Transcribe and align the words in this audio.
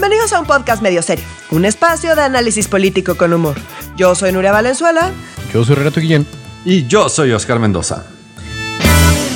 Bienvenidos 0.00 0.32
a 0.32 0.38
un 0.38 0.46
podcast 0.46 0.80
medio 0.80 1.02
serio, 1.02 1.24
un 1.50 1.64
espacio 1.64 2.14
de 2.14 2.22
análisis 2.22 2.68
político 2.68 3.16
con 3.16 3.32
humor. 3.32 3.56
Yo 3.96 4.14
soy 4.14 4.30
Nuria 4.30 4.52
Valenzuela. 4.52 5.10
Yo 5.52 5.64
soy 5.64 5.74
Renato 5.74 5.98
Guillén. 5.98 6.24
Y 6.64 6.86
yo 6.86 7.08
soy 7.08 7.32
Oscar 7.32 7.58
Mendoza. 7.58 8.06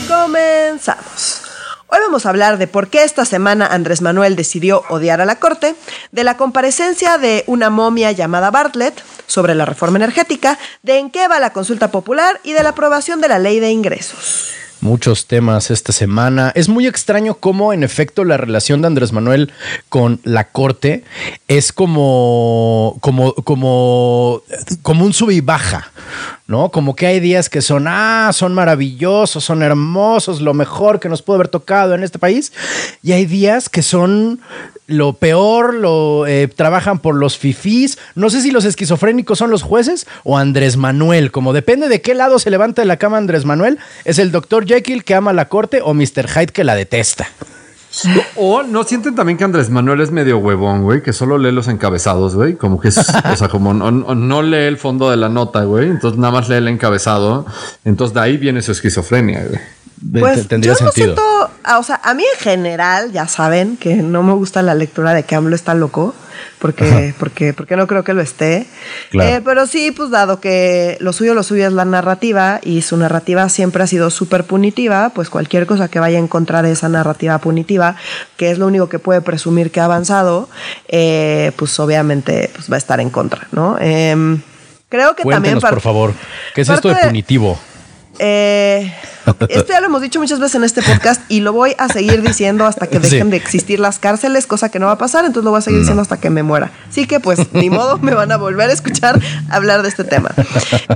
Comenzamos. 0.06 1.42
Hoy 1.88 1.98
vamos 2.00 2.26
a 2.26 2.28
hablar 2.28 2.58
de 2.58 2.68
por 2.68 2.90
qué 2.90 3.02
esta 3.02 3.24
semana 3.24 3.66
Andrés 3.66 4.02
Manuel 4.02 4.36
decidió 4.36 4.84
odiar 4.88 5.20
a 5.20 5.24
la 5.24 5.40
Corte, 5.40 5.74
de 6.12 6.22
la 6.22 6.36
comparecencia 6.36 7.18
de 7.18 7.42
una 7.48 7.68
momia 7.68 8.12
llamada 8.12 8.52
Bartlett 8.52 9.02
sobre 9.26 9.56
la 9.56 9.64
reforma 9.64 9.98
energética, 9.98 10.60
de 10.84 10.98
en 10.98 11.10
qué 11.10 11.26
va 11.26 11.40
la 11.40 11.52
consulta 11.52 11.90
popular 11.90 12.38
y 12.44 12.52
de 12.52 12.62
la 12.62 12.68
aprobación 12.68 13.20
de 13.20 13.26
la 13.26 13.40
ley 13.40 13.58
de 13.58 13.72
ingresos 13.72 14.61
muchos 14.82 15.26
temas 15.26 15.70
esta 15.70 15.92
semana. 15.92 16.52
Es 16.54 16.68
muy 16.68 16.86
extraño 16.86 17.34
cómo, 17.34 17.72
en 17.72 17.82
efecto, 17.82 18.24
la 18.24 18.36
relación 18.36 18.82
de 18.82 18.88
Andrés 18.88 19.12
Manuel 19.12 19.52
con 19.88 20.20
la 20.24 20.48
corte 20.48 21.04
es 21.48 21.72
como, 21.72 22.98
como, 23.00 23.32
como, 23.34 24.42
como 24.82 25.04
un 25.04 25.12
sub 25.12 25.30
y 25.30 25.40
baja, 25.40 25.92
¿no? 26.46 26.70
Como 26.70 26.96
que 26.96 27.06
hay 27.06 27.20
días 27.20 27.48
que 27.48 27.62
son, 27.62 27.86
ah, 27.88 28.30
son 28.32 28.54
maravillosos, 28.54 29.44
son 29.44 29.62
hermosos, 29.62 30.40
lo 30.40 30.54
mejor 30.54 31.00
que 31.00 31.08
nos 31.08 31.22
pudo 31.22 31.36
haber 31.36 31.48
tocado 31.48 31.94
en 31.94 32.02
este 32.02 32.18
país. 32.18 32.52
Y 33.02 33.12
hay 33.12 33.26
días 33.26 33.68
que 33.68 33.82
son 33.82 34.40
lo 34.86 35.14
peor, 35.14 35.74
lo 35.74 36.26
eh, 36.26 36.48
trabajan 36.48 36.98
por 36.98 37.14
los 37.14 37.38
fifís. 37.38 37.98
No 38.14 38.30
sé 38.30 38.42
si 38.42 38.50
los 38.50 38.64
esquizofrénicos 38.64 39.38
son 39.38 39.50
los 39.50 39.62
jueces 39.62 40.06
o 40.24 40.36
Andrés 40.36 40.76
Manuel. 40.76 41.30
Como 41.30 41.52
depende 41.52 41.88
de 41.88 42.00
qué 42.00 42.14
lado 42.14 42.38
se 42.38 42.50
levanta 42.50 42.82
de 42.82 42.86
la 42.86 42.98
cama 42.98 43.18
Andrés 43.18 43.44
Manuel, 43.44 43.78
es 44.04 44.18
el 44.18 44.32
doctor 44.32 44.66
Jekyll 44.66 45.04
que 45.04 45.14
ama 45.14 45.32
la 45.32 45.48
corte 45.48 45.80
o 45.82 45.94
Mr. 45.94 46.28
Hyde 46.28 46.52
que 46.52 46.64
la 46.64 46.74
detesta. 46.74 47.28
O 48.36 48.62
no 48.62 48.84
sienten 48.84 49.14
también 49.14 49.36
que 49.38 49.44
Andrés 49.44 49.70
Manuel 49.70 50.00
es 50.00 50.10
medio 50.10 50.38
huevón, 50.38 50.82
güey, 50.82 51.02
que 51.02 51.12
solo 51.12 51.38
lee 51.38 51.52
los 51.52 51.68
encabezados, 51.68 52.34
güey. 52.34 52.54
Como 52.54 52.80
que 52.80 52.88
es, 52.88 52.98
o 52.98 53.36
sea, 53.36 53.48
como 53.48 53.74
no, 53.74 54.42
lee 54.42 54.66
el 54.66 54.78
fondo 54.78 55.10
de 55.10 55.16
la 55.16 55.28
nota, 55.28 55.64
güey. 55.64 55.88
Entonces 55.88 56.18
nada 56.18 56.32
más 56.32 56.48
lee 56.48 56.56
el 56.56 56.68
encabezado. 56.68 57.46
Entonces 57.84 58.14
de 58.14 58.20
ahí 58.20 58.36
viene 58.36 58.62
su 58.62 58.72
esquizofrenia, 58.72 59.44
güey. 59.46 59.60
Pues 60.10 60.48
yo 60.48 60.74
no 60.80 60.90
siento, 60.90 61.22
ah, 61.62 61.78
o 61.78 61.82
sea, 61.82 62.00
a 62.02 62.14
mí 62.14 62.24
en 62.34 62.40
general, 62.40 63.12
ya 63.12 63.28
saben 63.28 63.76
que 63.76 63.96
no 63.96 64.22
me 64.22 64.32
gusta 64.32 64.62
la 64.62 64.74
lectura 64.74 65.14
de 65.14 65.22
que 65.22 65.36
AMLO 65.36 65.54
está 65.54 65.74
loco, 65.74 66.14
porque, 66.58 67.14
porque, 67.18 67.52
porque 67.52 67.76
no 67.76 67.86
creo 67.86 68.02
que 68.02 68.12
lo 68.12 68.20
esté. 68.20 68.66
Eh, 69.12 69.40
pero 69.44 69.66
sí, 69.66 69.92
pues 69.92 70.10
dado 70.10 70.40
que 70.40 70.96
lo 71.00 71.12
suyo, 71.12 71.34
lo 71.34 71.42
suyo 71.42 71.66
es 71.66 71.72
la 71.72 71.84
narrativa 71.84 72.60
y 72.62 72.82
su 72.82 72.96
narrativa 72.96 73.48
siempre 73.48 73.82
ha 73.82 73.86
sido 73.86 74.10
súper 74.10 74.44
punitiva, 74.44 75.10
pues 75.10 75.30
cualquier 75.30 75.66
cosa 75.66 75.88
que 75.88 76.00
vaya 76.00 76.18
en 76.18 76.28
contra 76.28 76.62
de 76.62 76.72
esa 76.72 76.88
narrativa 76.88 77.38
punitiva, 77.38 77.96
que 78.36 78.50
es 78.50 78.58
lo 78.58 78.66
único 78.66 78.88
que 78.88 78.98
puede 78.98 79.20
presumir 79.20 79.70
que 79.70 79.80
ha 79.80 79.84
avanzado, 79.84 80.48
eh, 80.88 81.52
pues 81.56 81.78
obviamente 81.78 82.50
pues 82.54 82.70
va 82.70 82.74
a 82.74 82.78
estar 82.78 83.00
en 83.00 83.10
contra, 83.10 83.46
¿no? 83.52 83.78
Em, 83.78 84.40
creo 84.88 85.14
que 85.14 85.24
también... 85.24 85.60
por 85.60 85.80
favor, 85.80 86.12
¿qué 86.54 86.62
es 86.62 86.68
esto 86.68 86.88
de 86.88 86.96
punitivo? 86.96 87.58
Eh, 88.18 88.92
esto 89.48 89.72
ya 89.72 89.80
lo 89.80 89.86
hemos 89.86 90.02
dicho 90.02 90.20
muchas 90.20 90.38
veces 90.38 90.56
en 90.56 90.64
este 90.64 90.82
podcast 90.82 91.22
y 91.28 91.40
lo 91.40 91.52
voy 91.52 91.74
a 91.78 91.88
seguir 91.88 92.22
diciendo 92.22 92.66
hasta 92.66 92.86
que 92.86 92.98
dejen 93.00 93.30
de 93.30 93.36
existir 93.36 93.80
las 93.80 93.98
cárceles, 93.98 94.46
cosa 94.46 94.70
que 94.70 94.78
no 94.78 94.86
va 94.86 94.92
a 94.92 94.98
pasar, 94.98 95.24
entonces 95.24 95.44
lo 95.44 95.50
voy 95.50 95.58
a 95.58 95.62
seguir 95.62 95.80
diciendo 95.80 96.02
hasta 96.02 96.18
que 96.18 96.30
me 96.30 96.42
muera. 96.42 96.70
Así 96.88 97.06
que 97.06 97.20
pues 97.20 97.52
ni 97.52 97.70
modo, 97.70 97.98
me 97.98 98.14
van 98.14 98.32
a 98.32 98.36
volver 98.36 98.70
a 98.70 98.72
escuchar 98.72 99.20
hablar 99.50 99.82
de 99.82 99.88
este 99.88 100.04
tema. 100.04 100.30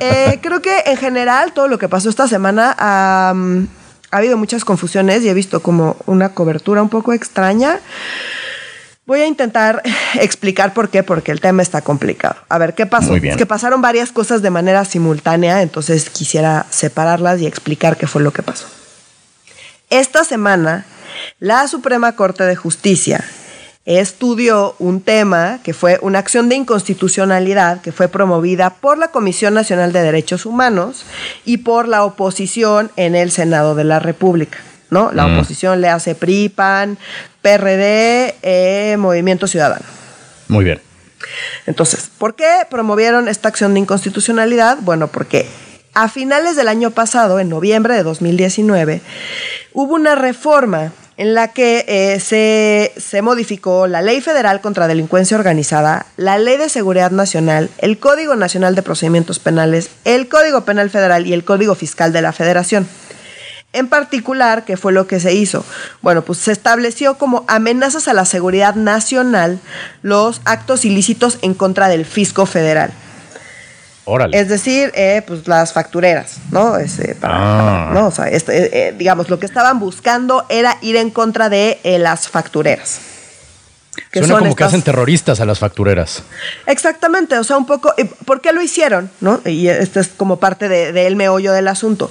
Eh, 0.00 0.41
creo 0.42 0.61
que 0.61 0.83
en 0.86 0.97
general 0.97 1.53
todo 1.53 1.69
lo 1.69 1.78
que 1.78 1.89
pasó 1.89 2.08
esta 2.08 2.28
semana 2.28 2.75
ha 2.78 3.34
habido 4.11 4.36
muchas 4.36 4.64
confusiones 4.64 5.23
y 5.23 5.28
he 5.28 5.34
visto 5.34 5.61
como 5.61 5.97
una 6.06 6.30
cobertura 6.30 6.83
un 6.83 6.89
poco 6.89 7.12
extraña. 7.12 7.80
Voy 9.06 9.20
a 9.20 9.26
intentar 9.26 9.82
explicar 10.20 10.74
por 10.74 10.88
qué, 10.88 11.02
porque 11.02 11.30
el 11.30 11.40
tema 11.40 11.62
está 11.62 11.80
complicado. 11.80 12.36
A 12.48 12.58
ver, 12.58 12.74
¿qué 12.74 12.86
pasó? 12.86 13.14
Es 13.14 13.36
que 13.36 13.46
pasaron 13.46 13.80
varias 13.80 14.10
cosas 14.10 14.42
de 14.42 14.50
manera 14.50 14.84
simultánea, 14.84 15.62
entonces 15.62 16.11
quisiera 16.11 16.67
separarlas 16.70 17.40
y 17.40 17.46
explicar 17.46 17.96
qué 17.96 18.06
fue 18.06 18.22
lo 18.22 18.33
que 18.33 18.42
pasó. 18.42 18.66
Esta 19.90 20.24
semana, 20.24 20.84
la 21.39 21.68
Suprema 21.68 22.16
Corte 22.16 22.42
de 22.42 22.56
Justicia 22.56 23.24
estudió 23.84 24.74
un 24.80 25.00
tema 25.00 25.61
que 25.62 25.72
fue 25.72 26.00
una 26.02 26.18
acción 26.18 26.48
de 26.48 26.56
inconstitucionalidad 26.56 27.80
que 27.83 27.92
fue 27.92 28.08
promovida 28.08 28.70
por 28.70 28.98
la 28.98 29.12
Comisión 29.12 29.55
Nacional 29.55 29.92
de 29.92 30.02
Derechos 30.02 30.45
Humanos 30.45 31.05
y 31.45 31.58
por 31.58 31.86
la 31.86 32.02
oposición 32.02 32.90
en 32.96 33.14
el 33.14 33.30
Senado 33.30 33.77
de 33.77 33.84
la 33.84 34.00
República. 34.00 34.58
¿No? 34.91 35.11
La 35.13 35.27
mm. 35.27 35.39
oposición 35.39 35.80
le 35.80 35.89
hace 35.89 36.14
PRI, 36.14 36.48
PAN, 36.48 36.98
PRD, 37.42 38.36
eh, 38.42 38.97
Movimiento 38.98 39.47
Ciudadano. 39.47 39.85
Muy 40.48 40.64
bien. 40.64 40.80
Entonces, 41.67 42.11
¿por 42.19 42.35
qué 42.35 42.48
promovieron 42.70 43.29
esta 43.29 43.48
acción 43.48 43.75
de 43.75 43.80
inconstitucionalidad? 43.80 44.79
Bueno, 44.80 45.08
porque 45.08 45.46
a 45.95 46.08
finales 46.08 46.57
del 46.57 46.69
año 46.69 46.91
pasado, 46.91 47.41
en 47.41 47.48
noviembre 47.48 47.95
de 47.95 48.02
2019, 48.02 49.01
hubo 49.73 49.95
una 49.95 50.14
reforma 50.14 50.92
en 51.17 51.33
la 51.33 51.48
que 51.48 51.85
eh, 51.89 52.20
se, 52.20 52.92
se, 53.01 53.23
modificó 53.23 53.86
la 53.86 54.02
Ley 54.02 54.20
Federal 54.20 54.61
contra 54.61 54.86
Delincuencia 54.86 55.39
Organizada, 55.39 56.05
la 56.19 56.36
Ley 56.39 56.58
de 56.58 56.69
Seguridad 56.69 57.11
Nacional, 57.11 57.70
el 57.79 57.98
Código 57.98 58.36
Nacional 58.36 58.75
de 58.75 58.83
Procedimientos 58.83 59.39
Penales, 59.39 59.89
el 60.05 60.29
Código 60.29 60.67
Penal 60.67 60.91
Federal 60.91 61.27
y 61.27 61.33
el 61.33 61.45
Código 61.45 61.75
Fiscal 61.75 62.13
de 62.13 62.20
la 62.20 62.33
Federación. 62.33 62.86
En 63.72 63.88
particular, 63.88 64.64
¿qué 64.64 64.77
fue 64.77 64.92
lo 64.92 65.06
que 65.06 65.20
se 65.20 65.34
hizo? 65.34 65.64
Bueno, 66.00 66.22
pues 66.22 66.38
se 66.38 66.52
estableció 66.52 67.18
como 67.18 67.44
amenazas 67.46 68.08
a 68.08 68.14
la 68.14 68.24
seguridad 68.24 68.74
nacional 68.74 69.58
los 70.02 70.40
actos 70.44 70.84
ilícitos 70.84 71.38
en 71.42 71.52
contra 71.52 71.88
del 71.88 72.06
fisco 72.06 72.46
federal. 72.46 72.92
Órale. 74.08 74.38
Es 74.38 74.48
decir, 74.48 74.92
eh, 74.94 75.22
pues 75.27 75.48
las 75.48 75.72
factureras, 75.72 76.38
¿no? 76.52 76.77
Ese, 76.77 77.16
ah. 77.22 77.90
¿no? 77.92 78.06
O 78.06 78.10
sea, 78.12 78.28
este, 78.28 78.56
eh, 78.56 78.70
eh, 78.72 78.94
digamos, 78.96 79.28
lo 79.28 79.40
que 79.40 79.46
estaban 79.46 79.80
buscando 79.80 80.46
era 80.48 80.78
ir 80.80 80.94
en 80.94 81.10
contra 81.10 81.48
de 81.48 81.80
las 82.00 82.28
factureras. 82.28 83.00
Que 84.12 84.20
Suena 84.20 84.38
como 84.38 84.54
que 84.54 84.64
hacen 84.64 84.83
terroristas 84.83 85.40
a 85.40 85.44
las 85.44 85.58
factureras. 85.58 86.22
Exactamente, 86.66 87.36
o 87.36 87.44
sea, 87.44 87.56
un 87.56 87.66
poco, 87.66 87.94
¿por 88.24 88.40
qué 88.40 88.52
lo 88.52 88.62
hicieron? 88.62 89.10
¿no? 89.20 89.40
Y 89.44 89.68
esto 89.68 90.00
es 90.00 90.08
como 90.08 90.38
parte 90.38 90.68
del 90.68 90.94
de, 90.94 91.14
meollo 91.16 91.52
del 91.52 91.66
asunto 91.66 92.10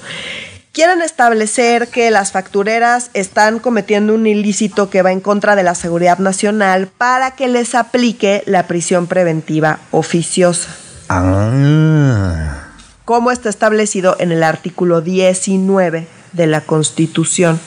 quieren 0.76 1.00
establecer 1.00 1.88
que 1.88 2.10
las 2.10 2.32
factureras 2.32 3.08
están 3.14 3.60
cometiendo 3.60 4.12
un 4.12 4.26
ilícito 4.26 4.90
que 4.90 5.00
va 5.00 5.10
en 5.10 5.22
contra 5.22 5.56
de 5.56 5.62
la 5.62 5.74
seguridad 5.74 6.18
nacional 6.18 6.88
para 6.98 7.30
que 7.30 7.48
les 7.48 7.74
aplique 7.74 8.42
la 8.44 8.66
prisión 8.66 9.06
preventiva 9.06 9.78
oficiosa. 9.90 10.68
Ah. 11.08 12.66
Como 13.06 13.30
está 13.30 13.48
establecido 13.48 14.16
en 14.18 14.32
el 14.32 14.42
artículo 14.42 15.00
19 15.00 16.08
de 16.32 16.46
la 16.46 16.60
Constitución. 16.60 17.58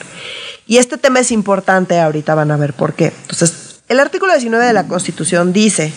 Y 0.68 0.76
este 0.76 0.96
tema 0.96 1.18
es 1.18 1.32
importante, 1.32 1.98
ahorita 1.98 2.36
van 2.36 2.52
a 2.52 2.56
ver 2.56 2.74
por 2.74 2.92
qué. 2.92 3.12
Entonces, 3.22 3.80
el 3.88 3.98
artículo 3.98 4.34
19 4.34 4.64
de 4.64 4.72
la 4.72 4.86
Constitución 4.86 5.52
dice 5.52 5.92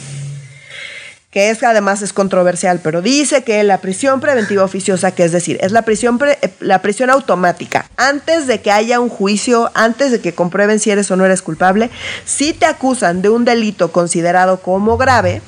que 1.33 1.49
es 1.49 1.63
además 1.63 2.03
es 2.03 2.13
controversial, 2.13 2.79
pero 2.83 3.01
dice 3.01 3.43
que 3.43 3.63
la 3.63 3.79
prisión 3.79 4.21
preventiva 4.21 4.63
oficiosa, 4.63 5.15
que 5.15 5.23
es 5.23 5.31
decir, 5.31 5.57
es 5.61 5.71
la 5.71 5.81
prisión, 5.81 6.19
eh, 6.21 6.53
la 6.59 6.83
prisión 6.83 7.09
automática, 7.09 7.89
antes 7.97 8.45
de 8.45 8.61
que 8.61 8.69
haya 8.69 8.99
un 8.99 9.09
juicio, 9.09 9.71
antes 9.73 10.11
de 10.11 10.21
que 10.21 10.35
comprueben 10.35 10.79
si 10.79 10.91
eres 10.91 11.09
o 11.09 11.15
no 11.15 11.25
eres 11.25 11.41
culpable, 11.41 11.89
si 12.23 12.53
te 12.53 12.67
acusan 12.67 13.23
de 13.23 13.29
un 13.29 13.45
delito 13.45 13.91
considerado 13.91 14.61
como 14.61 14.95
grave, 14.95 15.41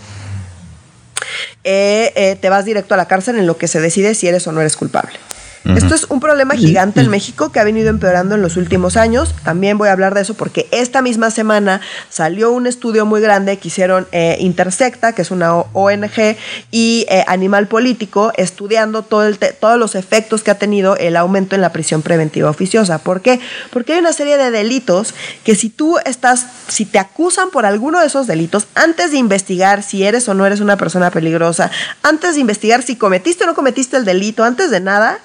eh, 1.64 2.12
eh, 2.16 2.36
te 2.42 2.50
vas 2.50 2.66
directo 2.66 2.96
a 2.96 2.98
la 2.98 3.08
cárcel 3.08 3.38
en 3.38 3.46
lo 3.46 3.58
que 3.58 3.68
se 3.68 3.80
decide 3.80 4.16
si 4.16 4.28
eres 4.28 4.48
o 4.48 4.52
no 4.52 4.62
eres 4.62 4.78
culpable. 4.78 5.20
Esto 5.66 5.96
es 5.96 6.06
un 6.10 6.20
problema 6.20 6.56
gigante 6.56 7.02
en 7.02 7.10
México 7.10 7.52
que 7.52 7.60
ha 7.60 7.64
venido 7.64 7.90
empeorando 7.90 8.36
en 8.36 8.42
los 8.44 8.56
últimos 8.56 8.98
años. 8.98 9.34
También 9.44 9.80
voy 9.80 9.90
a 9.90 9.94
hablar 9.94 10.14
de 10.14 10.22
eso 10.22 10.36
porque 10.36 10.68
esta 10.72 11.02
misma 11.02 11.32
semana 11.32 11.82
salió 12.10 12.52
un 12.52 12.68
estudio 12.68 13.06
muy 13.08 13.20
grande 13.20 13.58
que 13.58 13.70
hicieron 13.70 14.08
eh, 14.12 14.38
Intersecta, 14.40 15.14
que 15.14 15.24
es 15.24 15.32
una 15.32 15.56
ONG, 15.56 16.38
y 16.70 17.08
eh, 17.10 17.24
Animal 17.28 17.68
Político, 17.68 18.32
estudiando 18.38 19.02
todo 19.02 19.26
el 19.26 19.40
todos 19.60 19.80
los 19.80 19.96
efectos 19.96 20.44
que 20.44 20.52
ha 20.52 20.60
tenido 20.60 20.96
el 20.98 21.18
aumento 21.18 21.56
en 21.56 21.62
la 21.62 21.72
prisión 21.72 22.04
preventiva 22.04 22.50
oficiosa. 22.50 23.00
¿Por 23.00 23.22
qué? 23.22 23.40
Porque 23.72 23.94
hay 23.94 24.00
una 24.00 24.14
serie 24.14 24.38
de 24.38 24.52
delitos 24.52 25.14
que 25.44 25.56
si 25.56 25.70
tú 25.70 25.98
estás, 26.06 26.46
si 26.68 26.86
te 26.86 27.00
acusan 27.00 27.50
por 27.50 27.66
alguno 27.66 28.00
de 28.00 28.08
esos 28.08 28.28
delitos, 28.28 28.68
antes 28.76 29.12
de 29.12 29.18
investigar 29.18 29.82
si 29.84 30.04
eres 30.04 30.30
o 30.30 30.34
no 30.36 30.46
eres 30.46 30.60
una 30.60 30.78
persona 30.78 31.10
peligrosa, 31.10 31.72
antes 32.04 32.36
de 32.36 32.42
investigar 32.42 32.84
si 32.84 32.96
cometiste 32.96 33.44
o 33.44 33.48
no 33.48 33.56
cometiste 33.56 33.98
el 33.98 34.06
delito, 34.06 34.44
antes 34.44 34.70
de 34.70 34.80
nada, 34.80 35.20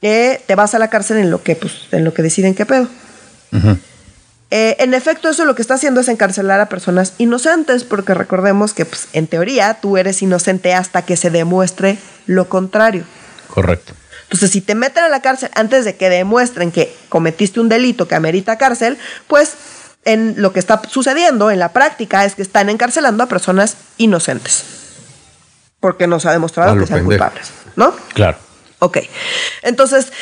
te 0.00 0.54
vas 0.56 0.74
a 0.74 0.78
la 0.78 0.88
cárcel 0.88 1.18
en 1.18 1.30
lo 1.30 1.42
que, 1.42 1.56
pues, 1.56 1.74
en 1.92 2.04
lo 2.04 2.14
que 2.14 2.22
deciden 2.22 2.54
qué 2.54 2.66
pedo. 2.66 2.88
Eh, 4.50 4.76
en 4.80 4.94
efecto, 4.94 5.28
eso 5.28 5.44
lo 5.44 5.54
que 5.54 5.62
está 5.62 5.74
haciendo 5.74 6.00
es 6.00 6.08
encarcelar 6.08 6.60
a 6.60 6.68
personas 6.68 7.14
inocentes, 7.18 7.84
porque 7.84 8.14
recordemos 8.14 8.74
que, 8.74 8.84
pues, 8.84 9.08
en 9.12 9.26
teoría, 9.26 9.78
tú 9.80 9.96
eres 9.96 10.22
inocente 10.22 10.74
hasta 10.74 11.02
que 11.02 11.16
se 11.16 11.30
demuestre 11.30 11.98
lo 12.26 12.48
contrario. 12.48 13.04
Correcto. 13.48 13.92
Entonces, 14.24 14.50
si 14.50 14.60
te 14.60 14.74
meten 14.74 15.04
a 15.04 15.08
la 15.08 15.22
cárcel 15.22 15.50
antes 15.54 15.84
de 15.84 15.96
que 15.96 16.08
demuestren 16.08 16.72
que 16.72 16.94
cometiste 17.08 17.60
un 17.60 17.68
delito 17.68 18.08
que 18.08 18.14
amerita 18.14 18.58
cárcel, 18.58 18.98
pues 19.26 19.54
en 20.04 20.34
lo 20.38 20.52
que 20.52 20.60
está 20.60 20.80
sucediendo 20.88 21.50
en 21.50 21.58
la 21.58 21.72
práctica 21.72 22.24
es 22.24 22.34
que 22.34 22.42
están 22.42 22.70
encarcelando 22.70 23.22
a 23.22 23.26
personas 23.26 23.76
inocentes. 23.98 24.64
Porque 25.80 26.06
no 26.06 26.20
se 26.20 26.28
ha 26.28 26.32
demostrado 26.32 26.76
que 26.78 26.86
sean 26.86 27.04
culpables, 27.04 27.50
¿no? 27.76 27.94
Claro. 28.14 28.38
Ok. 28.80 28.98
Entonces, 29.62 30.12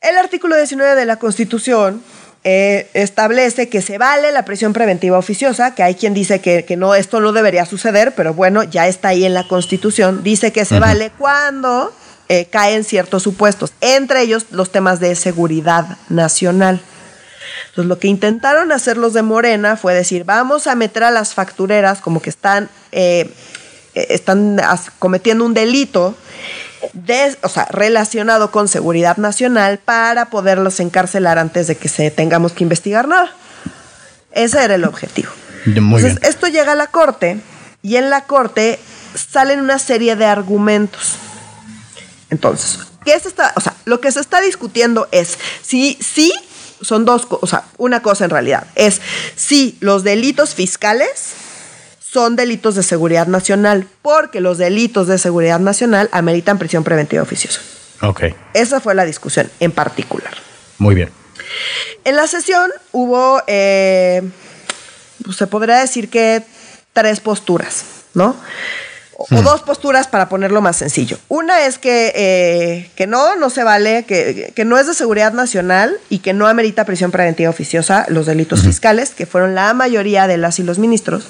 el 0.00 0.18
artículo 0.18 0.56
19 0.56 0.94
de 0.94 1.06
la 1.06 1.16
Constitución 1.16 2.02
eh, 2.46 2.90
establece 2.92 3.70
que 3.70 3.80
se 3.80 3.96
vale 3.96 4.30
la 4.30 4.44
prisión 4.44 4.74
preventiva 4.74 5.16
oficiosa, 5.16 5.74
que 5.74 5.82
hay 5.82 5.94
quien 5.94 6.12
dice 6.12 6.40
que, 6.42 6.76
no, 6.76 6.94
esto 6.94 7.20
no 7.20 7.32
debería 7.32 7.64
suceder, 7.64 8.14
pero 8.14 8.34
bueno, 8.34 8.62
ya 8.64 8.86
está 8.86 9.08
ahí 9.08 9.24
en 9.24 9.32
la 9.32 9.48
Constitución. 9.48 10.22
Dice 10.22 10.52
que 10.52 10.66
se 10.66 10.78
vale 10.78 11.10
cuando 11.16 11.90
eh, 12.28 12.46
caen 12.50 12.84
ciertos 12.84 13.22
supuestos, 13.22 13.72
entre 13.80 14.20
ellos 14.20 14.46
los 14.50 14.70
temas 14.70 15.00
de 15.00 15.14
seguridad 15.14 15.96
nacional. 16.10 16.82
Entonces, 17.68 17.88
lo 17.88 17.98
que 17.98 18.08
intentaron 18.08 18.72
hacer 18.72 18.98
los 18.98 19.14
de 19.14 19.22
Morena 19.22 19.76
fue 19.78 19.94
decir, 19.94 20.24
vamos 20.24 20.66
a 20.66 20.74
meter 20.74 21.04
a 21.04 21.10
las 21.10 21.32
factureras 21.32 22.02
como 22.02 22.20
que 22.20 22.28
están, 22.28 22.68
eh, 22.92 23.30
están 23.94 24.60
cometiendo 24.98 25.46
un 25.46 25.54
delito 25.54 26.14
o 27.42 27.48
sea, 27.48 27.66
relacionado 27.70 28.50
con 28.50 28.68
seguridad 28.68 29.16
nacional 29.16 29.78
para 29.78 30.26
poderlos 30.30 30.80
encarcelar 30.80 31.38
antes 31.38 31.66
de 31.66 31.76
que 31.76 31.88
se 31.88 32.10
tengamos 32.10 32.52
que 32.52 32.64
investigar 32.64 33.08
nada. 33.08 33.32
Ese 34.32 34.62
era 34.62 34.74
el 34.74 34.84
objetivo. 34.84 35.30
Entonces, 35.66 36.18
esto 36.22 36.48
llega 36.48 36.72
a 36.72 36.76
la 36.76 36.88
corte 36.88 37.40
y 37.82 37.96
en 37.96 38.10
la 38.10 38.24
corte 38.24 38.78
salen 39.14 39.60
una 39.60 39.78
serie 39.78 40.16
de 40.16 40.26
argumentos. 40.26 41.14
Entonces, 42.30 42.80
¿qué 43.04 43.18
se 43.18 43.28
está, 43.28 43.52
o 43.56 43.60
sea, 43.60 43.74
lo 43.84 44.00
que 44.00 44.10
se 44.10 44.20
está 44.20 44.40
discutiendo 44.40 45.08
es 45.12 45.38
si 45.62 45.98
sí 46.00 46.32
son 46.80 47.04
dos, 47.04 47.26
o 47.30 47.46
sea, 47.46 47.64
una 47.78 48.02
cosa 48.02 48.24
en 48.24 48.30
realidad, 48.30 48.66
es 48.74 49.00
si 49.36 49.76
los 49.80 50.04
delitos 50.04 50.54
fiscales 50.54 51.32
son 52.14 52.36
delitos 52.36 52.76
de 52.76 52.84
seguridad 52.84 53.26
nacional, 53.26 53.88
porque 54.00 54.40
los 54.40 54.56
delitos 54.56 55.08
de 55.08 55.18
seguridad 55.18 55.58
nacional 55.58 56.08
ameritan 56.12 56.60
prisión 56.60 56.84
preventiva 56.84 57.24
oficiosa. 57.24 57.60
Ok. 58.02 58.22
Esa 58.52 58.80
fue 58.80 58.94
la 58.94 59.04
discusión 59.04 59.50
en 59.58 59.72
particular. 59.72 60.32
Muy 60.78 60.94
bien. 60.94 61.10
En 62.04 62.14
la 62.14 62.28
sesión 62.28 62.70
hubo, 62.92 63.42
eh, 63.48 64.22
pues 65.24 65.36
se 65.38 65.48
podría 65.48 65.78
decir 65.78 66.08
que 66.08 66.44
tres 66.92 67.18
posturas, 67.18 67.84
¿no? 68.14 68.36
O, 69.16 69.26
hmm. 69.30 69.42
dos 69.42 69.62
posturas 69.62 70.06
para 70.06 70.28
ponerlo 70.28 70.62
más 70.62 70.76
sencillo. 70.76 71.18
Una 71.26 71.66
es 71.66 71.78
que, 71.78 72.12
eh, 72.14 72.90
que 72.94 73.08
no, 73.08 73.34
no 73.34 73.50
se 73.50 73.64
vale, 73.64 74.04
que, 74.04 74.52
que, 74.54 74.64
no 74.64 74.78
es 74.78 74.86
de 74.86 74.94
seguridad 74.94 75.32
nacional 75.32 75.98
y 76.10 76.20
que 76.20 76.32
no 76.32 76.46
amerita 76.46 76.84
prisión 76.84 77.10
preventiva 77.10 77.50
oficiosa 77.50 78.06
los 78.06 78.26
delitos 78.26 78.62
fiscales, 78.62 79.10
que 79.10 79.26
fueron 79.26 79.56
la 79.56 79.74
mayoría 79.74 80.28
de 80.28 80.36
las 80.36 80.60
y 80.60 80.62
los 80.62 80.78
ministros. 80.78 81.26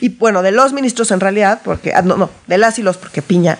Y 0.00 0.10
bueno, 0.10 0.42
de 0.42 0.52
los 0.52 0.72
ministros 0.72 1.10
en 1.10 1.20
realidad, 1.20 1.60
porque, 1.64 1.92
ah, 1.94 2.02
no, 2.02 2.16
no, 2.16 2.30
de 2.46 2.58
las 2.58 2.78
y 2.78 2.82
los, 2.82 2.96
porque 2.96 3.22
Piña 3.22 3.58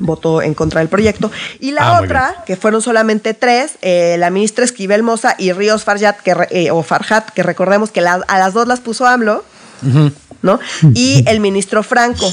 votó 0.00 0.42
en 0.42 0.54
contra 0.54 0.80
del 0.80 0.88
proyecto. 0.88 1.30
Y 1.60 1.72
la 1.72 1.96
ah, 1.96 2.00
otra, 2.02 2.42
que 2.46 2.56
fueron 2.56 2.82
solamente 2.82 3.34
tres, 3.34 3.72
eh, 3.82 4.16
la 4.18 4.30
ministra 4.30 4.64
Esquivel 4.64 5.02
Moza 5.02 5.36
y 5.38 5.52
Ríos 5.52 5.84
Farjat, 5.84 6.18
que, 6.20 6.34
eh, 6.50 6.70
o 6.70 6.82
Farjat, 6.82 7.30
que 7.30 7.42
recordemos 7.42 7.90
que 7.90 8.00
a 8.00 8.38
las 8.38 8.54
dos 8.54 8.66
las 8.66 8.80
puso 8.80 9.06
AMLO, 9.06 9.44
¿no? 10.42 10.58
Y 10.94 11.22
el 11.28 11.40
ministro 11.40 11.82
Franco. 11.82 12.32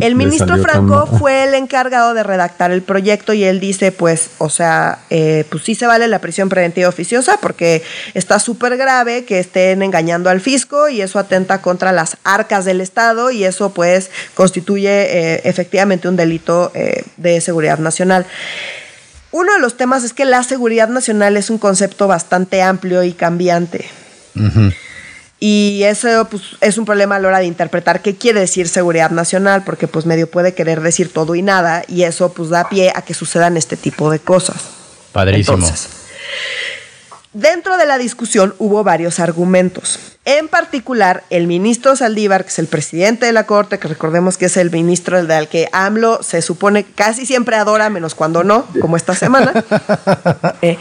El 0.00 0.14
ministro 0.14 0.56
Franco 0.58 1.06
fue 1.06 1.44
el 1.44 1.54
encargado 1.54 2.14
de 2.14 2.22
redactar 2.22 2.70
el 2.70 2.82
proyecto 2.82 3.32
y 3.32 3.44
él 3.44 3.60
dice, 3.60 3.92
pues, 3.92 4.30
o 4.38 4.48
sea, 4.48 5.00
eh, 5.10 5.44
pues 5.50 5.64
sí 5.64 5.74
se 5.74 5.86
vale 5.86 6.08
la 6.08 6.18
prisión 6.20 6.48
preventiva 6.48 6.88
oficiosa 6.88 7.38
porque 7.40 7.82
está 8.14 8.38
súper 8.38 8.76
grave 8.76 9.24
que 9.24 9.38
estén 9.38 9.82
engañando 9.82 10.30
al 10.30 10.40
fisco 10.40 10.88
y 10.88 11.02
eso 11.02 11.18
atenta 11.18 11.60
contra 11.60 11.92
las 11.92 12.16
arcas 12.24 12.64
del 12.64 12.80
Estado 12.80 13.30
y 13.30 13.44
eso 13.44 13.70
pues 13.70 14.10
constituye 14.34 14.88
eh, 14.90 15.40
efectivamente 15.44 16.08
un 16.08 16.16
delito 16.16 16.72
eh, 16.74 17.04
de 17.16 17.40
seguridad 17.40 17.78
nacional. 17.78 18.26
Uno 19.32 19.52
de 19.52 19.60
los 19.60 19.76
temas 19.76 20.02
es 20.02 20.12
que 20.12 20.24
la 20.24 20.42
seguridad 20.42 20.88
nacional 20.88 21.36
es 21.36 21.50
un 21.50 21.58
concepto 21.58 22.08
bastante 22.08 22.62
amplio 22.62 23.04
y 23.04 23.12
cambiante. 23.12 23.88
Y 25.42 25.84
eso 25.84 26.28
pues, 26.30 26.42
es 26.60 26.76
un 26.76 26.84
problema 26.84 27.16
a 27.16 27.18
la 27.18 27.28
hora 27.28 27.38
de 27.38 27.46
interpretar 27.46 28.02
qué 28.02 28.14
quiere 28.14 28.40
decir 28.40 28.68
seguridad 28.68 29.10
nacional, 29.10 29.64
porque 29.64 29.88
pues 29.88 30.04
medio 30.04 30.30
puede 30.30 30.52
querer 30.52 30.82
decir 30.82 31.10
todo 31.10 31.34
y 31.34 31.40
nada, 31.40 31.82
y 31.88 32.02
eso 32.02 32.34
pues 32.34 32.50
da 32.50 32.68
pie 32.68 32.92
a 32.94 33.00
que 33.02 33.14
sucedan 33.14 33.56
este 33.56 33.78
tipo 33.78 34.10
de 34.10 34.18
cosas. 34.18 34.56
Padrísimo. 35.12 35.66
Dentro 37.32 37.76
de 37.76 37.86
la 37.86 37.96
discusión 37.96 38.56
hubo 38.58 38.82
varios 38.82 39.20
argumentos. 39.20 40.00
En 40.24 40.48
particular, 40.48 41.22
el 41.30 41.46
ministro 41.46 41.94
Saldívar, 41.94 42.42
que 42.42 42.50
es 42.50 42.58
el 42.58 42.66
presidente 42.66 43.24
de 43.24 43.32
la 43.32 43.46
Corte, 43.46 43.78
que 43.78 43.86
recordemos 43.86 44.36
que 44.36 44.46
es 44.46 44.56
el 44.56 44.72
ministro 44.72 45.24
del 45.24 45.46
que 45.46 45.68
AMLO 45.70 46.24
se 46.24 46.42
supone 46.42 46.82
casi 46.82 47.26
siempre 47.26 47.54
adora, 47.54 47.88
menos 47.88 48.16
cuando 48.16 48.42
no, 48.42 48.66
como 48.80 48.96
esta 48.96 49.14
semana. 49.14 49.52
Eh, 50.62 50.76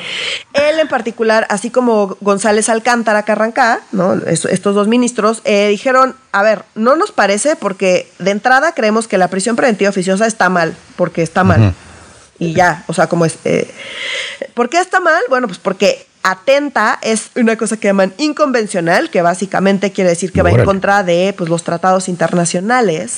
él 0.53 0.79
en 0.79 0.87
particular, 0.89 1.45
así 1.49 1.69
como 1.69 2.17
González 2.19 2.67
Alcántara 2.67 3.23
Carrancá, 3.23 3.79
¿no? 3.91 4.15
estos 4.25 4.75
dos 4.75 4.87
ministros, 4.89 5.41
eh, 5.45 5.69
dijeron, 5.69 6.15
a 6.33 6.43
ver, 6.43 6.65
no 6.75 6.97
nos 6.97 7.11
parece 7.11 7.55
porque 7.55 8.11
de 8.19 8.31
entrada 8.31 8.73
creemos 8.73 9.07
que 9.07 9.17
la 9.17 9.29
prisión 9.29 9.55
preventiva 9.55 9.89
oficiosa 9.89 10.27
está 10.27 10.49
mal, 10.49 10.75
porque 10.97 11.21
está 11.21 11.43
mal. 11.45 11.73
Y 12.39 12.53
ya, 12.53 12.83
o 12.87 12.93
sea, 12.93 13.07
como 13.07 13.25
es... 13.25 13.37
Eh, 13.45 13.69
¿Por 14.53 14.69
qué 14.69 14.79
está 14.79 14.99
mal? 14.99 15.21
Bueno, 15.29 15.47
pues 15.47 15.59
porque 15.59 16.05
atenta 16.23 16.99
es 17.01 17.31
una 17.35 17.55
cosa 17.55 17.77
que 17.77 17.87
llaman 17.87 18.13
inconvencional, 18.17 19.09
que 19.09 19.21
básicamente 19.21 19.91
quiere 19.91 20.09
decir 20.09 20.31
que 20.31 20.41
va 20.41 20.51
en 20.51 20.65
contra 20.65 21.03
de 21.03 21.33
pues, 21.37 21.49
los 21.49 21.63
tratados 21.63 22.09
internacionales. 22.09 23.17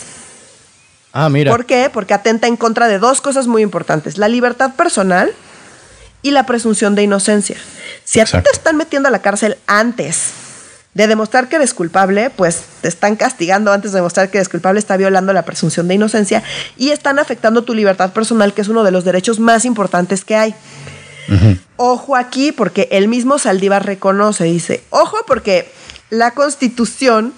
Ah, 1.13 1.29
mira. 1.29 1.51
¿Por 1.51 1.65
qué? 1.65 1.89
Porque 1.91 2.13
atenta 2.13 2.47
en 2.47 2.57
contra 2.57 2.87
de 2.87 2.99
dos 2.99 3.21
cosas 3.21 3.47
muy 3.47 3.61
importantes, 3.61 4.17
la 4.17 4.27
libertad 4.27 4.75
personal 4.75 5.33
y 6.21 6.31
la 6.31 6.45
presunción 6.45 6.95
de 6.95 7.03
inocencia. 7.03 7.57
Si 8.03 8.19
a 8.19 8.25
ti 8.25 8.31
te 8.31 8.51
están 8.51 8.77
metiendo 8.77 9.09
a 9.09 9.11
la 9.11 9.21
cárcel 9.21 9.57
antes 9.67 10.31
de 10.93 11.07
demostrar 11.07 11.47
que 11.47 11.55
eres 11.55 11.73
culpable, 11.73 12.29
pues 12.29 12.63
te 12.81 12.87
están 12.87 13.15
castigando 13.15 13.71
antes 13.71 13.91
de 13.91 13.97
demostrar 13.97 14.29
que 14.29 14.37
eres 14.37 14.49
culpable, 14.49 14.79
está 14.79 14.97
violando 14.97 15.31
la 15.33 15.43
presunción 15.43 15.87
de 15.87 15.95
inocencia 15.95 16.43
y 16.77 16.89
están 16.89 17.17
afectando 17.17 17.63
tu 17.63 17.73
libertad 17.73 18.11
personal, 18.11 18.53
que 18.53 18.61
es 18.61 18.67
uno 18.67 18.83
de 18.83 18.91
los 18.91 19.05
derechos 19.05 19.39
más 19.39 19.65
importantes 19.65 20.25
que 20.25 20.35
hay. 20.35 20.55
Ojo 21.77 22.15
aquí, 22.15 22.51
porque 22.51 22.87
el 22.91 23.07
mismo 23.07 23.39
Saldívar 23.39 23.85
reconoce, 23.85 24.43
dice, 24.45 24.83
ojo 24.89 25.17
porque 25.27 25.71
la 26.09 26.31
Constitución 26.31 27.33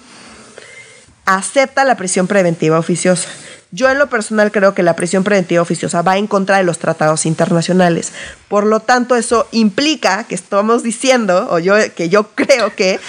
acepta 1.26 1.84
la 1.84 1.96
prisión 1.96 2.26
preventiva 2.26 2.78
oficiosa. 2.78 3.28
Yo 3.74 3.90
en 3.90 3.98
lo 3.98 4.08
personal 4.08 4.52
creo 4.52 4.72
que 4.72 4.84
la 4.84 4.94
prisión 4.94 5.24
preventiva 5.24 5.60
oficiosa 5.60 6.00
va 6.02 6.16
en 6.16 6.28
contra 6.28 6.58
de 6.58 6.62
los 6.62 6.78
tratados 6.78 7.26
internacionales. 7.26 8.12
Por 8.46 8.66
lo 8.66 8.78
tanto, 8.78 9.16
eso 9.16 9.48
implica 9.50 10.22
que 10.24 10.36
estamos 10.36 10.84
diciendo, 10.84 11.48
o 11.50 11.58
yo 11.58 11.74
que 11.96 12.08
yo 12.08 12.28
creo 12.36 12.76
que 12.76 13.00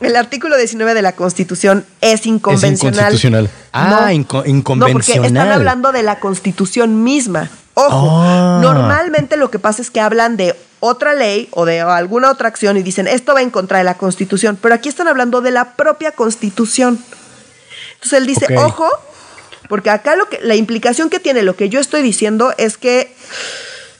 el 0.00 0.16
artículo 0.16 0.56
19 0.56 0.94
de 0.94 1.02
la 1.02 1.12
Constitución 1.12 1.84
es 2.00 2.26
inconvencional. 2.26 3.14
Es 3.14 3.22
inconstitucional. 3.22 3.50
Ah, 3.72 4.12
inconvencional. 4.12 4.78
No, 4.80 4.92
porque 4.92 5.12
están 5.12 5.52
hablando 5.52 5.92
de 5.92 6.02
la 6.02 6.18
Constitución 6.18 7.04
misma. 7.04 7.48
Ojo, 7.86 8.20
ah. 8.22 8.58
normalmente 8.62 9.36
lo 9.36 9.50
que 9.50 9.58
pasa 9.58 9.82
es 9.82 9.90
que 9.90 10.00
hablan 10.00 10.36
de 10.36 10.56
otra 10.80 11.14
ley 11.14 11.48
o 11.52 11.64
de 11.64 11.80
alguna 11.80 12.30
otra 12.30 12.48
acción 12.48 12.76
y 12.76 12.82
dicen 12.82 13.06
esto 13.06 13.34
va 13.34 13.42
en 13.42 13.50
contra 13.50 13.78
de 13.78 13.84
la 13.84 13.98
Constitución, 13.98 14.58
pero 14.60 14.74
aquí 14.74 14.88
están 14.88 15.08
hablando 15.08 15.40
de 15.40 15.50
la 15.50 15.74
propia 15.74 16.12
Constitución. 16.12 16.98
Entonces 17.94 18.18
él 18.18 18.26
dice, 18.26 18.46
ojo, 18.56 18.88
porque 19.68 19.90
acá 19.90 20.16
lo 20.16 20.28
que, 20.28 20.40
la 20.42 20.56
implicación 20.56 21.10
que 21.10 21.20
tiene 21.20 21.42
lo 21.42 21.54
que 21.54 21.68
yo 21.68 21.80
estoy 21.80 22.02
diciendo 22.02 22.52
es 22.58 22.76
que 22.76 23.14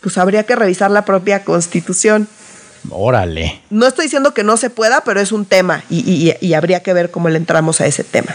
pues 0.01 0.19
habría 0.19 0.45
que 0.45 0.57
revisar 0.57 0.91
la 0.91 1.05
propia 1.05 1.45
constitución. 1.45 2.29
Órale. 2.89 3.61
No 3.71 3.87
estoy 3.87 4.07
diciendo 4.07 4.33
que 4.33 4.43
no 4.43 4.57
se 4.57 4.71
pueda, 4.71 5.03
pero 5.05 5.21
es 5.21 5.33
un 5.33 5.45
tema 5.45 5.85
y, 5.91 6.53
habría 6.55 6.83
que 6.83 6.93
ver 6.93 7.11
cómo 7.11 7.29
le 7.29 7.37
entramos 7.37 7.81
a 7.81 7.87
ese 7.87 8.05
tema. 8.05 8.35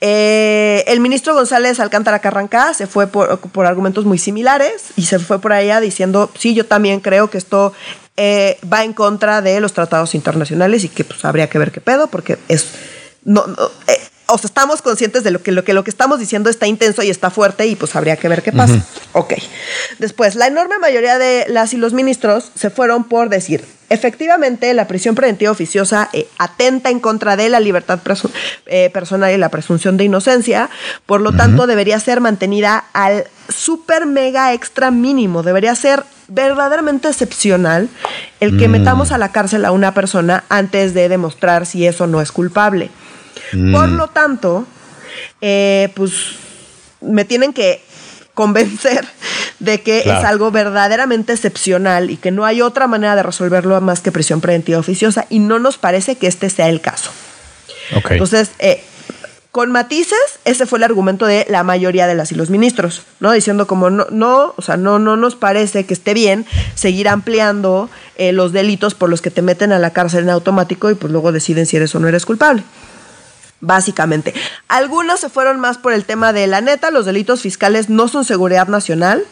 Eh, 0.00 0.84
el 0.86 1.00
ministro 1.00 1.34
González 1.34 1.80
Alcántara 1.80 2.18
Carrancá 2.18 2.74
se 2.74 2.86
fue 2.86 3.06
por, 3.06 3.66
argumentos 3.66 4.04
muy 4.04 4.18
similares 4.18 4.84
y 4.96 5.02
se 5.06 5.18
fue 5.18 5.40
por 5.40 5.52
allá 5.52 5.80
diciendo, 5.80 6.30
sí, 6.38 6.54
yo 6.54 6.66
también 6.66 7.00
creo 7.00 7.30
que 7.30 7.38
esto 7.38 7.72
eh, 8.16 8.58
va 8.70 8.84
en 8.84 8.92
contra 8.92 9.42
de 9.42 9.60
los 9.60 9.72
tratados 9.72 10.14
internacionales 10.14 10.84
y 10.84 10.88
que 10.88 11.04
pues 11.04 11.24
habría 11.24 11.48
que 11.48 11.58
ver 11.58 11.72
qué 11.72 11.80
pedo, 11.80 12.08
porque 12.08 12.38
es... 12.48 12.66
No, 13.24 13.44
eh, 13.86 14.00
o 14.30 14.36
sea, 14.36 14.48
estamos 14.48 14.82
conscientes 14.82 15.24
de 15.24 15.30
lo 15.30 15.42
que, 15.42 15.52
lo 15.52 15.64
que 15.64 15.72
lo 15.72 15.84
que 15.84 15.90
estamos 15.90 16.18
diciendo 16.18 16.50
está 16.50 16.66
intenso 16.66 17.02
y 17.02 17.08
está 17.08 17.30
fuerte 17.30 17.66
y 17.66 17.76
pues 17.76 17.96
habría 17.96 18.16
que 18.16 18.28
ver 18.28 18.42
qué 18.42 18.52
pasa. 18.52 18.84
Ok. 19.12 19.34
Después, 19.98 20.34
la 20.34 20.46
enorme 20.46 20.78
mayoría 20.78 21.18
de 21.18 21.46
las 21.48 21.72
y 21.72 21.78
los 21.78 21.94
ministros 21.94 22.52
se 22.54 22.68
fueron 22.68 23.04
por 23.04 23.30
decir, 23.30 23.64
efectivamente, 23.88 24.72
la 24.74 24.86
prisión 24.86 25.14
preventiva 25.14 25.50
oficiosa 25.50 26.10
eh, 26.12 26.28
atenta 26.38 26.90
en 26.90 27.00
contra 27.00 27.36
de 27.36 27.48
la 27.48 27.58
libertad 27.58 28.00
eh, 28.66 28.90
personal 28.92 29.32
y 29.32 29.38
la 29.38 29.48
presunción 29.48 29.96
de 29.96 30.04
inocencia, 30.04 30.68
por 31.06 31.22
lo 31.22 31.32
tanto, 31.32 31.66
debería 31.66 31.98
ser 31.98 32.20
mantenida 32.20 32.84
al 32.92 33.24
super 33.48 34.04
mega 34.04 34.52
extra 34.52 34.90
mínimo, 34.90 35.42
debería 35.42 35.74
ser 35.74 36.04
verdaderamente 36.28 37.08
excepcional 37.08 37.88
el 38.40 38.58
que 38.58 38.68
Mm. 38.68 38.72
metamos 38.72 39.10
a 39.10 39.16
la 39.16 39.32
cárcel 39.32 39.64
a 39.64 39.72
una 39.72 39.94
persona 39.94 40.44
antes 40.50 40.92
de 40.92 41.08
demostrar 41.08 41.64
si 41.64 41.86
eso 41.86 42.06
no 42.06 42.20
es 42.20 42.30
culpable. 42.30 42.90
Mm. 43.52 43.72
Por 43.72 43.88
lo 43.88 44.08
tanto, 44.08 44.66
eh, 45.40 45.90
pues 45.94 46.12
me 47.00 47.24
tienen 47.24 47.52
que 47.52 47.82
convencer 48.34 49.06
de 49.58 49.80
que 49.80 50.02
Claro. 50.02 50.20
es 50.20 50.24
algo 50.24 50.50
verdaderamente 50.50 51.32
excepcional 51.32 52.10
y 52.10 52.16
que 52.16 52.30
no 52.30 52.44
hay 52.44 52.62
otra 52.62 52.86
manera 52.86 53.16
de 53.16 53.22
resolverlo 53.22 53.80
más 53.80 54.00
que 54.00 54.12
prisión 54.12 54.40
preventiva 54.40 54.78
oficiosa 54.78 55.26
y 55.28 55.40
no 55.40 55.58
nos 55.58 55.78
parece 55.78 56.16
que 56.16 56.26
este 56.26 56.48
sea 56.50 56.68
el 56.68 56.80
caso. 56.80 57.10
Entonces, 58.10 58.50
eh, 58.58 58.84
con 59.50 59.72
matices, 59.72 60.18
ese 60.44 60.66
fue 60.66 60.78
el 60.78 60.84
argumento 60.84 61.26
de 61.26 61.46
la 61.48 61.64
mayoría 61.64 62.06
de 62.06 62.14
las 62.14 62.30
y 62.30 62.34
los 62.34 62.50
ministros, 62.50 63.02
¿no? 63.18 63.32
Diciendo 63.32 63.66
como 63.66 63.90
no, 63.90 64.06
no, 64.10 64.54
o 64.56 64.62
sea, 64.62 64.76
no, 64.76 64.98
no 64.98 65.16
nos 65.16 65.36
parece 65.36 65.84
que 65.86 65.94
esté 65.94 66.14
bien 66.14 66.44
seguir 66.74 67.08
ampliando 67.08 67.88
eh, 68.16 68.32
los 68.32 68.52
delitos 68.52 68.94
por 68.94 69.08
los 69.08 69.22
que 69.22 69.30
te 69.30 69.42
meten 69.42 69.72
a 69.72 69.78
la 69.78 69.90
cárcel 69.92 70.24
en 70.24 70.30
automático 70.30 70.90
y 70.90 70.94
pues 70.94 71.10
luego 71.12 71.32
deciden 71.32 71.66
si 71.66 71.76
eres 71.76 71.94
o 71.94 71.98
no 71.98 72.08
eres 72.08 72.26
culpable. 72.26 72.62
Básicamente. 73.60 74.34
Algunos 74.68 75.20
se 75.20 75.28
fueron 75.28 75.58
más 75.58 75.78
por 75.78 75.92
el 75.92 76.04
tema 76.04 76.32
de 76.32 76.46
la 76.46 76.60
neta, 76.60 76.90
los 76.90 77.06
delitos 77.06 77.42
fiscales 77.42 77.88
no 77.88 78.06
son 78.06 78.24
seguridad 78.24 78.68
nacional, 78.68 79.24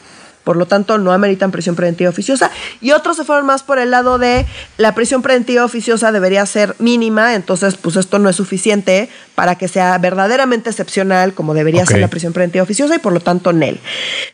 por 0.46 0.56
lo 0.56 0.66
tanto 0.66 0.96
no 0.98 1.10
ameritan 1.10 1.50
prisión 1.50 1.74
preventiva 1.74 2.08
oficiosa, 2.08 2.52
y 2.80 2.92
otros 2.92 3.16
se 3.16 3.24
fueron 3.24 3.46
más 3.46 3.64
por 3.64 3.80
el 3.80 3.90
lado 3.90 4.18
de 4.18 4.46
la 4.76 4.94
prisión 4.94 5.20
preventiva 5.20 5.64
oficiosa 5.64 6.12
debería 6.12 6.46
ser 6.46 6.76
mínima, 6.78 7.34
entonces 7.34 7.76
pues 7.76 7.96
esto 7.96 8.20
no 8.20 8.28
es 8.28 8.36
suficiente 8.36 9.08
para 9.34 9.56
que 9.56 9.66
sea 9.66 9.98
verdaderamente 9.98 10.70
excepcional 10.70 11.34
como 11.34 11.52
debería 11.52 11.84
ser 11.84 11.98
la 11.98 12.06
prisión 12.06 12.32
preventiva 12.32 12.62
oficiosa 12.62 12.94
y 12.94 12.98
por 13.00 13.12
lo 13.12 13.18
tanto 13.18 13.52
NEL. 13.52 13.80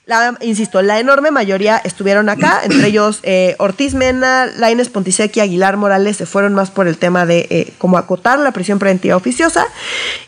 La, 0.04 0.36
insisto, 0.42 0.82
la 0.82 1.00
enorme 1.00 1.30
mayoría 1.30 1.80
estuvieron 1.82 2.28
acá, 2.28 2.60
entre 2.64 2.88
ellos 2.88 3.20
eh, 3.22 3.56
Ortiz 3.58 3.94
Mena, 3.94 4.46
Laines 4.58 4.90
Pontisequi, 4.90 5.40
Aguilar 5.40 5.78
Morales 5.78 6.18
se 6.18 6.26
fueron 6.26 6.52
más 6.52 6.70
por 6.70 6.88
el 6.88 6.98
tema 6.98 7.24
de 7.24 7.46
eh, 7.48 7.72
cómo 7.78 7.96
acotar 7.96 8.38
la 8.38 8.52
prisión 8.52 8.78
preventiva 8.78 9.16
oficiosa. 9.16 9.66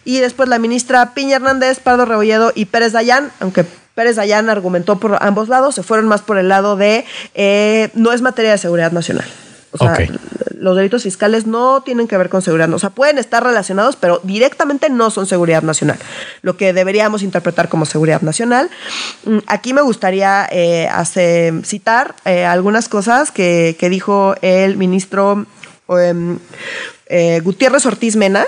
Y 0.05 0.21
después 0.21 0.49
la 0.49 0.59
ministra 0.59 1.13
Piña 1.13 1.37
Hernández, 1.37 1.81
Pardo 1.81 2.07
Rebolledo 2.07 2.53
y 2.55 2.65
Pérez 2.65 2.93
Dayán, 2.93 3.31
aunque 3.41 3.67
Pérez 3.95 4.17
Dayán 4.17 4.51
argumentó 4.51 4.99
por 4.99 5.17
ambos 5.23 5.49
lados, 5.49 5.75
se 5.75 5.83
fueron 5.83 6.07
más 6.09 6.23
por 6.23 6.37
el 6.39 6.49
lado 6.49 6.77
de 6.77 7.05
eh, 7.35 7.91
no 7.95 8.13
es 8.13 8.23
materia 8.23 8.51
de 8.53 8.59
seguridad 8.59 8.93
nacional. 8.93 9.27
O 9.73 9.79
sea, 9.79 9.97
los 10.57 10.77
delitos 10.77 11.03
fiscales 11.03 11.47
no 11.49 11.83
tienen 11.83 12.07
que 12.07 12.17
ver 12.17 12.29
con 12.29 12.43
seguridad, 12.43 12.73
o 12.73 12.79
sea, 12.79 12.91
pueden 12.91 13.19
estar 13.19 13.43
relacionados, 13.43 13.97
pero 13.97 14.21
directamente 14.23 14.89
no 14.89 15.11
son 15.11 15.27
seguridad 15.27 15.63
nacional, 15.63 15.99
lo 16.43 16.57
que 16.57 16.73
deberíamos 16.73 17.23
interpretar 17.25 17.69
como 17.69 17.85
seguridad 17.85 18.23
nacional. 18.23 18.71
Mm, 19.25 19.39
Aquí 19.49 19.73
me 19.75 19.83
gustaría 19.83 20.47
eh, 20.53 20.89
hace- 20.93 21.53
citar 21.65 22.15
eh, 22.25 22.45
algunas 22.45 22.89
cosas 22.89 23.33
que, 23.33 23.77
que 23.79 23.89
dijo 23.91 24.37
el 24.43 24.77
ministro 24.77 25.45
em, 25.89 26.39
eh, 27.07 27.41
Gutiérrez 27.43 27.85
Ortiz 27.85 28.15
Mena, 28.15 28.47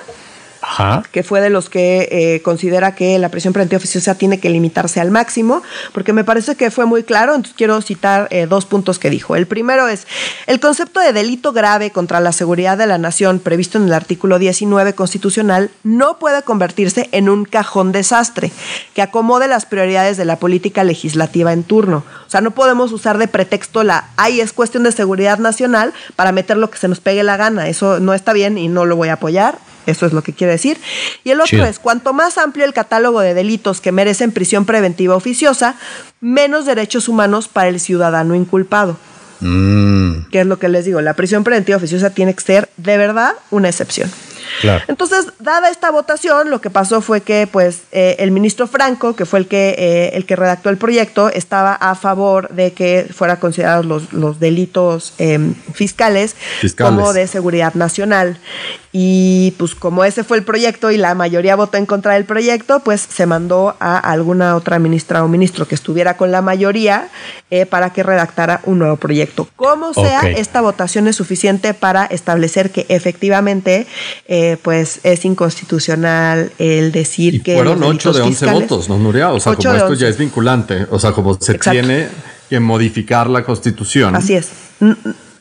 Que 1.13 1.23
fue 1.23 1.41
de 1.41 1.51
los 1.51 1.71
que 1.71 2.09
eh, 2.11 2.43
considera 2.43 2.95
que 2.95 3.19
la 3.19 3.31
prisión 3.31 3.53
preventiva 3.53 3.79
oficiosa 3.79 4.17
tiene 4.17 4.41
que 4.41 4.51
limitarse 4.51 5.01
al 5.01 5.11
máximo, 5.11 5.63
porque 5.93 6.13
me 6.13 6.25
parece 6.25 6.57
que 6.57 6.71
fue 6.71 6.87
muy 6.87 7.03
claro, 7.03 7.35
entonces 7.35 7.57
quiero 7.57 7.81
citar 7.81 8.29
eh, 8.31 8.47
dos 8.47 8.67
puntos 8.67 8.99
que 8.99 9.11
dijo. 9.11 9.37
El 9.37 9.47
primero 9.47 9.89
es, 9.89 10.07
el 10.47 10.61
concepto 10.61 11.01
de 11.01 11.13
delito 11.13 11.53
grave 11.53 11.91
contra 11.91 12.21
la 12.21 12.33
seguridad 12.33 12.77
de 12.77 12.87
la 12.87 12.99
nación 12.99 13.39
previsto 13.39 13.79
en 13.79 13.85
el 13.85 13.93
artículo 13.93 14.39
19 14.39 14.95
constitucional 14.95 15.71
no 15.83 16.19
puede 16.19 16.43
convertirse 16.43 17.09
en 17.13 17.29
un 17.29 17.45
cajón 17.45 17.93
desastre 17.93 18.51
que 18.95 19.03
acomode 19.03 19.49
las 19.49 19.67
prioridades 19.67 20.17
de 20.17 20.25
la 20.25 20.37
política 20.37 20.85
legislativa 20.85 21.53
en 21.53 21.63
turno. 21.63 22.05
O 22.27 22.31
sea, 22.31 22.41
no 22.41 22.51
podemos 22.51 22.93
usar 22.93 23.19
de 23.19 23.29
pretexto 23.29 23.85
la, 23.85 24.09
ay, 24.17 24.41
es 24.41 24.53
cuestión 24.53 24.83
de 24.83 24.93
seguridad 24.93 25.39
nacional 25.39 25.93
para 26.17 26.33
meter 26.33 26.57
lo 26.57 26.71
que 26.71 26.79
se 26.79 26.89
nos 26.89 27.01
pegue 27.01 27.23
la 27.23 27.37
gana. 27.37 27.69
Eso 27.69 28.01
no 28.01 28.15
está 28.15 28.33
bien 28.33 28.59
y 28.59 28.69
no 28.69 28.85
lo 28.85 28.97
voy 28.97 29.09
a 29.09 29.15
apoyar. 29.15 29.59
Eso 29.87 30.07
es 30.07 30.13
lo 30.13 30.23
que 30.23 30.33
quiere 30.33 30.53
decir. 30.53 30.79
Y 31.25 31.31
el 31.31 31.41
otro 31.41 31.51
Chido. 31.51 31.65
es, 31.67 31.79
cuanto 31.79 32.13
más 32.13 32.39
amplio 32.39 32.65
el 32.65 32.73
catálogo 32.73 33.21
de 33.21 33.35
delitos 33.35 33.81
que 33.81 33.93
merecen 33.93 34.33
prisión 34.33 34.65
preventiva 34.65 35.15
oficiosa, 35.15 35.77
menos 36.21 36.67
derechos 36.67 37.09
humanos 37.09 37.49
para 37.49 37.69
el 37.69 37.81
ciudadano 37.81 38.35
inculpado. 38.35 38.97
Mm, 39.41 40.31
Que 40.31 40.41
es 40.41 40.47
lo 40.47 40.59
que 40.59 40.69
les 40.69 40.85
digo, 40.87 41.01
la 41.03 41.15
prisión 41.15 41.45
preventiva 41.45 41.77
oficiosa 41.77 42.11
tiene 42.11 42.35
que 42.35 42.41
ser 42.43 42.71
de 42.79 42.97
verdad 42.97 43.33
una 43.51 43.69
excepción. 43.69 44.11
claro. 44.63 44.83
Entonces, 44.89 45.27
dada 45.41 45.69
esta 45.69 45.91
votación, 45.91 46.49
lo 46.49 46.61
que 46.63 46.71
pasó 46.71 47.03
fue 47.03 47.21
que, 47.21 47.47
pues, 47.47 47.83
eh, 47.93 48.17
el 48.21 48.31
ministro 48.31 48.67
Franco, 48.67 49.15
que 49.15 49.27
fue 49.27 49.41
el 49.41 49.47
que 49.47 49.75
eh, 49.77 50.11
el 50.17 50.25
que 50.25 50.37
redactó 50.37 50.71
el 50.71 50.79
proyecto, 50.79 51.29
estaba 51.29 51.75
a 51.75 51.95
favor 51.97 52.49
de 52.49 52.73
que 52.73 53.07
fueran 53.13 53.37
considerados 53.37 53.85
los, 53.85 54.13
los 54.15 54.41
delitos 54.41 55.13
em, 55.19 55.55
fiscales, 55.75 56.35
Fiscales. 56.61 56.95
como 56.95 57.13
de 57.13 57.27
seguridad 57.27 57.75
nacional. 57.75 58.39
Y 58.99 59.51
pues 59.59 59.75
como 59.75 60.05
ese 60.05 60.25
fue 60.25 60.39
el 60.39 60.43
proyecto 60.43 60.91
y 60.91 60.97
la 60.97 61.15
mayoría 61.15 61.55
votó 61.55 61.77
en 61.77 61.85
contra 61.85 62.15
del 62.15 62.25
proyecto, 62.25 62.81
pues 62.81 63.03
se 63.03 63.27
mandó 63.27 63.77
a 63.79 63.99
alguna 63.99 64.57
otra 64.57 64.79
ministra 64.79 65.23
o 65.23 65.29
ministro 65.29 65.69
que 65.69 65.75
estuviera 65.75 66.17
con 66.17 66.31
la 66.33 66.41
mayoría 66.41 67.09
eh, 67.51 67.67
para 67.67 67.91
que 67.93 68.03
redactara 68.03 68.63
un 68.65 68.79
nuevo 68.79 68.97
proyecto. 68.97 69.49
Como 69.55 69.93
sea, 69.93 70.23
esta 70.23 70.63
votación 70.63 71.09
es 71.09 71.17
suficiente 71.17 71.75
para 71.75 72.07
establecer 72.07 72.71
que 72.71 72.87
efectivamente 72.89 73.87
eh, 74.29 74.57
pues 74.63 75.01
es 75.03 75.27
inconstitucional 75.27 76.53
el 76.59 76.91
decir 76.91 77.35
Y 77.35 77.41
que 77.41 77.55
fueron 77.57 77.81
los 77.81 77.91
8 77.91 78.13
de 78.15 78.19
delitos 78.21 78.43
11 78.43 78.47
fiscales- 78.47 78.69
votos, 78.71 78.89
¿no, 78.89 78.97
Nuria? 78.99 79.31
O 79.33 79.41
sea, 79.41 79.57
como 79.57 79.75
esto 79.75 79.89
11. 79.89 80.01
ya 80.03 80.09
es 80.09 80.17
vinculante. 80.17 80.87
O 80.91 80.99
sea, 80.99 81.13
como 81.13 81.35
se 81.39 81.53
Exacto. 81.53 81.73
tiene 81.73 82.09
que 82.49 82.61
modificar 82.61 83.29
la 83.29 83.45
constitución. 83.45 84.17
Así 84.17 84.37
es. 84.37 84.49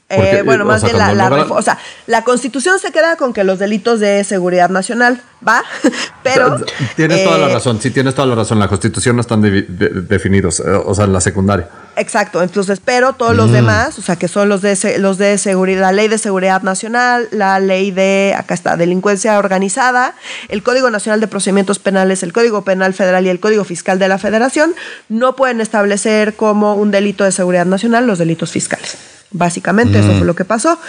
Mm, 0.08 0.14
mm, 0.14 0.18
eh, 0.18 0.18
Porque, 0.30 0.42
bueno, 0.44 0.66
más 0.66 0.84
bien 0.84 0.98
la, 1.00 1.48
o 1.50 1.62
sea, 1.64 1.80
la 2.06 2.24
constitución 2.24 2.78
se 2.80 2.92
queda 2.92 3.16
con 3.16 3.34
que 3.34 3.44
los 3.44 3.58
delitos 3.58 4.00
de 4.00 4.24
seguridad 4.24 4.70
nacional 4.70 5.20
va, 5.48 5.64
pero 6.24 6.58
Tienes 6.96 7.24
toda 7.24 7.40
la 7.40 7.50
eh, 7.50 7.54
razón, 7.54 7.82
sí, 7.82 7.90
tienes 7.90 8.14
toda 8.14 8.28
la 8.28 8.36
razón. 8.36 8.60
La 8.60 8.68
constitución 8.68 9.16
no 9.16 9.22
están 9.22 9.42
de- 9.42 9.64
definidos, 9.64 10.60
eh, 10.60 10.64
o 10.70 10.94
sea, 10.94 11.06
en 11.06 11.14
la 11.14 11.22
secundaria. 11.22 11.68
Exacto, 11.96 12.44
entonces, 12.44 12.80
pero 12.84 13.14
todos 13.14 13.34
Mm. 13.34 13.38
los 13.38 13.52
demás, 13.52 13.98
o 13.98 14.02
sea, 14.04 14.16
que 14.16 14.28
son 14.28 14.48
los 14.50 14.62
de 14.62 14.78
los 15.00 15.18
de 15.18 15.38
seguridad, 15.40 15.82
la 15.82 15.92
ley 15.92 16.08
de 16.08 16.18
seguridad 16.20 16.62
nacional, 16.62 17.28
la 17.32 17.60
ley 17.60 17.90
de 17.92 18.36
acá 18.38 18.54
está, 18.54 18.78
delincuencia 18.78 19.40
organizada, 19.40 20.14
el 20.50 20.62
Código 20.62 20.90
Nacional 20.92 21.20
de 21.20 21.28
Procedimientos 21.28 21.80
Penales, 21.80 22.22
el 22.22 22.32
Código 22.34 22.64
Penal 22.64 22.94
Federal 22.94 23.26
y 23.26 23.30
el 23.30 23.40
Código 23.40 23.64
Fiscal 23.64 23.98
de 23.98 24.08
la 24.08 24.20
Federación 24.20 24.76
no 25.10 25.36
pueden 25.36 25.62
establecer 25.62 26.36
como 26.36 26.76
un 26.76 26.92
delito 26.92 27.24
de 27.24 27.32
seguridad 27.32 27.66
nacional 27.66 28.06
los 28.06 28.20
delitos 28.20 28.52
fiscales. 28.52 28.98
Básicamente, 29.38 30.00
eso 30.00 30.14
fue 30.18 30.26
lo 30.26 30.34
que 30.36 30.46
pasó. 30.46 30.80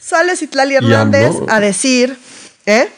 Sale 0.00 0.36
Citlali 0.36 0.74
Hernández 0.74 1.32
a 1.48 1.60
decir, 1.60 2.16
¿eh? 2.66 2.88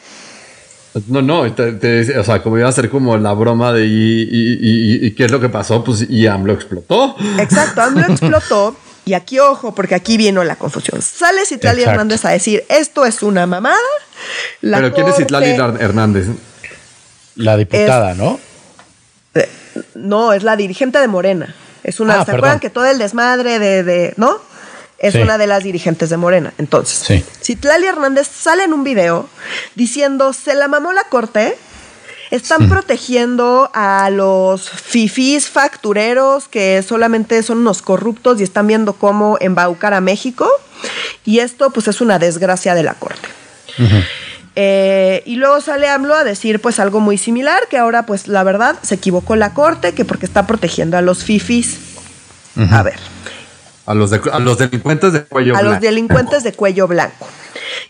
No, 1.07 1.21
no, 1.21 1.51
te- 1.53 1.73
te- 1.73 2.17
o 2.17 2.23
sea, 2.23 2.41
como 2.41 2.57
iba 2.57 2.67
a 2.69 2.71
ser 2.71 2.89
como 2.89 3.17
la 3.17 3.33
broma 3.33 3.71
de 3.73 3.85
y, 3.85 4.21
y- 4.23 4.59
y- 5.03 5.05
y 5.07 5.11
qué 5.11 5.25
es 5.25 5.31
lo 5.31 5.39
que 5.39 5.49
pasó, 5.49 5.83
pues 5.83 6.05
y 6.09 6.25
AMLO 6.25 6.53
explotó. 6.53 7.15
Exacto, 7.39 7.81
AMLO 7.81 8.05
explotó. 8.09 8.75
Y 9.05 9.13
aquí, 9.13 9.37
ojo, 9.37 9.75
porque 9.75 9.93
aquí 9.93 10.17
vino 10.17 10.43
la 10.43 10.55
confusión. 10.55 10.99
Sale 11.01 11.45
Citlali 11.45 11.81
Exacto. 11.81 11.91
Hernández 11.91 12.25
a 12.25 12.29
decir, 12.31 12.63
esto 12.69 13.05
es 13.05 13.21
una 13.21 13.45
mamada. 13.45 13.77
La 14.61 14.77
Pero 14.77 14.93
¿quién 14.93 15.05
es 15.07 15.11
Corte- 15.13 15.23
Itlali 15.23 15.47
Her- 15.51 15.79
Hernández? 15.81 16.27
La 17.35 17.55
diputada, 17.57 18.15
¿no? 18.15 18.39
No, 19.93 20.31
es 20.33 20.41
la 20.43 20.55
dirigente 20.55 20.97
de 20.99 21.07
Morena. 21.07 21.53
Es 21.85 21.99
una, 21.99 22.21
Ah, 22.21 22.25
¿se 22.25 22.31
acuerdan 22.31 22.59
que 22.59 22.69
todo 22.69 22.85
el 22.87 22.97
desmadre 22.97 23.59
de, 23.59 23.83
de- 23.83 24.13
¿no? 24.17 24.39
Es 24.97 25.13
Sí. 25.13 25.19
una 25.21 25.37
de 25.37 25.45
las 25.45 25.63
dirigentes 25.63 26.09
de 26.09 26.17
Morena. 26.17 26.51
Entonces, 26.57 26.97
Sí. 27.05 27.23
Citlali 27.43 27.85
Hernández 27.85 28.27
sale 28.27 28.63
en 28.63 28.73
un 28.73 28.83
video 28.83 29.29
diciendo, 29.75 30.33
se 30.33 30.55
la 30.55 30.67
mamó 30.67 30.93
la 30.93 31.03
corte, 31.03 31.55
están 32.31 32.67
protegiendo 32.69 33.69
a 33.75 34.09
los 34.09 34.67
fifís 34.67 35.47
factureros 35.47 36.47
que 36.47 36.81
solamente 36.81 37.43
son 37.43 37.59
unos 37.59 37.83
corruptos 37.83 38.39
y 38.39 38.43
están 38.43 38.65
viendo 38.65 38.93
cómo 38.93 39.37
embaucar 39.39 39.93
a 39.93 40.01
México. 40.01 40.49
Y 41.23 41.39
esto 41.39 41.69
pues 41.69 41.87
es 41.87 42.01
una 42.01 42.17
desgracia 42.17 42.73
de 42.73 42.81
la 42.83 42.95
corte. 42.95 43.27
Eh, 44.55 45.21
y 45.25 45.35
luego 45.35 45.59
sale 45.61 45.89
AMLO 45.89 46.15
a 46.15 46.23
decir 46.23 46.61
pues 46.61 46.79
algo 46.79 46.99
muy 47.01 47.17
similar, 47.17 47.67
que 47.69 47.77
ahora 47.77 48.05
pues 48.05 48.27
la 48.27 48.43
verdad 48.43 48.77
se 48.83 48.95
equivocó 48.95 49.35
la 49.35 49.53
corte, 49.53 49.93
que 49.93 50.05
porque 50.05 50.25
está 50.25 50.47
protegiendo 50.47 50.97
a 50.97 51.01
los 51.01 51.23
fifis. 51.23 51.77
A 52.71 52.83
ver, 52.83 52.95
A 53.85 53.93
los, 53.93 54.09
de- 54.11 54.21
a 54.31 54.39
los 54.39 54.57
delincuentes 54.57 55.11
de 55.11 55.25
cuello 55.25 55.55
a 55.57 55.61
los 55.61 55.71
blanco. 55.71 55.85
delincuentes 55.85 56.43
de 56.43 56.53
cuello 56.53 56.87
blanco. 56.87 57.27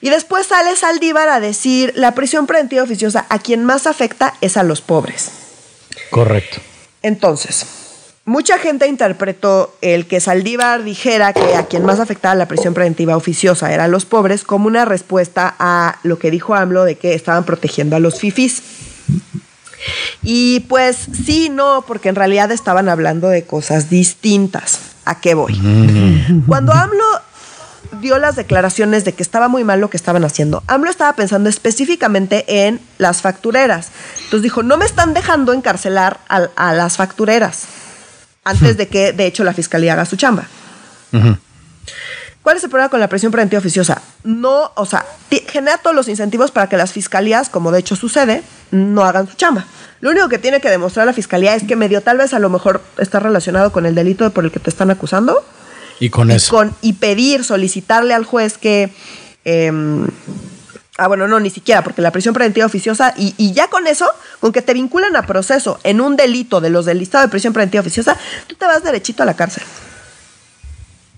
Y 0.02 0.10
después 0.10 0.48
sale 0.48 0.76
Saldívar 0.76 1.30
a 1.30 1.40
decir, 1.40 1.94
la 1.96 2.14
prisión 2.14 2.48
preventiva 2.48 2.82
oficiosa 2.84 3.26
a 3.30 3.38
quien 3.40 3.64
más 3.64 3.86
afecta 3.88 4.34
es 4.42 4.58
a 4.58 4.64
los 4.64 4.82
pobres. 4.82 5.30
Correcto. 6.10 6.58
Entonces, 7.04 7.66
mucha 8.26 8.58
gente 8.58 8.88
interpretó 8.88 9.76
el 9.82 10.08
que 10.08 10.20
Saldívar 10.20 10.84
dijera 10.84 11.32
que 11.32 11.56
a 11.56 11.68
quien 11.68 11.86
más 11.86 12.00
afectaba 12.00 12.36
la 12.36 12.48
prisión 12.48 12.74
preventiva 12.74 13.16
oficiosa 13.16 13.72
eran 13.72 13.92
los 13.92 14.06
pobres 14.06 14.44
como 14.44 14.68
una 14.68 14.84
respuesta 14.84 15.56
a 15.60 16.00
lo 16.04 16.18
que 16.18 16.32
dijo 16.32 16.56
AMLO 16.56 16.84
de 16.84 16.98
que 16.98 17.14
estaban 17.14 17.44
protegiendo 17.46 17.96
a 17.96 18.00
los 18.00 18.20
fifis. 18.20 18.64
Y 20.24 20.62
pues 20.62 20.98
sí, 21.26 21.50
no, 21.50 21.84
porque 21.88 22.10
en 22.10 22.16
realidad 22.16 22.52
estaban 22.52 22.90
hablando 22.90 23.30
de 23.30 23.44
cosas 23.44 23.90
distintas. 23.92 24.80
¿A 25.06 25.22
qué 25.22 25.36
voy? 25.36 25.54
Cuando 26.48 26.74
AMLO 26.74 27.06
dio 28.02 28.18
las 28.18 28.36
declaraciones 28.36 29.06
de 29.06 29.14
que 29.14 29.22
estaba 29.22 29.48
muy 29.48 29.64
mal 29.64 29.80
lo 29.80 29.92
que 29.92 29.98
estaban 29.98 30.26
haciendo, 30.26 30.64
AMLO 30.66 30.90
estaba 30.90 31.14
pensando 31.14 31.48
específicamente 31.48 32.66
en 32.66 32.82
las 32.98 33.22
factureras. 33.22 33.90
Entonces 34.24 34.42
dijo, 34.42 34.64
no 34.64 34.78
me 34.78 34.86
están 34.86 35.14
dejando 35.14 35.54
encarcelar 35.54 36.20
a, 36.28 36.48
a 36.56 36.74
las 36.74 36.98
factureras 36.98 37.68
antes 38.46 38.78
de 38.78 38.88
que, 38.88 39.12
de 39.12 39.26
hecho, 39.26 39.44
la 39.44 39.54
fiscalía 39.54 39.94
haga 39.94 40.06
su 40.06 40.16
chamba. 40.16 40.48
¿Cuál 42.42 42.58
es 42.58 42.64
el 42.64 42.70
problema 42.70 42.90
con 42.90 43.00
la 43.00 43.10
presión 43.10 43.32
preventiva 43.32 43.60
oficiosa? 43.60 44.02
No, 44.24 44.72
o 44.76 44.86
sea, 44.86 45.04
genera 45.48 45.80
todos 45.80 45.96
los 45.96 46.08
incentivos 46.08 46.52
para 46.52 46.70
que 46.70 46.78
las 46.78 46.94
fiscalías, 46.94 47.50
como 47.50 47.72
de 47.72 47.80
hecho 47.80 47.96
sucede, 47.96 48.44
no 48.70 49.04
hagan 49.04 49.28
su 49.28 49.36
chamba. 49.36 49.66
Lo 50.00 50.12
único 50.12 50.30
que 50.30 50.38
tiene 50.38 50.62
que 50.62 50.70
demostrar 50.70 51.08
la 51.08 51.14
fiscalía 51.14 51.56
es 51.56 51.64
que 51.64 51.76
medio 51.76 52.02
tal 52.02 52.20
vez 52.20 52.34
a 52.34 52.40
lo 52.40 52.52
mejor 52.52 52.84
está 53.00 53.20
relacionado 53.20 53.72
con 53.72 53.88
el 53.88 53.96
delito 53.96 54.30
por 54.30 54.46
el 54.46 54.52
que 54.52 54.60
te 54.60 54.70
están 54.70 54.92
acusando. 54.92 55.44
Y 56.00 56.12
con 56.12 56.30
eso. 56.30 56.70
y 56.82 56.94
pedir, 56.94 57.44
solicitarle 57.44 58.14
al 58.14 58.26
juez 58.26 58.58
que... 58.58 58.92
Em, 59.44 60.08
ah, 60.98 61.08
bueno, 61.08 61.28
no, 61.28 61.40
ni 61.40 61.50
siquiera, 61.50 61.84
porque 61.84 62.02
la 62.02 62.12
prisión 62.12 62.34
preventiva 62.34 62.66
oficiosa, 62.66 63.14
y, 63.18 63.34
y, 63.38 63.54
ya 63.54 63.68
con 63.68 63.88
eso, 63.88 64.08
con 64.40 64.52
que 64.52 64.62
te 64.62 64.74
vinculan 64.74 65.16
a 65.16 65.26
proceso 65.26 65.80
en 65.84 66.02
un 66.02 66.16
delito 66.16 66.62
de 66.62 66.70
los 66.70 66.86
del 66.86 67.00
listado 67.00 67.24
de 67.24 67.30
prisión 67.30 67.54
preventiva 67.54 67.82
oficiosa, 67.82 68.18
tú 68.48 68.56
te 68.56 68.66
vas 68.66 68.84
derechito 68.84 69.24
a 69.24 69.26
la 69.26 69.36
cárcel. 69.36 69.64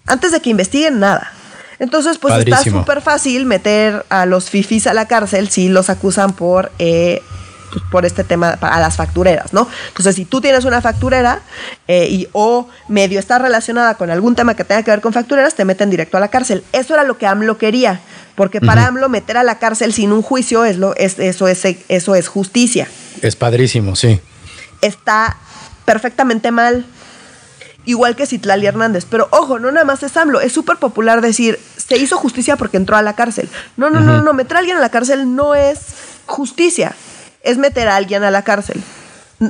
Antes 0.06 0.32
de 0.32 0.40
que 0.40 0.50
investiguen 0.50 1.00
nada. 1.00 1.34
Entonces, 1.80 2.18
pues 2.18 2.34
está 2.38 2.64
súper 2.64 3.02
fácil 3.02 3.46
meter 3.46 4.06
a 4.10 4.26
los 4.26 4.50
fifis 4.50 4.88
a 4.88 4.94
la 4.94 5.08
cárcel 5.08 5.50
si 5.50 5.70
los 5.70 5.90
acusan 5.90 6.34
por, 6.34 6.72
eh, 6.80 7.22
pues, 7.72 7.84
por 7.92 8.06
este 8.06 8.24
tema, 8.24 8.58
a 8.62 8.80
las 8.80 8.96
factureras, 8.96 9.54
¿no? 9.54 9.68
Entonces, 9.90 10.16
si 10.16 10.26
tú 10.26 10.42
tienes 10.42 10.66
una 10.66 10.82
facturera 10.82 11.42
eh, 11.88 12.08
y, 12.10 12.28
o 12.32 12.68
medio 12.88 13.20
está 13.20 13.40
relacionada 13.40 13.96
con 13.96 14.10
algún 14.10 14.36
tema 14.36 14.56
que 14.56 14.64
tenga 14.64 14.84
que 14.84 14.92
ver 14.92 15.02
con 15.02 15.14
factureras, 15.14 15.56
te 15.56 15.66
meten 15.66 15.90
directo 15.90 16.18
a 16.18 16.20
la 16.20 16.30
cárcel. 16.30 16.64
Eso 16.72 16.94
era 16.94 17.04
lo 17.04 17.18
que 17.18 17.28
AMLO 17.28 17.58
quería, 17.58 18.00
porque 18.36 18.62
para 18.62 18.88
AMLO 18.88 19.10
meter 19.10 19.38
a 19.38 19.44
la 19.44 19.60
cárcel 19.60 19.94
sin 19.94 20.12
un 20.12 20.22
juicio 20.22 20.66
es 20.66 20.78
lo, 20.78 20.96
es, 20.96 21.20
eso, 21.20 21.48
es, 21.48 21.66
eso 21.88 22.16
es 22.16 22.28
justicia. 22.28 22.88
Es 23.22 23.36
padrísimo, 23.36 23.96
sí. 23.96 24.20
Está 24.82 25.38
perfectamente 25.86 26.52
mal 26.52 26.86
igual 27.88 28.16
que 28.16 28.28
Citlali 28.28 28.68
Hernández. 28.68 29.06
Pero 29.10 29.28
ojo, 29.32 29.58
no 29.58 29.72
nada 29.72 29.86
más 29.86 30.04
es 30.04 30.16
AMLO, 30.16 30.40
es 30.40 30.54
súper 30.54 30.78
popular 30.78 31.22
decir, 31.22 31.60
se 31.78 31.98
hizo 31.98 32.18
justicia 32.18 32.56
porque 32.58 32.78
entró 32.78 32.96
a 32.98 33.02
la 33.02 33.16
cárcel. 33.16 33.50
No, 33.78 33.90
no, 33.90 34.00
no, 34.00 34.22
no, 34.22 34.34
meter 34.34 34.58
a 34.58 34.60
alguien 34.60 34.78
a 34.78 34.82
la 34.82 34.90
cárcel 34.90 35.36
no 35.36 35.56
es 35.56 35.80
justicia, 36.28 36.94
es 37.42 37.58
meter 37.58 37.88
a 37.88 37.96
alguien 37.96 38.24
a 38.24 38.32
la 38.32 38.44
cárcel. 38.44 38.82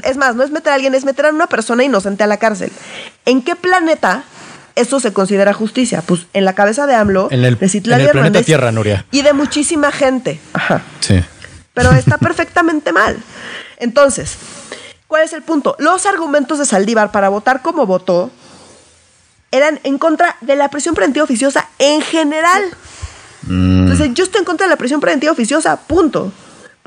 Es 0.04 0.18
más, 0.18 0.36
no 0.36 0.44
es 0.44 0.52
meter 0.52 0.72
a 0.72 0.76
alguien, 0.76 0.96
es 0.96 1.06
meter 1.06 1.26
a 1.26 1.30
una 1.30 1.48
persona 1.48 1.84
inocente 1.84 2.24
a 2.24 2.28
la 2.28 2.38
cárcel. 2.38 2.72
¿En 3.26 3.42
qué 3.42 3.56
planeta 3.56 4.24
eso 4.76 5.00
se 5.00 5.14
considera 5.14 5.54
justicia? 5.54 6.02
Pues 6.02 6.28
en 6.34 6.46
la 6.46 6.54
cabeza 6.54 6.88
de 6.88 6.96
AMLO, 6.96 7.30
en 7.32 7.46
el, 7.46 7.58
de 7.58 7.70
Citlali 7.70 8.04
en 8.04 8.10
el 8.10 8.12
planeta 8.12 8.44
Tierra, 8.44 8.72
Nuria. 8.72 9.06
Y 9.12 9.22
de 9.22 9.34
muchísima 9.34 9.92
gente. 9.92 10.40
Ajá. 10.54 10.82
Sí. 11.00 11.24
Pero 11.74 11.92
está 11.94 12.18
perfectamente 12.20 12.92
mal. 12.92 13.18
Entonces, 13.80 14.38
¿Cuál 15.08 15.24
es 15.24 15.32
el 15.34 15.42
punto? 15.42 15.76
Los 15.80 16.06
argumentos 16.06 16.60
de 16.60 16.66
Saldívar 16.66 17.12
para 17.12 17.30
votar 17.30 17.62
como 17.62 17.86
votó 17.86 18.30
eran 19.52 19.80
en 19.84 19.98
contra 19.98 20.36
de 20.42 20.58
la 20.58 20.70
prisión 20.70 20.94
preventiva 20.96 21.24
oficiosa 21.24 21.70
en 21.80 22.02
general. 22.02 22.64
Mm. 23.44 23.84
Entonces, 23.84 24.14
yo 24.14 24.26
estoy 24.26 24.40
en 24.40 24.46
contra 24.46 24.68
de 24.68 24.72
la 24.72 24.76
prisión 24.76 25.00
preventiva 25.00 25.32
oficiosa, 25.32 25.78
punto. 25.78 26.34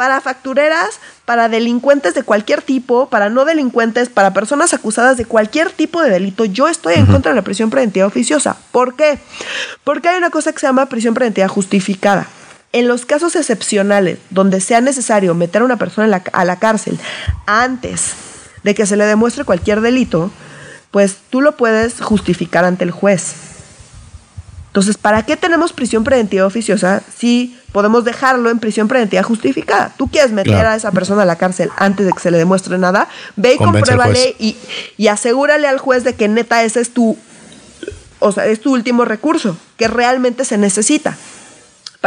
Para 0.01 0.23
factureras, 0.23 0.99
para 1.27 1.51
delincuentes 1.51 2.15
de 2.15 2.23
cualquier 2.23 2.63
tipo, 2.63 3.11
para 3.11 3.29
no 3.29 3.45
delincuentes, 3.45 4.09
para 4.09 4.33
personas 4.33 4.73
acusadas 4.73 5.19
de 5.19 5.27
cualquier 5.27 5.71
tipo 5.73 6.01
de 6.01 6.09
delito, 6.09 6.47
yo 6.47 6.69
estoy 6.69 6.95
en 6.95 7.05
contra 7.05 7.33
de 7.33 7.37
la 7.37 7.43
prisión 7.43 7.69
preventiva 7.69 8.07
oficiosa. 8.07 8.57
¿Por 8.73 8.97
qué? 8.97 9.19
Porque 9.85 10.09
hay 10.09 10.17
una 10.17 10.31
cosa 10.31 10.53
que 10.53 10.59
se 10.59 10.67
llama 10.67 10.87
prisión 10.87 11.13
preventiva 11.13 11.49
justificada. 11.49 12.27
En 12.73 12.89
los 12.89 13.05
casos 13.05 13.37
excepcionales 13.37 14.19
donde 14.31 14.63
sea 14.63 14.81
necesario 14.81 15.35
meter 15.35 15.61
a 15.61 15.67
una 15.67 15.77
persona 15.77 16.23
a 16.33 16.45
la 16.47 16.59
cárcel 16.59 16.99
antes 17.45 18.15
de 18.65 18.75
que 18.75 18.87
se 18.87 18.97
le 18.97 19.05
demuestre 19.05 19.45
cualquier 19.45 19.83
delito, 19.83 20.31
pues 20.93 21.19
tú 21.29 21.43
lo 21.43 21.59
puedes 21.59 22.01
justificar 22.01 22.65
ante 22.65 22.85
el 22.85 22.91
juez. 22.91 23.50
Entonces, 24.71 24.97
¿para 24.97 25.25
qué 25.25 25.37
tenemos 25.37 25.73
prisión 25.73 26.05
preventiva 26.05 26.47
oficiosa 26.47 27.03
si 27.17 27.59
podemos 27.73 28.05
dejarlo 28.05 28.51
en 28.51 28.61
prisión 28.61 28.87
preventiva 28.87 29.25
justificada? 29.25 29.93
Tú 29.99 30.09
quieres 30.09 30.31
meter 30.31 30.65
a 30.65 30.77
esa 30.77 30.93
persona 30.93 31.23
a 31.23 31.25
la 31.25 31.37
cárcel 31.37 31.71
antes 31.77 32.07
de 32.07 32.13
que 32.13 32.21
se 32.21 32.31
le 32.31 32.39
demuestre 32.39 32.79
nada, 32.79 33.09
ve 33.35 33.55
y 33.55 33.57
compruébale 33.57 34.37
y, 34.39 34.57
y 34.97 35.09
asegúrale 35.09 35.67
al 35.67 35.79
juez 35.79 36.05
de 36.05 36.15
que 36.15 36.29
neta 36.29 36.63
ese 36.63 36.81
es 36.81 36.95
tu, 36.95 37.19
o 38.21 38.31
sea, 38.31 38.47
es 38.47 38.61
tu 38.61 38.73
último 38.73 39.05
recurso, 39.05 39.57
que 39.77 39.89
realmente 39.89 40.45
se 40.45 40.57
necesita 40.57 41.17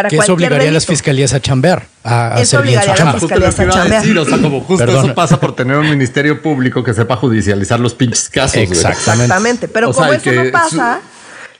que 0.09 0.17
eso 0.17 0.33
obligaría 0.33 0.69
a 0.69 0.71
las 0.71 0.85
fiscalías 0.85 1.33
a 1.33 1.39
chambear, 1.39 1.85
a 2.03 2.41
eso 2.41 2.57
hacer 2.57 2.61
bien 2.63 2.81
su 2.81 3.67
chamba. 3.67 3.99
Decir, 3.99 4.17
o 4.17 4.25
sea, 4.25 4.39
como 4.39 4.61
justo 4.61 4.85
eso 4.85 5.13
pasa 5.13 5.39
por 5.39 5.55
tener 5.55 5.77
un 5.77 5.89
ministerio 5.89 6.41
público 6.41 6.83
que 6.83 6.93
sepa 6.93 7.15
judicializar 7.15 7.79
los 7.79 7.93
pinches 7.93 8.29
casos. 8.29 8.57
Exactamente. 8.57 9.23
Exactamente. 9.23 9.67
Pero 9.67 9.91
como 9.93 10.11
eso 10.11 10.31
no 10.31 10.51
pasa, 10.51 10.99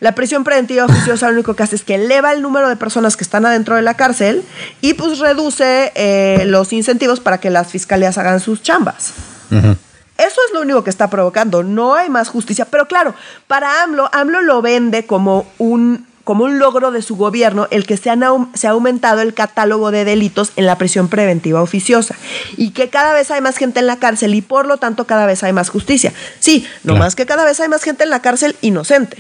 la 0.04 0.16
prisión 0.16 0.44
preventiva 0.44 0.84
oficiosa 0.84 1.28
lo 1.28 1.36
único 1.36 1.54
que 1.54 1.64
hace 1.64 1.78
es 1.78 1.84
que 1.84 1.96
eleva 1.96 2.34
el 2.34 2.42
número 2.42 2.68
de 2.68 2.76
personas 2.76 3.16
que 3.16 3.24
están 3.24 3.46
adentro 3.46 3.78
de 3.78 3.82
la 3.82 3.94
cárcel 3.94 4.44
y 4.82 4.96
pues 4.96 5.18
reduce 5.20 5.94
eh, 5.96 6.44
los 6.46 6.74
incentivos 6.74 7.22
para 7.22 7.38
que 7.38 7.50
las 7.50 7.70
fiscalías 7.70 8.18
hagan 8.18 8.42
sus 8.42 8.62
chambas. 8.62 9.14
Eso 9.50 10.42
es 10.48 10.54
lo 10.54 10.60
único 10.60 10.84
que 10.84 10.90
está 10.90 11.10
provocando. 11.10 11.64
No 11.64 11.96
hay 11.96 12.10
más 12.10 12.28
justicia. 12.28 12.66
Pero 12.66 12.86
claro, 12.90 13.16
para 13.48 13.82
AMLO, 13.84 14.10
AMLO 14.12 14.42
lo 14.42 14.62
vende 14.62 15.06
como 15.06 15.46
un 15.58 16.06
como 16.26 16.46
un 16.46 16.60
logro 16.60 16.92
de 16.92 17.02
su 17.02 17.16
gobierno 17.16 17.68
el 17.70 17.86
que 17.86 17.98
se, 17.98 18.10
se, 18.54 18.68
ha 18.68 18.72
aumentado 18.72 19.22
el 19.22 19.34
catálogo 19.34 19.92
de 19.92 20.06
delitos 20.06 20.54
en 20.56 20.66
la 20.66 20.78
prisión 20.78 21.10
preventiva 21.10 21.62
oficiosa 21.62 22.16
y 22.56 22.72
que 22.72 22.90
cada 22.90 23.14
vez 23.14 23.30
hay 23.30 23.42
más 23.42 23.58
gente 23.58 23.82
en 23.82 23.88
la 23.88 23.98
cárcel 23.98 24.34
y 24.34 24.42
por 24.42 24.66
lo 24.66 24.78
tanto 24.78 25.06
cada 25.06 25.26
vez 25.26 25.44
hay 25.44 25.52
más 25.52 25.70
justicia. 25.70 26.14
Sí, 26.40 26.66
no 26.84 26.96
más 26.96 27.16
que 27.16 27.26
cada 27.26 27.44
vez 27.44 27.60
hay 27.60 27.68
más 27.68 27.84
gente 27.84 28.04
en 28.04 28.10
la 28.10 28.22
cárcel 28.22 28.56
inocente. 28.62 29.18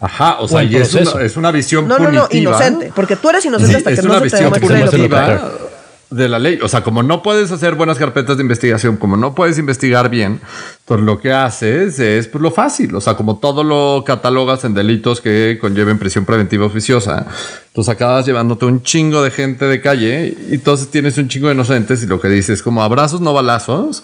Ajá, 0.00 0.38
o 0.40 0.48
sea, 0.48 0.62
y 0.62 0.76
es 0.76 0.94
una, 0.94 1.22
es 1.22 1.36
una, 1.36 1.50
visión 1.50 1.88
punitiva. 1.88 2.10
No, 2.10 2.20
no, 2.20 2.28
inocente, 2.30 2.92
porque 2.94 3.16
tú 3.16 3.30
eres 3.30 3.44
inocente 3.44 3.76
hasta 3.76 3.94
que 3.94 4.02
no 4.02 4.20
se 4.20 4.30
te 4.30 4.42
demuestre 4.42 5.08
lo 5.08 5.68
de 6.10 6.28
la 6.28 6.38
ley. 6.38 6.58
O 6.62 6.68
sea, 6.68 6.82
como 6.82 7.02
no 7.02 7.22
puedes 7.22 7.50
hacer 7.52 7.74
buenas 7.74 7.98
carpetas 7.98 8.36
de 8.36 8.42
investigación, 8.42 8.96
como 8.96 9.16
no 9.16 9.34
puedes 9.34 9.58
investigar 9.58 10.08
bien, 10.08 10.40
pues 10.84 11.00
lo 11.00 11.20
que 11.20 11.32
haces 11.32 11.98
es 11.98 12.28
pues, 12.28 12.40
lo 12.40 12.50
fácil. 12.50 12.94
O 12.94 13.00
sea, 13.00 13.14
como 13.14 13.38
todo 13.38 13.62
lo 13.62 14.04
catalogas 14.04 14.64
en 14.64 14.74
delitos 14.74 15.20
que 15.20 15.58
conlleven 15.60 15.98
prisión 15.98 16.24
preventiva 16.24 16.66
oficiosa, 16.66 17.26
entonces 17.68 17.92
acabas 17.92 18.26
llevándote 18.26 18.64
un 18.64 18.82
chingo 18.82 19.22
de 19.22 19.30
gente 19.30 19.66
de 19.66 19.80
calle 19.80 20.36
y 20.50 20.54
entonces 20.54 20.88
tienes 20.90 21.18
un 21.18 21.28
chingo 21.28 21.48
de 21.48 21.54
inocentes 21.54 22.02
y 22.02 22.06
lo 22.06 22.20
que 22.20 22.28
dices 22.28 22.58
es 22.58 22.62
como 22.62 22.82
abrazos, 22.82 23.20
no 23.20 23.32
balazos, 23.32 24.02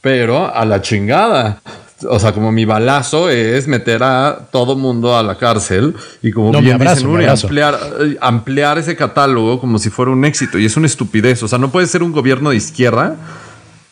pero 0.00 0.54
a 0.54 0.64
la 0.64 0.82
chingada 0.82 1.62
o 2.08 2.18
sea, 2.18 2.32
como 2.32 2.52
mi 2.52 2.64
balazo 2.64 3.30
es 3.30 3.66
meter 3.68 4.02
a 4.02 4.48
todo 4.50 4.76
mundo 4.76 5.16
a 5.16 5.22
la 5.22 5.36
cárcel 5.36 5.94
y 6.22 6.30
como 6.30 6.50
bien 6.60 6.80
ampliar, 7.28 7.78
eh, 8.00 8.16
ampliar 8.20 8.78
ese 8.78 8.96
catálogo 8.96 9.60
como 9.60 9.78
si 9.78 9.90
fuera 9.90 10.10
un 10.10 10.24
éxito. 10.24 10.58
Y 10.58 10.66
es 10.66 10.76
una 10.76 10.86
estupidez. 10.86 11.42
O 11.42 11.48
sea, 11.48 11.58
no 11.58 11.70
puede 11.70 11.86
ser 11.86 12.02
un 12.02 12.12
gobierno 12.12 12.50
de 12.50 12.56
izquierda 12.56 13.16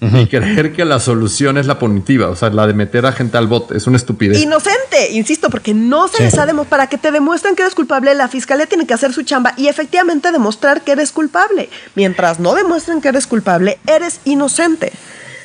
y 0.02 0.26
creer 0.26 0.72
que 0.72 0.84
la 0.84 0.98
solución 0.98 1.58
es 1.58 1.66
la 1.66 1.78
punitiva, 1.78 2.28
o 2.28 2.34
sea, 2.34 2.50
la 2.50 2.66
de 2.66 2.74
meter 2.74 3.06
a 3.06 3.12
gente 3.12 3.38
al 3.38 3.46
bote, 3.46 3.76
es 3.76 3.86
una 3.86 3.96
estupidez. 3.96 4.42
Inocente, 4.42 5.12
insisto, 5.12 5.48
porque 5.48 5.74
no 5.74 6.08
se 6.08 6.24
les 6.24 6.36
ha 6.38 6.46
demostrado, 6.46 6.70
para 6.70 6.88
que 6.88 6.98
te 6.98 7.12
demuestren 7.12 7.54
que 7.54 7.62
eres 7.62 7.74
culpable, 7.74 8.12
la 8.14 8.26
fiscalía 8.26 8.66
tiene 8.66 8.86
que 8.86 8.94
hacer 8.94 9.12
su 9.12 9.22
chamba 9.22 9.54
y 9.56 9.68
efectivamente 9.68 10.32
demostrar 10.32 10.82
que 10.82 10.92
eres 10.92 11.12
culpable. 11.12 11.68
Mientras 11.94 12.40
no 12.40 12.54
demuestren 12.54 13.00
que 13.00 13.08
eres 13.08 13.28
culpable, 13.28 13.78
eres 13.86 14.20
inocente. 14.24 14.92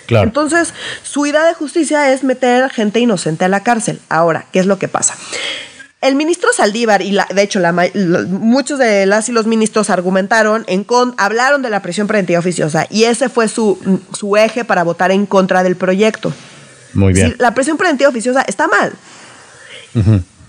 Entonces, 0.09 0.73
su 1.03 1.25
idea 1.25 1.45
de 1.45 1.53
justicia 1.53 2.13
es 2.13 2.23
meter 2.23 2.69
gente 2.69 2.99
inocente 2.99 3.45
a 3.45 3.49
la 3.49 3.63
cárcel. 3.63 3.99
Ahora, 4.09 4.45
¿qué 4.51 4.59
es 4.59 4.65
lo 4.65 4.79
que 4.79 4.87
pasa? 4.87 5.15
El 5.99 6.15
ministro 6.15 6.49
Saldívar, 6.53 7.01
y 7.01 7.11
de 7.11 7.41
hecho 7.41 7.59
muchos 8.29 8.77
de 8.77 9.07
las 9.07 9.29
y 9.29 9.31
los 9.31 9.47
ministros 9.47 9.89
argumentaron, 9.89 10.63
en 10.67 10.83
con, 10.83 11.15
hablaron 11.17 11.63
de 11.63 11.71
la 11.71 11.81
prisión 11.81 12.05
preventiva 12.05 12.39
oficiosa 12.39 12.85
y 12.91 13.05
ese 13.05 13.29
fue 13.29 13.47
su, 13.47 13.79
su 14.13 14.37
eje 14.37 14.63
para 14.63 14.83
votar 14.83 15.11
en 15.11 15.25
contra 15.25 15.63
del 15.63 15.75
proyecto. 15.75 16.31
Muy 16.93 17.13
bien. 17.13 17.35
la 17.39 17.53
presión 17.53 17.77
preventiva 17.77 18.09
oficiosa 18.09 18.43
está 18.43 18.67
mal. 18.67 18.93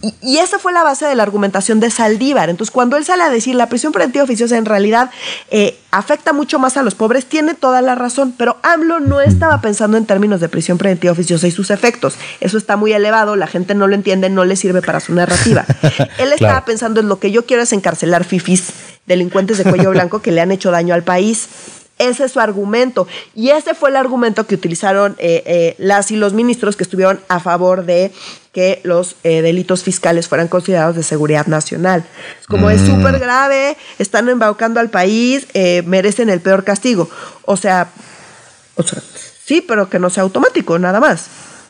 Y, 0.01 0.39
esa 0.39 0.61
fue 0.61 0.73
la 0.73 0.85
base 0.85 1.07
de 1.07 1.17
la 1.17 1.25
argumentación 1.25 1.81
de 1.81 1.91
Saldívar. 1.91 2.51
Entonces, 2.51 2.71
cuando 2.71 2.97
él 2.97 3.05
sale 3.05 3.25
a 3.25 3.31
decir 3.31 3.57
la 3.57 3.69
prisión 3.69 3.93
preventiva 3.93 4.23
oficiosa 4.23 4.57
en 4.57 4.65
realidad 4.65 5.11
eh, 5.51 5.77
afecta 5.91 6.33
mucho 6.33 6.61
más 6.61 6.77
a 6.77 6.83
los 6.83 6.95
pobres, 6.95 7.27
tiene 7.27 7.55
toda 7.55 7.83
la 7.83 7.97
razón. 7.97 8.33
Pero 8.37 8.59
AMLO 8.63 9.01
no 9.01 9.21
estaba 9.21 9.61
pensando 9.61 9.97
en 9.97 10.07
términos 10.07 10.41
de 10.41 10.49
prisión 10.49 10.79
preventiva 10.79 11.13
oficiosa 11.13 11.49
y 11.49 11.51
sus 11.51 11.71
efectos. 11.71 12.15
Eso 12.41 12.59
está 12.59 12.77
muy 12.77 12.93
elevado, 12.93 13.35
la 13.35 13.49
gente 13.49 13.75
no 13.75 13.89
lo 13.89 13.95
entiende, 13.97 14.31
no 14.31 14.45
le 14.45 14.55
sirve 14.55 14.83
para 14.83 15.01
su 15.01 15.13
narrativa. 15.15 15.65
él 16.19 16.33
estaba 16.33 16.65
pensando 16.65 17.01
en 17.01 17.09
lo 17.09 17.19
que 17.19 17.33
yo 17.33 17.45
quiero 17.45 17.65
es 17.65 17.73
encarcelar 17.73 18.25
fifis, 18.25 18.71
delincuentes 19.07 19.59
de 19.59 19.65
cuello 19.65 19.91
blanco 19.91 20.23
que 20.23 20.31
le 20.31 20.41
han 20.41 20.53
hecho 20.53 20.71
daño 20.71 20.95
al 20.95 21.03
país. 21.03 21.49
Ese 21.99 22.25
es 22.25 22.33
su 22.33 22.41
argumento. 22.41 23.07
Y 23.35 23.51
ese 23.51 23.75
fue 23.75 23.91
el 23.91 23.97
argumento 23.97 24.47
que 24.47 24.55
utilizaron 24.55 25.17
eh, 25.19 25.43
eh, 25.47 25.75
las 25.79 26.11
y 26.11 26.17
los 26.17 26.33
ministros 26.33 26.77
que 26.77 26.85
estuvieron 26.85 27.21
a 27.29 27.41
favor 27.41 27.85
de 27.85 28.13
que 28.53 28.81
los 28.85 29.17
eh, 29.25 29.43
delitos 29.43 29.83
fiscales 29.83 30.29
fueran 30.29 30.49
considerados 30.49 30.97
de 30.97 31.03
seguridad 31.03 31.47
nacional. 31.47 32.05
Como 32.49 32.71
es 32.71 32.81
súper 32.81 33.19
grave, 33.19 33.77
están 33.99 34.29
embaucando 34.29 34.81
al 34.81 34.91
país, 34.91 35.47
merecen 35.85 36.31
el 36.31 36.41
peor 36.41 36.65
castigo. 36.65 37.09
O 37.45 37.57
sea, 37.57 37.89
o 38.75 38.83
sea, 38.83 39.03
sí, 39.45 39.61
pero 39.61 39.89
que 39.91 39.99
no 39.99 40.09
sea 40.09 40.23
automático, 40.23 40.79
nada 40.79 41.01
más. 41.01 41.27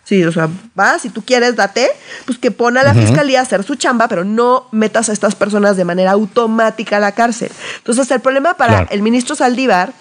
Sí, 0.08 0.24
o 0.24 0.32
sea, 0.32 0.48
vas, 0.74 1.02
si 1.02 1.10
tú 1.10 1.22
quieres, 1.22 1.54
date, 1.54 1.86
pues 2.24 2.38
que 2.38 2.50
pone 2.50 2.80
a 2.80 2.82
la 2.82 2.94
fiscalía 2.94 3.40
a 3.40 3.42
hacer 3.42 3.62
su 3.62 3.74
chamba, 3.74 4.08
pero 4.08 4.24
no 4.24 4.66
metas 4.72 5.10
a 5.10 5.12
estas 5.12 5.34
personas 5.34 5.76
de 5.76 5.84
manera 5.84 6.12
automática 6.12 6.96
a 6.96 7.00
la 7.00 7.12
cárcel. 7.12 7.50
Entonces, 7.76 8.10
el 8.10 8.20
problema 8.20 8.54
para 8.54 8.84
el 8.90 9.02
ministro 9.02 9.36
Saldívar 9.36 9.92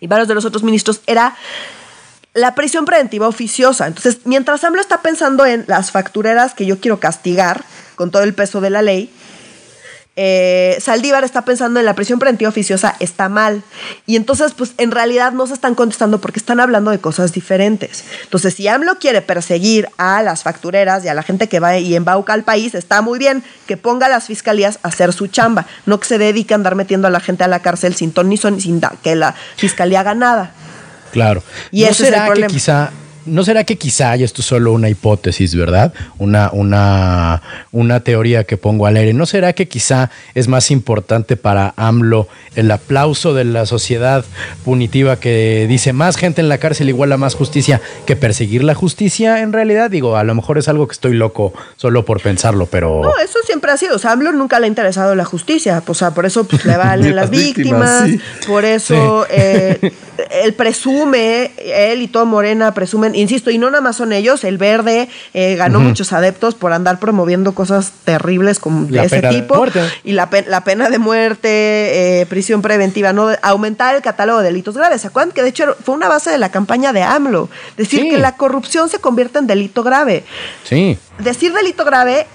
y 0.00 0.06
varios 0.06 0.28
de 0.28 0.34
los 0.34 0.44
otros 0.44 0.62
ministros 0.62 1.02
era 1.06 1.36
la 2.34 2.54
prisión 2.54 2.84
preventiva 2.84 3.28
oficiosa. 3.28 3.86
Entonces, 3.86 4.18
mientras 4.24 4.64
AMLO 4.64 4.80
está 4.80 5.02
pensando 5.02 5.46
en 5.46 5.64
las 5.66 5.90
factureras 5.90 6.54
que 6.54 6.66
yo 6.66 6.80
quiero 6.80 7.00
castigar 7.00 7.64
con 7.96 8.10
todo 8.10 8.22
el 8.22 8.34
peso 8.34 8.60
de 8.60 8.70
la 8.70 8.82
ley, 8.82 9.12
eh, 10.16 10.76
Saldívar 10.80 11.24
está 11.24 11.44
pensando 11.44 11.78
en 11.80 11.86
la 11.86 11.94
prisión 11.94 12.18
preventiva 12.18 12.48
oficiosa 12.48 12.96
está 13.00 13.28
mal. 13.28 13.62
Y 14.06 14.16
entonces, 14.16 14.52
pues 14.54 14.72
en 14.76 14.90
realidad 14.90 15.32
no 15.32 15.46
se 15.46 15.54
están 15.54 15.74
contestando 15.74 16.20
porque 16.20 16.38
están 16.38 16.60
hablando 16.60 16.90
de 16.90 16.98
cosas 16.98 17.32
diferentes. 17.32 18.04
Entonces, 18.24 18.54
si 18.54 18.68
AMLO 18.68 18.98
quiere 18.98 19.22
perseguir 19.22 19.88
a 19.98 20.22
las 20.22 20.42
factureras 20.42 21.04
y 21.04 21.08
a 21.08 21.14
la 21.14 21.22
gente 21.22 21.48
que 21.48 21.60
va 21.60 21.78
y 21.78 21.94
embauca 21.94 22.32
al 22.32 22.42
país, 22.42 22.74
está 22.74 23.02
muy 23.02 23.18
bien 23.18 23.44
que 23.66 23.76
ponga 23.76 24.06
a 24.06 24.08
las 24.08 24.26
fiscalías 24.26 24.78
a 24.82 24.88
hacer 24.88 25.12
su 25.12 25.28
chamba, 25.28 25.66
no 25.86 26.00
que 26.00 26.08
se 26.08 26.18
dedique 26.18 26.54
a 26.54 26.56
andar 26.56 26.74
metiendo 26.74 27.06
a 27.06 27.10
la 27.10 27.20
gente 27.20 27.44
a 27.44 27.48
la 27.48 27.60
cárcel 27.60 27.94
sin 27.94 28.12
ton 28.12 28.28
ni 28.28 28.36
son, 28.36 28.60
sin 28.60 28.80
que 29.02 29.14
la 29.14 29.34
fiscalía 29.56 30.00
haga 30.00 30.14
nada. 30.14 30.52
Claro. 31.12 31.42
Y 31.70 31.84
eso 31.84 32.04
será 32.04 32.26
es 32.26 32.32
el 32.32 32.46
que 32.46 32.46
quizá 32.48 32.90
¿no 33.30 33.44
será 33.44 33.64
que 33.64 33.76
quizá, 33.76 34.16
y 34.16 34.24
esto 34.24 34.42
es 34.42 34.46
solo 34.46 34.72
una 34.72 34.88
hipótesis, 34.88 35.54
¿verdad? 35.54 35.92
Una, 36.18 36.50
una, 36.52 37.42
una 37.72 38.00
teoría 38.00 38.44
que 38.44 38.56
pongo 38.56 38.86
al 38.86 38.96
aire, 38.96 39.12
¿no 39.12 39.26
será 39.26 39.52
que 39.52 39.68
quizá 39.68 40.10
es 40.34 40.48
más 40.48 40.70
importante 40.70 41.36
para 41.36 41.72
AMLO 41.76 42.28
el 42.56 42.70
aplauso 42.70 43.32
de 43.34 43.44
la 43.44 43.66
sociedad 43.66 44.24
punitiva 44.64 45.16
que 45.16 45.66
dice 45.68 45.92
más 45.92 46.16
gente 46.16 46.40
en 46.40 46.48
la 46.48 46.58
cárcel 46.58 46.88
igual 46.88 47.12
a 47.12 47.16
más 47.16 47.34
justicia 47.34 47.80
que 48.06 48.16
perseguir 48.16 48.64
la 48.64 48.74
justicia 48.74 49.40
en 49.40 49.52
realidad? 49.52 49.90
Digo, 49.90 50.16
a 50.16 50.24
lo 50.24 50.34
mejor 50.34 50.58
es 50.58 50.68
algo 50.68 50.86
que 50.86 50.92
estoy 50.92 51.14
loco 51.14 51.52
solo 51.76 52.04
por 52.04 52.20
pensarlo, 52.20 52.66
pero... 52.66 53.02
No, 53.02 53.12
eso 53.22 53.38
siempre 53.44 53.70
ha 53.70 53.76
sido, 53.76 53.96
o 53.96 53.98
sea, 53.98 54.12
AMLO 54.12 54.32
nunca 54.32 54.58
le 54.58 54.66
ha 54.66 54.68
interesado 54.68 55.14
la 55.14 55.24
justicia, 55.24 55.82
o 55.86 55.94
sea, 55.94 56.10
por 56.10 56.26
eso 56.26 56.44
pues, 56.44 56.64
le 56.64 56.76
valen 56.76 57.14
las 57.14 57.30
víctimas, 57.30 58.10
por 58.46 58.64
eso 58.64 59.26
eh, 59.30 59.92
él 60.42 60.54
presume, 60.54 61.52
él 61.58 62.02
y 62.02 62.08
todo 62.08 62.26
Morena 62.26 62.74
presumen 62.74 63.14
insisto, 63.20 63.50
y 63.50 63.58
no 63.58 63.70
nada 63.70 63.80
más 63.80 63.96
son 63.96 64.12
ellos, 64.12 64.44
el 64.44 64.58
verde 64.58 65.08
eh, 65.34 65.56
ganó 65.56 65.80
muchos 65.80 66.12
adeptos 66.12 66.54
por 66.54 66.72
andar 66.72 66.98
promoviendo 66.98 67.52
cosas 67.52 67.92
terribles 68.04 68.58
como 68.58 68.86
de 68.86 69.04
ese 69.04 69.22
tipo. 69.22 69.64
y 70.04 70.12
la, 70.12 70.28
la, 70.46 70.64
pena 70.64 70.88
de 70.90 70.98
muerte, 70.98 72.20
eh, 72.20 72.26
prisión 72.26 72.62
preventiva, 72.62 73.12
no 73.12 73.30
aumentar 73.42 73.94
el 73.94 74.02
catálogo 74.02 74.40
de 74.40 74.46
delitos 74.46 74.76
graves. 74.76 75.02
¿Se 75.02 75.08
acuerdan 75.08 75.32
que 75.32 75.42
de 75.42 75.48
hecho 75.48 75.76
fue 75.84 75.94
una 75.94 76.08
base 76.08 76.30
de 76.30 76.38
la 76.38 76.50
campaña 76.50 76.92
de 76.92 77.02
AMLO? 77.02 77.48
Decir 77.76 78.08
que 78.10 78.18
la 78.18 78.36
corrupción 78.36 78.88
se 78.88 78.98
convierte 78.98 79.38
en 79.38 79.46
delito 79.46 79.82
grave. 79.82 80.24
Sí. 80.64 80.98
Decir 81.18 81.52
delito 81.52 81.84
grave 81.84 82.26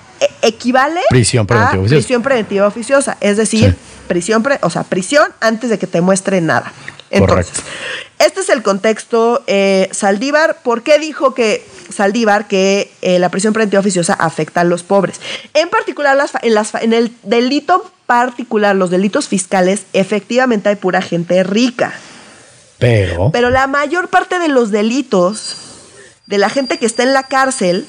equivale 0.41 1.01
prisión 1.10 1.45
preventiva 1.45 1.86
a 1.86 1.88
prisión 1.88 2.23
preventiva 2.23 2.67
oficiosa, 2.67 3.17
es 3.19 3.38
decir, 3.38 3.75
prisión, 4.08 4.43
o 4.62 4.69
sea, 4.69 4.84
prisión 4.84 5.28
antes 5.39 5.69
de 5.69 5.80
que 5.80 5.88
te 5.88 6.01
muestre 6.01 6.41
nada. 6.41 6.71
Entonces, 7.10 7.63
este 8.19 8.41
es 8.41 8.49
el 8.49 8.63
contexto. 8.63 9.43
Eh, 9.47 9.89
Saldívar, 9.91 10.58
¿por 10.63 10.84
qué 10.84 10.99
dijo 10.99 11.34
que 11.34 11.65
Saldívar 11.93 12.47
que 12.47 12.91
eh, 13.01 13.19
la 13.19 13.30
prisión 13.30 13.54
preventiva 13.54 13.80
oficiosa 13.80 14.13
afecta 14.13 14.62
a 14.62 14.63
los 14.63 14.84
pobres? 14.84 15.21
En 15.54 15.69
particular, 15.69 16.17
en, 16.41 16.54
en 16.82 16.93
el 16.93 17.15
delito 17.23 17.91
particular, 18.06 18.75
los 18.75 18.89
delitos 18.89 19.28
fiscales, 19.28 19.84
efectivamente 19.93 20.69
hay 20.69 20.75
pura 20.75 21.01
gente 21.01 21.43
rica. 21.43 21.93
Pero. 22.80 23.32
Pero 23.32 23.49
la 23.49 23.67
mayor 23.67 24.10
parte 24.10 24.39
de 24.39 24.47
los 24.47 24.71
delitos 24.71 25.58
de 26.25 26.38
la 26.38 26.49
gente 26.49 26.78
que 26.78 26.86
está 26.86 27.04
en 27.04 27.13
la 27.13 27.23
cárcel 27.23 27.86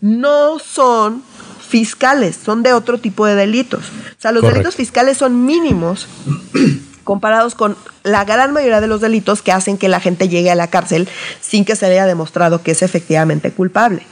no 0.00 0.58
son 0.58 1.22
fiscales, 1.70 2.36
son 2.36 2.62
de 2.62 2.72
otro 2.72 2.98
tipo 2.98 3.24
de 3.24 3.34
delitos. 3.34 3.84
O 3.84 4.20
sea, 4.20 4.32
los 4.32 4.42
delitos 4.42 4.74
fiscales 4.74 5.16
son 5.16 5.46
mínimos 5.46 6.08
comparados 7.04 7.54
con 7.54 7.76
la 8.02 8.24
gran 8.24 8.52
mayoría 8.52 8.80
de 8.80 8.86
los 8.86 9.00
delitos 9.00 9.40
que 9.40 9.52
hacen 9.52 9.78
que 9.78 9.88
la 9.88 10.00
gente 10.00 10.28
llegue 10.28 10.50
a 10.50 10.54
la 10.54 10.66
cárcel 10.66 11.08
sin 11.40 11.64
que 11.64 11.76
se 11.76 11.86
haya 11.86 12.06
demostrado 12.06 12.62
que 12.62 12.72
es 12.72 12.82
efectivamente 12.82 13.50
culpable. 13.52 14.02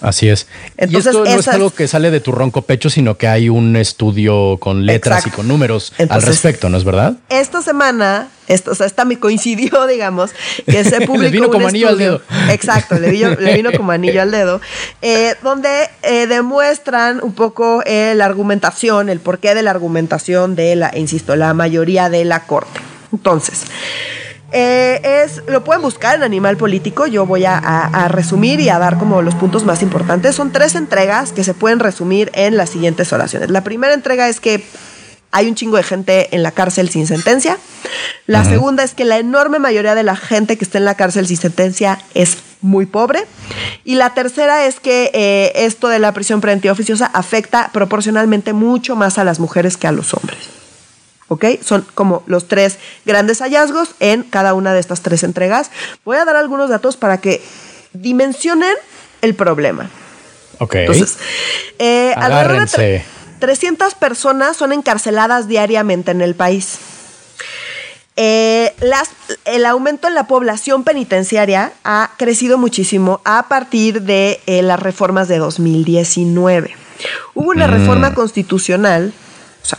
Así 0.00 0.28
es. 0.28 0.46
Entonces, 0.76 1.06
y 1.06 1.08
esto 1.08 1.24
no 1.24 1.40
es 1.40 1.48
algo 1.48 1.70
que 1.70 1.88
sale 1.88 2.10
de 2.10 2.20
tu 2.20 2.32
ronco 2.32 2.62
pecho, 2.62 2.90
sino 2.90 3.16
que 3.16 3.28
hay 3.28 3.48
un 3.48 3.76
estudio 3.76 4.58
con 4.58 4.84
letras 4.84 5.26
y 5.26 5.30
con 5.30 5.48
números 5.48 5.92
al 6.08 6.22
respecto, 6.22 6.68
¿no 6.68 6.76
es 6.76 6.84
verdad? 6.84 7.14
Esta 7.28 7.62
semana, 7.62 8.28
esto, 8.46 8.72
o 8.72 8.74
sea, 8.74 8.86
esta 8.86 9.04
me 9.04 9.18
coincidió, 9.18 9.86
digamos, 9.88 10.30
que 10.66 10.84
se 10.84 11.00
publicó. 11.06 11.22
le 11.22 11.30
vino 11.30 11.50
como 11.50 11.68
anillo 11.68 11.88
al 11.88 11.98
dedo. 11.98 12.20
Exacto, 12.50 12.98
le 12.98 13.10
vino, 13.10 13.72
como 13.76 13.92
anillo 13.92 14.20
al 14.20 14.30
dedo, 14.30 14.60
eh, 15.00 15.34
donde 15.42 15.88
eh, 16.02 16.26
demuestran 16.26 17.20
un 17.22 17.32
poco 17.32 17.82
eh, 17.86 18.14
la 18.16 18.26
argumentación, 18.26 19.08
el 19.08 19.20
porqué 19.20 19.54
de 19.54 19.62
la 19.62 19.70
argumentación 19.70 20.56
de 20.56 20.76
la, 20.76 20.96
insisto, 20.96 21.36
la 21.36 21.54
mayoría 21.54 22.10
de 22.10 22.24
la 22.24 22.44
corte. 22.44 22.80
Entonces, 23.12 23.62
eh, 24.58 25.22
es, 25.22 25.42
lo 25.48 25.64
pueden 25.64 25.82
buscar 25.82 26.16
en 26.16 26.22
Animal 26.22 26.56
Político. 26.56 27.06
Yo 27.06 27.26
voy 27.26 27.44
a, 27.44 28.08
resumir 28.08 28.58
y 28.58 28.70
a 28.70 28.78
dar 28.78 28.96
como 28.96 29.20
los 29.20 29.34
puntos 29.34 29.66
más 29.66 29.82
importantes. 29.82 30.34
Son 30.34 30.50
tres 30.50 30.74
entregas 30.74 31.32
que 31.32 31.44
se 31.44 31.52
pueden 31.52 31.78
resumir 31.78 32.30
en 32.32 32.56
las 32.56 32.70
siguientes 32.70 33.12
oraciones. 33.12 33.50
La 33.50 33.62
primera 33.62 33.92
entrega 33.92 34.30
es 34.30 34.40
que 34.40 34.64
hay 35.30 35.46
un 35.46 35.56
chingo 35.56 35.76
de 35.76 35.82
gente 35.82 36.34
en 36.34 36.42
la 36.42 36.52
cárcel 36.52 36.88
sin 36.88 37.06
sentencia. 37.06 37.58
La 38.26 38.44
segunda 38.46 38.82
es 38.82 38.94
que 38.94 39.04
la 39.04 39.18
enorme 39.18 39.58
mayoría 39.58 39.94
de 39.94 40.04
la 40.04 40.16
gente 40.16 40.56
que 40.56 40.64
está 40.64 40.78
en 40.78 40.86
la 40.86 40.94
cárcel 40.94 41.26
sin 41.26 41.36
sentencia 41.36 41.98
es 42.14 42.38
muy 42.62 42.86
pobre. 42.86 43.26
Y 43.84 43.96
la 43.96 44.14
tercera 44.14 44.64
es 44.64 44.80
que 44.80 45.10
eh, 45.12 45.52
esto 45.66 45.88
de 45.88 45.98
la 45.98 46.12
prisión 46.12 46.40
preventiva 46.40 46.72
oficiosa 46.72 47.10
afecta 47.12 47.68
proporcionalmente 47.74 48.54
mucho 48.54 48.96
más 48.96 49.18
a 49.18 49.24
las 49.24 49.38
mujeres 49.38 49.76
que 49.76 49.86
a 49.86 49.92
los 49.92 50.14
hombres. 50.14 50.55
¿Ok? 51.28 51.44
Son 51.62 51.86
como 51.94 52.22
los 52.26 52.48
tres 52.48 52.78
grandes 53.04 53.40
hallazgos 53.40 53.90
en 54.00 54.22
cada 54.22 54.54
una 54.54 54.72
de 54.72 54.80
estas 54.80 55.02
tres 55.02 55.22
entregas. 55.22 55.70
Voy 56.04 56.16
a 56.16 56.24
dar 56.24 56.36
algunos 56.36 56.70
datos 56.70 56.96
para 56.96 57.18
que 57.18 57.42
dimensionen 57.92 58.74
el 59.22 59.34
problema. 59.34 59.90
Ok. 60.58 60.74
Entonces, 60.76 61.18
eh, 61.78 62.14
alrededor 62.16 62.68
de 62.70 63.04
300 63.38 63.94
personas 63.94 64.56
son 64.56 64.72
encarceladas 64.72 65.48
diariamente 65.48 66.10
en 66.10 66.22
el 66.22 66.34
país. 66.34 66.78
Eh, 68.18 68.74
las, 68.80 69.10
el 69.44 69.66
aumento 69.66 70.08
en 70.08 70.14
la 70.14 70.26
población 70.26 70.84
penitenciaria 70.84 71.72
ha 71.84 72.12
crecido 72.16 72.56
muchísimo 72.56 73.20
a 73.24 73.46
partir 73.48 74.02
de 74.02 74.40
eh, 74.46 74.62
las 74.62 74.80
reformas 74.80 75.28
de 75.28 75.36
2019. 75.36 76.74
Hubo 77.34 77.50
una 77.50 77.68
mm. 77.68 77.70
reforma 77.70 78.14
constitucional 78.14 79.12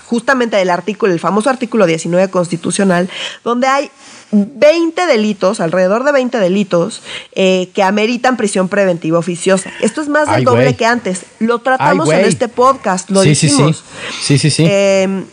justamente 0.07 0.59
el 0.61 0.69
artículo, 0.69 1.11
el 1.13 1.19
famoso 1.19 1.49
artículo 1.49 1.85
19 1.85 2.29
constitucional, 2.29 3.09
donde 3.43 3.67
hay 3.67 3.91
20 4.31 5.05
delitos, 5.05 5.59
alrededor 5.59 6.03
de 6.03 6.13
20 6.13 6.39
delitos, 6.39 7.01
eh, 7.33 7.69
que 7.73 7.83
ameritan 7.83 8.37
prisión 8.37 8.69
preventiva 8.69 9.19
oficiosa. 9.19 9.71
Esto 9.81 10.01
es 10.01 10.07
más 10.07 10.31
del 10.31 10.43
doble 10.43 10.75
que 10.75 10.85
antes. 10.85 11.23
Lo 11.39 11.59
tratamos 11.59 12.09
en 12.09 12.25
este 12.25 12.47
podcast, 12.47 13.09
lo 13.09 13.21
sí, 13.21 13.29
dijimos. 13.29 13.83
Sí, 14.21 14.37
sí, 14.37 14.37
sí. 14.37 14.49
sí, 14.49 14.49
sí. 14.49 14.65
Eh, 14.67 15.23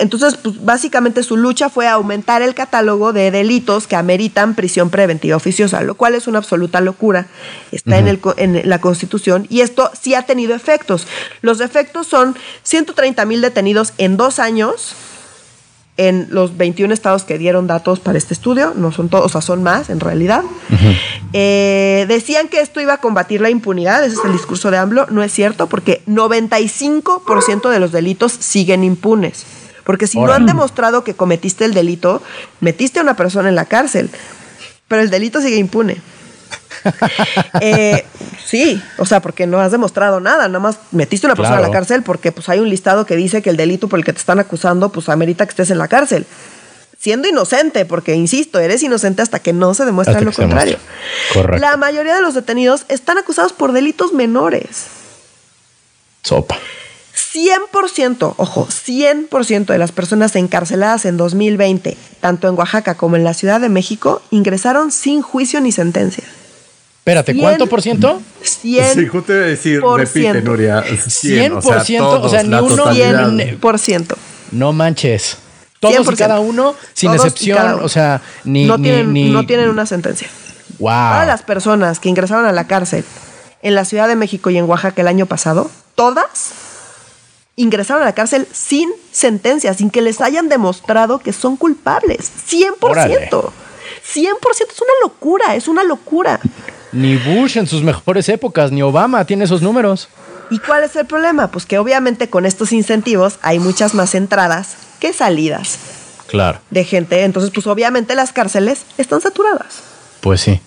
entonces, 0.00 0.36
pues, 0.36 0.64
básicamente 0.64 1.22
su 1.22 1.36
lucha 1.36 1.68
fue 1.68 1.86
aumentar 1.86 2.42
el 2.42 2.54
catálogo 2.54 3.12
de 3.12 3.30
delitos 3.30 3.86
que 3.86 3.96
ameritan 3.96 4.54
prisión 4.54 4.90
preventiva 4.90 5.36
oficiosa, 5.36 5.82
lo 5.82 5.94
cual 5.94 6.14
es 6.14 6.26
una 6.26 6.38
absoluta 6.38 6.80
locura. 6.80 7.26
Está 7.70 7.98
en, 7.98 8.08
el, 8.08 8.20
en, 8.36 8.68
la 8.68 8.80
Constitución 8.80 9.46
y 9.50 9.60
esto 9.60 9.90
sí 10.00 10.14
ha 10.14 10.22
tenido 10.22 10.54
efectos. 10.54 11.06
Los 11.42 11.60
efectos 11.60 12.06
son 12.06 12.34
130 12.62 13.24
mil 13.26 13.42
detenidos 13.42 13.92
en 13.98 14.16
dos 14.16 14.38
años 14.38 14.94
en 15.96 16.28
los 16.30 16.56
21 16.56 16.94
estados 16.94 17.24
que 17.24 17.36
dieron 17.36 17.66
datos 17.66 18.00
para 18.00 18.16
este 18.16 18.32
estudio, 18.32 18.72
no 18.74 18.90
son 18.90 19.10
todos, 19.10 19.26
o 19.26 19.28
sea, 19.28 19.42
son 19.42 19.62
más 19.62 19.90
en 19.90 20.00
realidad. 20.00 20.42
Eh, 21.34 22.06
decían 22.08 22.48
que 22.48 22.60
esto 22.60 22.80
iba 22.80 22.94
a 22.94 22.98
combatir 22.98 23.42
la 23.42 23.50
impunidad, 23.50 24.02
ese 24.02 24.14
es 24.14 24.24
el 24.24 24.32
discurso 24.32 24.70
de 24.70 24.78
AMLO, 24.78 25.08
no 25.10 25.22
es 25.22 25.30
cierto, 25.30 25.66
porque 25.66 26.02
95% 26.06 27.68
de 27.68 27.80
los 27.80 27.92
delitos 27.92 28.32
siguen 28.32 28.82
impunes. 28.82 29.44
Porque 29.84 30.06
si 30.06 30.18
no 30.18 30.32
han 30.32 30.46
demostrado 30.46 31.04
que 31.04 31.14
cometiste 31.14 31.64
el 31.64 31.74
delito, 31.74 32.22
metiste 32.60 32.98
a 32.98 33.02
una 33.02 33.16
persona 33.16 33.48
en 33.48 33.54
la 33.54 33.64
cárcel, 33.64 34.10
pero 34.88 35.02
el 35.02 35.10
delito 35.10 35.40
sigue 35.40 35.56
impune. 35.56 36.00
Eh, 37.60 38.04
sí, 38.46 38.82
o 38.96 39.04
sea, 39.04 39.20
porque 39.20 39.46
no 39.46 39.60
has 39.60 39.70
demostrado 39.70 40.20
nada, 40.20 40.48
nada 40.48 40.60
más 40.60 40.78
metiste 40.92 41.26
a 41.26 41.28
una 41.28 41.36
persona 41.36 41.56
en 41.56 41.62
la 41.62 41.70
cárcel 41.70 42.02
porque 42.02 42.32
pues 42.32 42.48
hay 42.48 42.58
un 42.58 42.70
listado 42.70 43.04
que 43.04 43.16
dice 43.16 43.42
que 43.42 43.50
el 43.50 43.56
delito 43.56 43.88
por 43.88 43.98
el 43.98 44.04
que 44.04 44.12
te 44.12 44.18
están 44.18 44.38
acusando 44.38 44.90
pues 44.90 45.08
amerita 45.08 45.44
que 45.44 45.50
estés 45.50 45.70
en 45.70 45.78
la 45.78 45.88
cárcel. 45.88 46.26
siendo 46.98 47.28
inocente, 47.28 47.84
porque 47.84 48.14
insisto, 48.14 48.60
eres 48.60 48.82
inocente 48.82 49.22
hasta 49.22 49.40
que 49.40 49.52
no 49.52 49.74
se 49.74 49.84
demuestre 49.84 50.14
Hasta 50.14 50.24
lo 50.24 50.32
contrario. 50.32 50.78
Correcto. 51.32 51.60
La 51.60 51.76
mayoría 51.76 52.14
de 52.14 52.22
los 52.22 52.34
detenidos 52.34 52.84
están 52.88 53.18
acusados 53.18 53.52
por 53.52 53.72
delitos 53.72 54.12
menores. 54.12 54.86
Sopa. 56.22 56.58
100%, 57.14 58.34
ojo, 58.36 58.66
100% 58.68 59.66
de 59.66 59.78
las 59.78 59.92
personas 59.92 60.34
encarceladas 60.36 61.04
en 61.04 61.16
2020, 61.16 61.96
tanto 62.20 62.48
en 62.48 62.54
Oaxaca 62.58 62.96
como 62.96 63.16
en 63.16 63.24
la 63.24 63.34
Ciudad 63.34 63.60
de 63.60 63.68
México, 63.68 64.22
ingresaron 64.30 64.90
sin 64.92 65.22
juicio 65.22 65.60
ni 65.60 65.72
sentencia. 65.72 66.24
Espérate, 66.98 67.36
¿cuánto 67.36 67.66
por 67.66 67.82
ciento? 67.82 68.20
100%. 68.42 68.94
Sí, 68.94 69.06
justo 69.06 69.32
iba 69.34 69.42
a 69.44 69.46
decir, 69.46 69.80
repite, 69.82 70.42
Nuria. 70.42 70.84
100%, 70.84 71.56
o 71.56 71.60
sea, 71.62 71.78
o 72.20 72.28
sea, 72.28 72.42
ni 72.42 72.54
uno- 72.54 72.76
totalidad. 72.76 73.28
100%. 73.30 74.16
No 74.52 74.72
manches. 74.72 75.38
Todos 75.80 75.94
y 75.94 75.98
100%. 75.98 76.16
cada 76.18 76.40
uno, 76.40 76.74
sin 76.92 77.10
Todos 77.10 77.24
y 77.24 77.28
excepción, 77.28 77.74
uno. 77.74 77.84
o 77.84 77.88
sea, 77.88 78.20
ni, 78.44 78.66
no, 78.66 78.76
ni, 78.76 78.82
tienen, 78.84 79.12
ni- 79.14 79.30
no 79.30 79.46
tienen 79.46 79.70
una 79.70 79.86
sentencia. 79.86 80.28
Wow. 80.78 80.90
Todas 80.90 81.26
las 81.26 81.42
personas 81.42 82.00
que 82.00 82.08
ingresaron 82.10 82.44
a 82.44 82.52
la 82.52 82.66
cárcel 82.66 83.04
en 83.62 83.74
la 83.74 83.84
Ciudad 83.84 84.06
de 84.06 84.16
México 84.16 84.50
y 84.50 84.58
en 84.58 84.64
Oaxaca 84.64 85.00
el 85.00 85.08
año 85.08 85.26
pasado, 85.26 85.70
todas 85.94 86.50
ingresaron 87.60 88.02
a 88.02 88.06
la 88.06 88.14
cárcel 88.14 88.46
sin 88.52 88.90
sentencia, 89.12 89.74
sin 89.74 89.90
que 89.90 90.02
les 90.02 90.20
hayan 90.20 90.48
demostrado 90.48 91.18
que 91.18 91.32
son 91.32 91.56
culpables. 91.56 92.30
100%. 92.48 92.74
Órale. 92.80 93.28
100% 93.30 93.52
es 94.12 94.80
una 94.80 94.92
locura, 95.02 95.54
es 95.54 95.68
una 95.68 95.84
locura. 95.84 96.40
Ni 96.92 97.16
Bush 97.16 97.56
en 97.56 97.66
sus 97.66 97.82
mejores 97.82 98.28
épocas, 98.28 98.72
ni 98.72 98.82
Obama 98.82 99.24
tiene 99.24 99.44
esos 99.44 99.62
números. 99.62 100.08
¿Y 100.50 100.58
cuál 100.58 100.82
es 100.82 100.96
el 100.96 101.06
problema? 101.06 101.50
Pues 101.50 101.66
que 101.66 101.78
obviamente 101.78 102.28
con 102.28 102.44
estos 102.46 102.72
incentivos 102.72 103.38
hay 103.42 103.58
muchas 103.60 103.94
más 103.94 104.14
entradas 104.14 104.74
que 104.98 105.12
salidas 105.12 105.78
Claro. 106.26 106.60
de 106.70 106.84
gente. 106.84 107.22
Entonces, 107.22 107.50
pues 107.54 107.66
obviamente 107.68 108.14
las 108.16 108.32
cárceles 108.32 108.82
están 108.98 109.20
saturadas. 109.20 109.80
Pues 110.20 110.40
sí. 110.40 110.60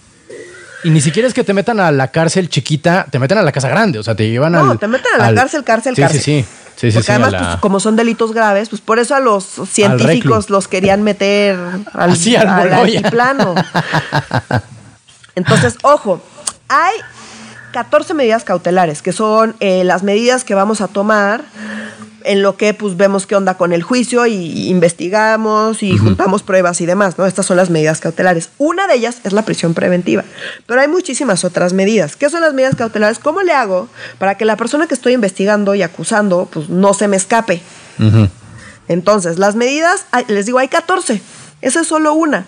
Y 0.86 0.89
ni 0.89 1.01
siquiera 1.01 1.27
es 1.27 1.34
que 1.34 1.43
te 1.43 1.53
metan 1.53 1.79
a 1.79 1.91
la 1.91 2.12
cárcel 2.12 2.49
chiquita, 2.49 3.08
te 3.10 3.17
meten 3.19 3.38
a 3.38 3.41
la 3.41 3.51
casa 3.51 3.69
grande, 3.69 3.99
o 3.99 4.03
sea, 4.03 4.15
te 4.15 4.29
llevan 4.29 4.51
No, 4.53 4.71
al- 4.71 4.79
te 4.79 4.88
meten 4.88 5.13
a 5.15 5.17
la 5.17 5.27
al- 5.27 5.36
cárcel, 5.36 5.63
cárcel, 5.63 5.95
sí, 5.95 6.01
cárcel. 6.01 6.21
Sí, 6.21 6.41
sí, 6.41 6.41
sí, 6.43 6.62
sí, 6.75 6.91
Porque 6.91 7.03
sí, 7.03 7.12
a 7.12 7.15
además, 7.15 7.31
la- 7.31 7.39
pues, 7.39 7.55
como 7.62 7.79
son 7.79 7.95
delitos 7.95 8.33
graves, 8.33 8.69
pues 8.69 8.81
por 8.81 8.99
eso 8.99 9.15
a 9.15 9.19
los 9.19 9.43
científicos 9.69 10.49
los 10.49 10.67
querían 10.67 11.03
meter 11.03 11.57
al, 11.93 12.12
Así, 12.12 12.36
al 12.36 12.73
altiplano. 12.73 13.55
Entonces, 15.36 15.75
ojo, 15.81 16.21
hay 16.67 16.93
14 17.71 18.13
medidas 18.13 18.43
cautelares, 18.43 19.01
que 19.01 19.12
son 19.12 19.55
eh, 19.59 19.83
las 19.83 20.03
medidas 20.03 20.43
que 20.43 20.53
vamos 20.53 20.81
a 20.81 20.88
tomar 20.88 21.43
en 22.25 22.41
lo 22.41 22.57
que 22.57 22.73
pues 22.73 22.97
vemos 22.97 23.27
qué 23.27 23.36
onda 23.36 23.55
con 23.57 23.73
el 23.73 23.83
juicio 23.83 24.25
y 24.25 24.69
investigamos 24.69 25.83
y 25.83 25.97
juntamos 25.97 26.43
pruebas 26.43 26.81
y 26.81 26.86
demás, 26.86 27.17
¿no? 27.17 27.25
Estas 27.25 27.45
son 27.45 27.57
las 27.57 27.69
medidas 27.69 27.99
cautelares. 27.99 28.49
Una 28.57 28.88
de 28.88 28.95
ellas 28.95 29.17
es 29.23 29.33
la 29.33 29.43
prisión 29.43 29.73
preventiva, 29.73 30.23
pero 30.65 30.81
hay 30.81 30.88
muchísimas 30.88 31.43
otras 31.43 31.73
medidas. 31.73 32.15
¿Qué 32.15 32.29
son 32.29 32.41
las 32.41 32.53
medidas 32.53 32.75
cautelares? 32.75 33.19
¿Cómo 33.19 33.41
le 33.41 33.53
hago 33.53 33.88
para 34.17 34.36
que 34.36 34.45
la 34.45 34.57
persona 34.57 34.88
que 34.88 34.93
estoy 34.93 35.13
investigando 35.13 35.75
y 35.75 35.81
acusando 35.81 36.47
pues 36.51 36.69
no 36.69 36.93
se 36.93 37.07
me 37.07 37.17
escape? 37.17 37.62
Entonces, 38.88 39.39
las 39.39 39.55
medidas, 39.55 40.05
ay, 40.12 40.25
les 40.27 40.45
digo, 40.45 40.59
hay 40.59 40.67
14. 40.67 41.21
Esa 41.63 41.82
es 41.82 41.88
solo 41.88 42.13
una. 42.13 42.45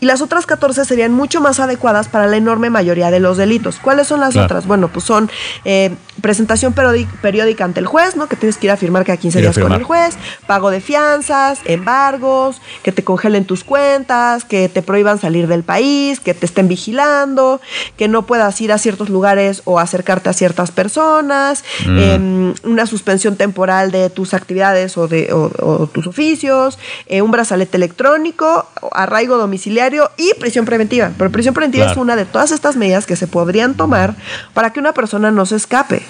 Y 0.00 0.06
las 0.06 0.20
otras 0.20 0.44
14 0.46 0.84
serían 0.84 1.12
mucho 1.12 1.40
más 1.40 1.60
adecuadas 1.60 2.08
para 2.08 2.26
la 2.26 2.36
enorme 2.36 2.68
mayoría 2.70 3.10
de 3.10 3.20
los 3.20 3.36
delitos. 3.36 3.76
¿Cuáles 3.80 4.06
son 4.08 4.20
las 4.20 4.32
Claro. 4.32 4.46
otras? 4.46 4.66
Bueno, 4.66 4.88
pues 4.88 5.04
son 5.04 5.30
eh, 5.64 5.94
presentación 6.20 6.74
periódica 7.22 7.64
ante 7.64 7.80
el 7.80 7.86
juez, 7.86 8.16
¿no? 8.16 8.26
Que 8.26 8.36
tienes 8.36 8.56
que 8.58 8.66
ir 8.66 8.70
a 8.70 8.76
firmar 8.76 9.04
cada 9.04 9.16
15 9.16 9.38
Ir 9.38 9.46
a 9.46 9.50
días 9.50 9.58
con 9.62 9.72
el 9.72 9.82
juez, 9.82 10.16
pago 10.46 10.70
de 10.70 10.80
fianzas, 10.80 11.60
embargos, 11.64 12.60
que 12.82 12.92
te 12.92 13.02
congelen 13.04 13.44
tus 13.44 13.64
cuentas, 13.64 14.44
que 14.44 14.68
te 14.68 14.82
prohíban 14.82 15.18
salir 15.18 15.46
del 15.48 15.62
país, 15.62 16.20
que 16.20 16.34
te 16.34 16.46
estén 16.46 16.68
vigilando, 16.68 17.60
que 17.96 18.08
no 18.08 18.26
puedas 18.26 18.60
ir 18.60 18.72
a 18.72 18.78
ciertos 18.78 19.08
lugares 19.08 19.62
o 19.64 19.78
acercarte 19.78 20.28
a 20.28 20.32
ciertas 20.32 20.70
personas, 20.70 21.64
Mm. 21.86 21.98
em, 21.98 22.54
una 22.64 22.86
suspensión 22.86 23.36
temporal 23.36 23.90
de 23.90 24.10
tus 24.10 24.34
actividades 24.34 24.96
o 24.98 25.08
de 25.08 25.32
o- 25.32 25.50
o 25.60 25.86
tus 25.86 26.06
oficios, 26.06 26.78
eh, 27.06 27.22
un 27.22 27.30
brazalete 27.30 27.76
electrónico, 27.76 28.53
arraigo 28.92 29.36
domiciliario 29.38 30.10
y 30.16 30.32
prisión 30.38 30.64
preventiva. 30.64 31.10
Pero 31.16 31.30
prisión 31.30 31.54
preventiva 31.54 31.84
Claro. 31.86 32.00
es 32.00 32.02
una 32.02 32.16
de 32.16 32.24
todas 32.24 32.50
estas 32.52 32.76
medidas 32.76 33.06
que 33.06 33.16
se 33.16 33.26
podrían 33.26 33.74
tomar 33.74 34.14
para 34.52 34.72
que 34.72 34.80
una 34.80 34.92
persona 34.92 35.30
no 35.30 35.46
se 35.46 35.56
escape. 35.56 36.02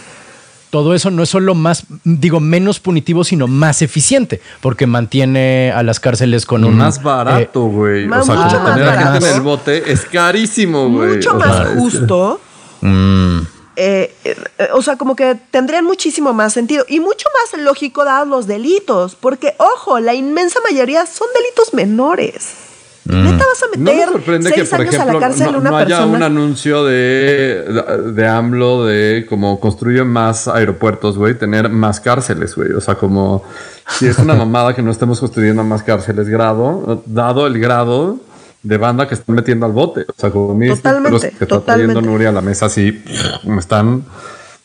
Todo 0.70 0.92
eso 0.92 1.10
no 1.12 1.22
es 1.22 1.28
solo 1.28 1.54
más, 1.54 1.84
digo, 2.02 2.40
menos 2.40 2.80
punitivo, 2.80 3.22
sino 3.22 3.46
más 3.46 3.80
eficiente, 3.80 4.40
porque 4.60 4.88
mantiene 4.88 5.70
a 5.72 5.84
las 5.84 6.00
cárceles 6.00 6.46
con 6.46 6.64
un... 6.64 6.76
más 6.76 7.00
barato, 7.00 7.62
güey. 7.66 8.06
más- 8.08 8.22
o 8.22 8.24
sea, 8.32 8.34
mucho 8.42 8.56
como 8.56 8.68
más 8.70 8.74
tener 8.74 8.88
a 8.88 8.92
gente 8.92 9.06
en 9.06 9.12
barato. 9.22 9.36
el 9.36 9.40
bote 9.42 9.92
es 9.92 10.00
carísimo, 10.06 10.88
güey. 10.90 11.10
Mucho 11.16 11.30
O 11.30 11.38
más 11.38 11.56
sea, 11.56 11.62
es- 11.72 11.78
justo. 11.78 12.40
eh, 12.82 12.86
mm, 12.86 13.40
eh, 13.76 14.14
eh, 14.24 14.36
o 14.72 14.82
sea, 14.82 14.96
como 14.96 15.16
que 15.16 15.36
tendrían 15.50 15.84
muchísimo 15.84 16.32
más 16.32 16.52
sentido 16.52 16.84
y 16.88 17.00
mucho 17.00 17.26
más 17.42 17.60
lógico 17.60 18.04
dados 18.04 18.28
los 18.28 18.46
delitos, 18.46 19.16
porque 19.16 19.54
ojo, 19.58 20.00
la 20.00 20.14
inmensa 20.14 20.60
mayoría 20.68 21.06
son 21.06 21.28
delitos 21.34 21.74
menores. 21.74 22.64
Neta 23.06 23.44
vas 23.44 23.62
a 23.62 23.66
Mm. 23.66 23.84
No 23.84 23.84
me 23.84 23.92
meter 23.92 24.08
sorprende 24.08 24.50
que, 24.50 24.56
seis 24.56 24.70
por 24.70 24.80
años 24.80 24.94
ejemplo, 24.94 25.18
a 25.18 25.20
la 25.20 25.26
cárcel 25.26 25.52
no, 25.52 25.58
una 25.58 25.70
no 25.70 25.76
haya 25.76 25.86
persona. 25.88 26.16
un 26.16 26.22
anuncio 26.22 26.84
de, 26.84 27.82
de 28.14 28.26
AMLO 28.26 28.86
de 28.86 29.26
como 29.28 29.60
construye 29.60 30.04
más 30.04 30.48
aeropuertos, 30.48 31.18
güey, 31.18 31.36
tener 31.36 31.68
más 31.68 32.00
cárceles, 32.00 32.54
güey. 32.54 32.72
O 32.72 32.80
sea, 32.80 32.94
como 32.94 33.42
si 33.88 34.06
es 34.06 34.18
una 34.18 34.34
mamada 34.36 34.74
que 34.74 34.82
no 34.82 34.90
estemos 34.90 35.20
construyendo 35.20 35.62
más 35.64 35.82
cárceles, 35.82 36.28
grado, 36.28 37.02
dado 37.04 37.46
el 37.46 37.58
grado 37.58 38.18
de 38.64 38.78
banda 38.78 39.06
que 39.06 39.14
están 39.14 39.36
metiendo 39.36 39.66
al 39.66 39.72
bote. 39.72 40.00
O 40.08 40.14
sea, 40.18 40.30
como 40.30 40.54
mis 40.54 40.70
Totalmente, 40.70 41.10
los 41.10 41.22
que 41.22 41.44
está 41.44 41.60
trayendo. 41.60 42.00
Nuria 42.02 42.30
a 42.30 42.32
la 42.32 42.40
mesa 42.40 42.66
así, 42.66 43.04
me 43.44 43.60
están 43.60 44.04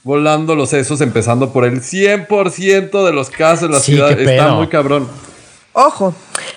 volando 0.04 0.56
los 0.56 0.70
sesos, 0.70 1.02
empezando 1.02 1.52
por 1.52 1.66
el 1.66 1.82
100% 1.82 3.06
de 3.06 3.14
los 3.14 3.30
casos 3.30 3.66
en 3.66 3.72
la 3.74 3.80
Sí, 3.80 3.92
ciudad. 3.94 4.18
Está 4.20 4.54
muy 4.54 4.68
cabrón. 4.68 5.08
Ojo, 5.74 6.16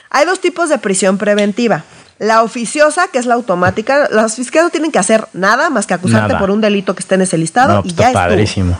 hay 0.08 0.24
dos 0.24 0.40
tipos 0.40 0.68
de 0.68 0.78
prisión 0.78 1.18
preventiva. 1.18 1.84
La 2.18 2.42
oficiosa, 2.44 3.08
que 3.08 3.18
es 3.18 3.26
la 3.26 3.34
automática. 3.34 4.08
Las 4.10 4.36
fiscales 4.36 4.66
no 4.66 4.70
tienen 4.70 4.92
que 4.92 5.00
hacer 5.00 5.26
nada 5.32 5.68
más 5.70 5.86
que 5.88 5.94
acusarte 5.94 6.28
Nada. 6.28 6.38
por 6.38 6.50
un 6.52 6.60
delito 6.60 6.94
que 6.94 7.00
esté 7.00 7.16
en 7.16 7.22
ese 7.22 7.36
listado 7.36 7.74
no, 7.74 7.78
y 7.80 7.82
pues 7.82 7.96
ya 7.96 8.06
está 8.06 8.20
estuvo. 8.20 8.30
padrísimo. 8.30 8.78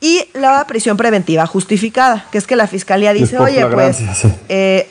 Y 0.00 0.24
la 0.34 0.66
prisión 0.66 0.96
preventiva 0.96 1.46
justificada, 1.46 2.26
que 2.32 2.38
es 2.38 2.46
que 2.46 2.56
la 2.56 2.66
fiscalía 2.66 3.12
dice, 3.12 3.38
oye, 3.38 3.64
pues, 3.66 3.98
eh, 4.48 4.88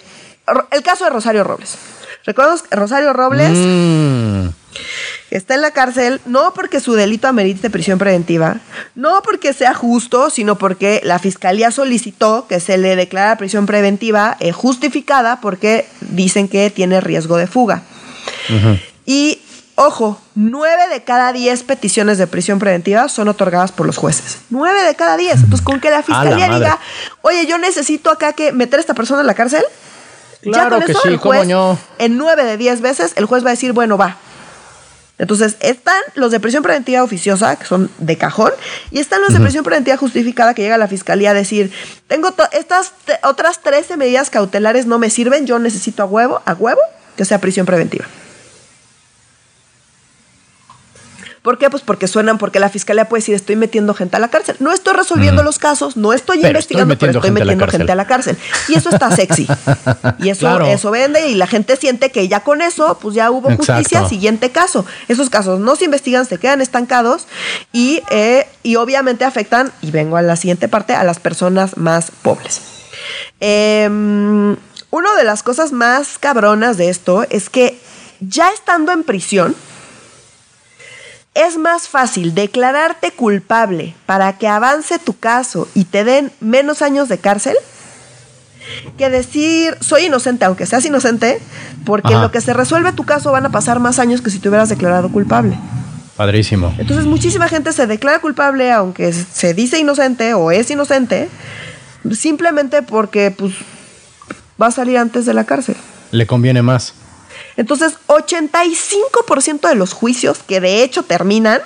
el 0.71 0.81
caso 0.83 1.03
de 1.03 1.09
Rosario 1.09 1.43
Robles. 1.43 1.77
Que 2.25 2.33
Rosario 2.71 3.13
Robles 3.13 3.51
Mm, 3.51 4.47
está 5.29 5.53
en 5.53 5.61
la 5.61 5.71
cárcel 5.71 6.21
no 6.25 6.53
porque 6.53 6.79
su 6.79 6.93
delito 6.93 7.27
amerite 7.27 7.69
prisión 7.69 7.99
preventiva, 7.99 8.57
no 8.95 9.21
porque 9.21 9.53
sea 9.53 9.73
justo, 9.73 10.29
sino 10.29 10.57
porque 10.57 11.01
la 11.03 11.19
fiscalía 11.19 11.71
solicitó 11.71 12.47
que 12.47 12.59
se 12.59 12.77
le 12.77 12.95
declara 12.95 13.37
prisión 13.37 13.65
preventiva 13.65 14.37
eh, 14.39 14.51
justificada 14.51 15.39
porque 15.39 15.87
dicen 16.01 16.47
que 16.47 16.69
tiene 16.71 16.99
riesgo 16.99 17.37
de 17.37 17.47
fuga. 17.47 17.83
Y 19.05 19.39
ojo, 19.75 20.19
nueve 20.33 20.87
de 20.91 21.03
cada 21.03 21.31
diez 21.31 21.63
peticiones 21.63 22.17
de 22.17 22.27
prisión 22.27 22.59
preventiva 22.59 23.07
son 23.07 23.27
otorgadas 23.27 23.71
por 23.71 23.85
los 23.85 23.97
jueces. 23.97 24.39
Nueve 24.49 24.81
de 24.83 24.95
cada 24.95 25.17
diez. 25.17 25.35
Entonces, 25.35 25.61
con 25.61 25.79
que 25.79 25.89
la 25.89 26.01
fiscalía 26.01 26.49
diga, 26.49 26.79
oye, 27.21 27.45
yo 27.45 27.57
necesito 27.57 28.09
acá 28.09 28.33
que 28.33 28.51
meter 28.51 28.79
a 28.79 28.81
esta 28.81 28.93
persona 28.93 29.21
en 29.21 29.27
la 29.27 29.35
cárcel. 29.35 29.63
Claro 30.51 30.79
que 30.79 30.93
sí, 30.93 30.99
el 31.05 31.19
cómo 31.19 31.35
juez, 31.35 31.47
no. 31.47 31.77
en 31.97 32.17
nueve 32.17 32.43
de 32.45 32.57
diez 32.57 32.81
veces, 32.81 33.13
el 33.15 33.25
juez 33.25 33.43
va 33.43 33.49
a 33.49 33.51
decir, 33.51 33.73
bueno, 33.73 33.97
va. 33.97 34.17
Entonces, 35.17 35.55
están 35.61 36.01
los 36.15 36.31
de 36.31 36.41
prisión 36.41 36.61
preventiva 36.61 37.01
oficiosa, 37.01 37.55
que 37.55 37.65
son 37.65 37.89
de 37.99 38.17
cajón, 38.17 38.51
y 38.91 38.99
están 38.99 39.21
los 39.21 39.33
de 39.33 39.39
prisión 39.39 39.63
preventiva 39.63 39.95
justificada, 39.95 40.53
que 40.53 40.61
llega 40.61 40.75
a 40.75 40.77
la 40.77 40.89
fiscalía 40.89 41.31
a 41.31 41.33
decir, 41.33 41.71
tengo 42.07 42.33
estas 42.51 42.91
otras 43.23 43.61
13 43.61 43.95
medidas 43.95 44.29
cautelares 44.29 44.87
no 44.87 44.99
me 44.99 45.09
sirven, 45.09 45.45
yo 45.45 45.57
necesito 45.57 46.03
a 46.03 46.05
huevo, 46.05 46.41
a 46.45 46.53
huevo, 46.53 46.81
que 47.15 47.23
sea 47.23 47.39
prisión 47.39 47.65
preventiva. 47.65 48.05
¿Por 51.45 51.59
qué? 51.59 51.69
Pues 51.69 51.83
porque 51.83 52.07
suenan, 52.07 52.39
porque 52.39 52.59
la 52.59 52.69
fiscalía 52.69 53.07
puede 53.07 53.21
decir, 53.21 53.35
estoy 53.35 53.55
metiendo 53.55 53.93
gente 53.93 54.15
a 54.15 54.19
la 54.19 54.29
cárcel. 54.29 54.55
No 54.59 54.73
estoy 54.73 54.95
resolviendo 54.95 55.43
los 55.43 55.59
casos, 55.59 55.95
no 55.95 56.11
estoy 56.11 56.37
Pero 56.39 56.49
investigando, 56.49 56.93
estoy 56.93 57.09
pero 57.09 57.19
estoy 57.19 57.29
metiendo 57.31 57.67
gente 57.67 57.75
a 57.75 57.77
la 57.77 57.77
gente 57.77 57.91
a 57.91 57.95
la 57.95 58.07
cárcel. 58.07 58.37
Y 58.67 58.73
eso 58.73 58.89
está 58.89 59.15
sexy. 59.15 59.47
Y 60.19 60.29
eso, 60.29 60.39
Claro. 60.39 60.65
eso 60.65 60.89
vende 60.89 61.27
y 61.27 61.35
la 61.35 61.45
gente 61.45 61.75
siente 61.75 62.09
que 62.09 62.27
ya 62.27 62.39
con 62.39 62.63
eso, 62.63 62.97
pues 62.99 63.13
ya 63.13 63.29
hubo 63.29 63.49
justicia, 63.51 63.79
Exacto. 63.79 64.09
siguiente 64.09 64.49
caso. 64.49 64.85
Esos 65.07 65.29
casos 65.29 65.59
no 65.59 65.75
se 65.75 65.85
investigan, 65.85 66.25
se 66.25 66.39
quedan 66.39 66.61
estancados 66.61 67.27
y, 67.71 68.01
eh, 68.09 68.47
y 68.63 68.77
obviamente 68.77 69.23
afectan, 69.23 69.71
y 69.83 69.91
vengo 69.91 70.17
a 70.17 70.23
la 70.23 70.37
siguiente 70.37 70.67
parte, 70.67 70.95
a 70.95 71.03
las 71.03 71.19
personas 71.19 71.77
más 71.77 72.09
pobres. 72.23 72.59
Em, 73.39 74.55
una 74.89 75.13
de 75.15 75.23
las 75.23 75.43
cosas 75.43 75.71
más 75.71 76.17
cabronas 76.19 76.77
de 76.77 76.89
esto 76.89 77.23
es 77.29 77.51
que 77.51 77.77
ya 78.19 78.49
estando 78.49 78.91
en 78.91 79.03
prisión, 79.03 79.55
es 81.35 81.57
más 81.57 81.89
fácil 81.89 82.33
declararte 82.33 83.11
culpable 83.11 83.93
para 84.05 84.37
que 84.37 84.47
avance 84.47 84.97
tu 84.97 85.17
caso 85.17 85.67
y 85.75 85.83
te 85.83 86.03
den 86.03 86.31
menos 86.39 86.81
años 86.81 87.09
de 87.09 87.17
cárcel 87.19 87.55
que 88.97 89.09
decir 89.09 89.77
soy 89.81 90.05
inocente, 90.05 90.45
aunque 90.45 90.65
seas 90.65 90.85
inocente, 90.85 91.39
porque 91.85 92.13
en 92.13 92.21
lo 92.21 92.31
que 92.31 92.41
se 92.41 92.53
resuelve 92.53 92.93
tu 92.93 93.03
caso 93.03 93.31
van 93.31 93.45
a 93.45 93.51
pasar 93.51 93.79
más 93.79 93.99
años 93.99 94.21
que 94.21 94.31
si 94.31 94.39
te 94.39 94.49
hubieras 94.49 94.69
declarado 94.69 95.11
culpable. 95.11 95.59
Padrísimo. 96.15 96.73
Entonces 96.77 97.05
muchísima 97.05 97.49
gente 97.49 97.73
se 97.73 97.85
declara 97.85 98.19
culpable 98.19 98.71
aunque 98.71 99.11
se 99.11 99.53
dice 99.53 99.77
inocente 99.77 100.33
o 100.33 100.49
es 100.49 100.71
inocente, 100.71 101.29
simplemente 102.13 102.81
porque 102.81 103.29
pues 103.31 103.53
va 104.59 104.67
a 104.67 104.71
salir 104.71 104.97
antes 104.97 105.25
de 105.25 105.33
la 105.33 105.43
cárcel. 105.43 105.75
Le 106.11 106.25
conviene 106.25 106.61
más. 106.61 106.93
Entonces 107.57 107.93
85% 108.07 109.69
de 109.69 109.75
los 109.75 109.93
juicios 109.93 110.39
que 110.45 110.59
de 110.59 110.83
hecho 110.83 111.03
terminan 111.03 111.61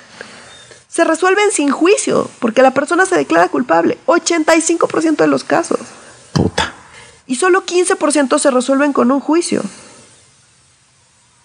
se 0.88 1.04
resuelven 1.04 1.52
sin 1.52 1.70
juicio, 1.70 2.28
porque 2.40 2.62
la 2.62 2.72
persona 2.72 3.06
se 3.06 3.16
declara 3.16 3.48
culpable. 3.48 3.96
85% 4.06 5.16
de 5.16 5.26
los 5.28 5.44
casos. 5.44 5.78
Puta. 6.32 6.74
Y 7.26 7.36
solo 7.36 7.64
15% 7.64 8.38
se 8.40 8.50
resuelven 8.50 8.92
con 8.92 9.12
un 9.12 9.20
juicio. 9.20 9.62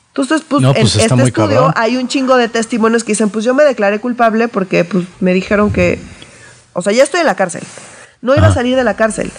Entonces, 0.08 0.42
pues, 0.48 0.64
No, 0.64 0.70
en 0.70 0.82
pues, 0.82 0.96
este 0.96 1.14
estudio 1.14 1.34
cabrón. 1.34 1.74
hay 1.76 1.98
un 1.98 2.08
chingo 2.08 2.38
de 2.38 2.50
testimonios 2.50 3.04
que 3.04 3.12
dicen, 3.12 3.30
pues 3.30 3.46
yo 3.46 3.54
me 3.54 3.64
declaré 3.64 4.00
culpable 4.00 4.48
porque 4.48 4.84
pues 4.84 5.06
me 5.20 5.34
dijeron 5.34 5.72
que, 5.72 6.00
o 6.74 6.82
sea, 6.82 6.94
ya 6.94 7.04
estoy 7.04 7.20
en 7.20 7.28
la 7.28 7.36
cárcel. 7.36 7.62
No 8.22 8.34
iba 8.34 8.48
a 8.48 8.54
salir 8.54 8.76
de 8.76 8.84
la 8.84 8.96
cárcel. 8.96 9.32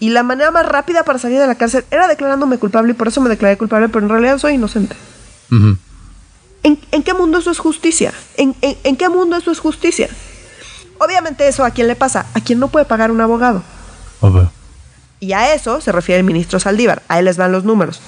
Y 0.00 0.10
la 0.10 0.22
manera 0.22 0.50
más 0.50 0.66
rápida 0.66 1.04
para 1.04 1.18
salir 1.18 1.38
de 1.38 1.46
la 1.46 1.54
cárcel 1.54 1.84
era 1.90 2.08
declarándome 2.08 2.58
culpable 2.58 2.92
y 2.92 2.94
por 2.94 3.08
eso 3.08 3.20
me 3.20 3.28
declaré 3.28 3.56
culpable, 3.56 3.88
pero 3.88 4.04
en 4.06 4.10
realidad 4.10 4.38
soy 4.38 4.54
inocente. 4.54 4.96
¿En, 6.62 6.80
en 6.90 7.02
qué 7.02 7.14
mundo 7.14 7.38
eso 7.38 7.50
es 7.50 7.58
justicia? 7.58 8.12
¿En, 8.36 8.54
en, 8.62 8.76
en 8.82 8.96
qué 8.96 9.08
mundo 9.08 9.36
eso 9.36 9.50
es 9.50 9.60
justicia? 9.60 10.08
Obviamente 10.98 11.46
eso 11.46 11.64
a 11.64 11.70
quién 11.70 11.86
le 11.86 11.96
pasa, 11.96 12.26
a 12.34 12.40
quien 12.40 12.58
no 12.58 12.68
puede 12.68 12.86
pagar 12.86 13.10
un 13.10 13.20
abogado. 13.20 13.62
Obvio. 14.20 14.50
Y 15.20 15.32
a 15.32 15.54
eso 15.54 15.80
se 15.80 15.92
refiere 15.92 16.20
el 16.20 16.24
ministro 16.24 16.58
Saldívar. 16.58 17.02
A 17.08 17.18
él 17.18 17.26
les 17.26 17.36
van 17.36 17.52
los 17.52 17.64
números. 17.64 18.00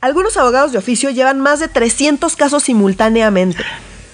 Algunos 0.00 0.36
abogados 0.36 0.72
de 0.72 0.78
oficio 0.78 1.10
llevan 1.10 1.40
más 1.40 1.60
de 1.60 1.68
300 1.68 2.36
casos 2.36 2.62
simultáneamente. 2.62 3.64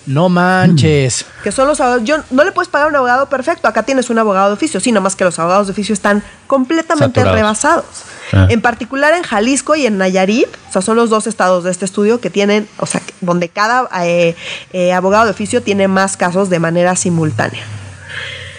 No 0.06 0.28
manches. 0.28 1.24
Que 1.42 1.50
son 1.50 1.66
los 1.66 1.80
abogados. 1.80 2.04
Yo, 2.04 2.18
no 2.30 2.44
le 2.44 2.52
puedes 2.52 2.68
pagar 2.68 2.88
a 2.88 2.90
un 2.90 2.96
abogado 2.96 3.28
perfecto. 3.28 3.68
Acá 3.68 3.84
tienes 3.84 4.10
un 4.10 4.18
abogado 4.18 4.48
de 4.48 4.54
oficio. 4.54 4.80
Sí, 4.80 4.92
más 4.92 5.16
que 5.16 5.24
los 5.24 5.38
abogados 5.38 5.66
de 5.66 5.72
oficio 5.72 5.92
están 5.92 6.22
completamente 6.46 7.20
Saturados. 7.20 7.34
rebasados. 7.34 7.84
Ah. 8.32 8.46
En 8.50 8.60
particular 8.60 9.14
en 9.14 9.22
Jalisco 9.22 9.74
y 9.74 9.86
en 9.86 9.98
Nayarit, 9.98 10.48
o 10.68 10.72
sea, 10.72 10.82
son 10.82 10.96
los 10.96 11.10
dos 11.10 11.26
estados 11.26 11.64
de 11.64 11.70
este 11.70 11.84
estudio 11.84 12.20
que 12.20 12.30
tienen, 12.30 12.68
o 12.78 12.86
sea, 12.86 13.00
donde 13.20 13.48
cada 13.48 13.88
eh, 14.04 14.34
eh, 14.72 14.92
abogado 14.92 15.24
de 15.24 15.30
oficio 15.30 15.62
tiene 15.62 15.88
más 15.88 16.16
casos 16.16 16.50
de 16.50 16.58
manera 16.58 16.96
simultánea. 16.96 17.62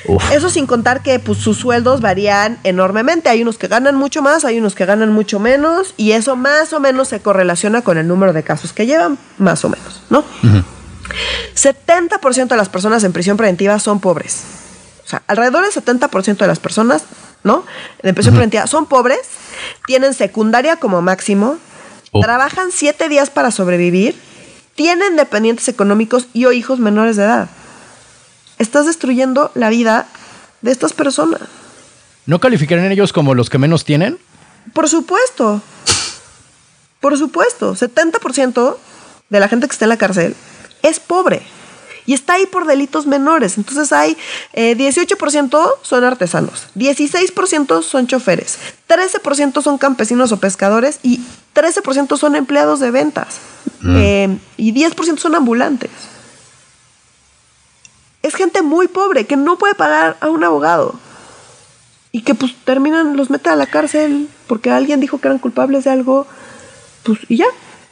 Uf. 0.08 0.32
Eso 0.32 0.52
sin 0.52 0.68
contar 0.68 1.02
que 1.02 1.18
pues, 1.20 1.40
sus 1.40 1.58
sueldos 1.58 2.00
varían 2.00 2.60
enormemente. 2.64 3.30
Hay 3.30 3.42
unos 3.42 3.58
que 3.58 3.68
ganan 3.68 3.96
mucho 3.96 4.22
más, 4.22 4.46
hay 4.46 4.60
unos 4.60 4.76
que 4.76 4.86
ganan 4.86 5.12
mucho 5.12 5.40
menos, 5.40 5.94
y 5.98 6.12
eso 6.12 6.36
más 6.36 6.74
o 6.74 6.80
menos 6.80 7.08
se 7.08 7.20
correlaciona 7.22 7.82
con 7.82 7.98
el 7.98 8.08
número 8.08 8.34
de 8.34 8.44
casos 8.44 8.72
que 8.72 8.86
llevan, 8.86 9.18
más 9.40 9.66
o 9.66 9.70
menos, 9.70 10.04
¿no? 10.10 10.24
70% 11.56 12.48
de 12.48 12.58
las 12.58 12.70
personas 12.70 13.04
en 13.04 13.14
prisión 13.14 13.38
preventiva 13.38 13.80
son 13.80 14.00
pobres. 14.00 14.42
O 15.06 15.08
sea, 15.08 15.22
alrededor 15.28 15.64
del 15.64 15.72
70% 15.72 16.38
de 16.38 16.48
las 16.48 16.60
personas, 16.60 17.04
¿no? 17.44 17.64
En 18.02 18.16
prisión 18.16 18.34
preventiva 18.34 18.68
son 18.68 18.88
pobres, 18.88 19.20
tienen 19.86 20.14
secundaria 20.14 20.78
como 20.78 21.02
máximo, 21.02 21.58
Oh. 22.16 22.22
trabajan 22.22 22.72
siete 22.72 23.10
días 23.10 23.30
para 23.30 23.52
sobrevivir, 23.52 24.16
tienen 24.74 25.18
dependientes 25.18 25.68
económicos 25.68 26.28
y 26.32 26.46
o 26.46 26.54
hijos 26.54 26.80
menores 26.80 27.18
de 27.18 27.24
edad. 27.24 27.50
Estás 28.58 28.86
destruyendo 28.86 29.52
la 29.54 29.70
vida 29.70 30.08
de 30.62 30.72
estas 30.72 30.94
personas. 30.94 31.42
¿No 32.26 32.40
calificarían 32.40 32.90
ellos 32.90 33.12
como 33.12 33.34
los 33.34 33.50
que 33.50 33.58
menos 33.58 33.84
tienen? 33.84 34.18
Por 34.74 34.88
supuesto. 34.88 35.62
Por 37.02 37.18
supuesto. 37.18 37.76
70% 37.76 38.78
de 39.30 39.40
la 39.42 39.50
gente 39.50 39.68
que 39.68 39.74
está 39.74 39.84
en 39.84 39.90
la 39.90 39.98
cárcel 39.98 40.38
es 40.86 41.00
pobre. 41.00 41.42
Y 42.06 42.14
está 42.14 42.34
ahí 42.34 42.46
por 42.46 42.68
delitos 42.68 43.08
menores. 43.08 43.58
Entonces 43.58 43.92
hay 43.92 44.16
eh, 44.54 44.78
18% 44.78 45.74
son 45.82 46.04
artesanos, 46.04 46.68
16% 46.76 47.82
son 47.82 48.08
choferes, 48.08 48.60
13% 48.88 49.64
son 49.64 49.78
campesinos 49.80 50.32
o 50.32 50.38
pescadores 50.38 51.00
y 51.02 51.22
13% 51.56 52.18
son 52.18 52.36
empleados 52.36 52.80
de 52.80 52.92
ventas. 52.92 53.40
Eh, 53.88 54.38
y 54.58 54.74
10% 54.74 55.18
son 55.18 55.36
ambulantes. 55.36 55.92
Es 58.24 58.34
gente 58.34 58.64
muy 58.64 58.88
pobre 58.88 59.26
que 59.26 59.36
no 59.36 59.58
puede 59.58 59.76
pagar 59.76 60.18
a 60.22 60.30
un 60.30 60.44
abogado. 60.44 60.96
Y 62.12 62.22
que 62.22 62.34
pues 62.34 62.56
terminan, 62.64 63.18
los 63.18 63.30
meten 63.30 63.54
a 63.54 63.56
la 63.56 63.68
cárcel 63.68 64.30
porque 64.48 64.72
alguien 64.72 65.00
dijo 65.00 65.20
que 65.20 65.28
eran 65.28 65.40
culpables 65.40 65.84
de 65.84 65.92
algo. 65.92 66.26
Pues 67.04 67.20
y 67.28 67.38
ya, 67.38 67.46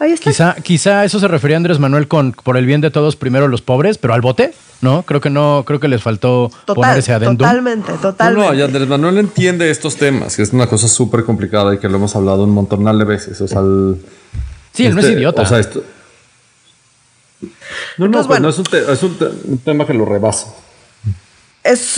ahí 0.03 0.11
está. 0.11 0.29
Quizá, 0.29 0.55
quizá 0.61 0.99
a 1.01 1.05
eso 1.05 1.19
se 1.19 1.27
refería 1.27 1.57
Andrés 1.57 1.79
Manuel 1.79 2.07
con 2.07 2.31
por 2.31 2.57
el 2.57 2.65
bien 2.65 2.81
de 2.81 2.91
todos, 2.91 3.15
primero 3.15 3.47
los 3.47 3.61
pobres, 3.61 3.97
pero 3.97 4.13
al 4.13 4.21
bote, 4.21 4.53
¿no? 4.81 5.03
Creo 5.03 5.21
que 5.21 5.29
no, 5.29 5.63
creo 5.65 5.79
que 5.79 5.87
les 5.87 6.01
faltó 6.03 6.49
poner 6.49 6.65
Total, 6.65 6.99
ese 6.99 7.13
adendum. 7.13 7.37
totalmente, 7.37 7.91
No, 7.91 7.97
totalmente. 7.99 8.49
no, 8.49 8.53
y 8.53 8.61
Andrés 8.61 8.87
Manuel 8.87 9.17
entiende 9.17 9.69
estos 9.71 9.95
temas, 9.95 10.35
que 10.35 10.43
es 10.43 10.53
una 10.53 10.67
cosa 10.67 10.87
súper 10.87 11.23
complicada 11.23 11.73
y 11.73 11.77
que 11.79 11.89
lo 11.89 11.97
hemos 11.97 12.15
hablado 12.15 12.43
un 12.43 12.51
montón 12.51 12.83
de 12.85 13.05
veces. 13.05 13.39
O 13.41 13.47
sea, 13.47 13.61
el- 13.61 13.97
Sí, 14.73 14.85
él 14.85 14.93
no 14.95 14.99
es 15.01 15.05
este, 15.05 15.17
idiota. 15.19 15.41
O 15.41 15.45
sea, 15.45 15.59
esto. 15.59 15.83
No, 17.41 17.47
no, 17.97 18.05
Entonces, 18.05 18.11
pues 18.11 18.27
bueno. 18.27 18.43
no 18.43 18.49
es, 18.49 18.57
un, 18.57 18.63
te- 18.65 18.91
es 18.91 19.03
un 19.03 19.17
te- 19.17 19.25
un 19.51 19.57
tema 19.59 19.85
que 19.85 19.93
lo 19.93 20.05
rebasa. 20.05 20.47
Es, 21.63 21.95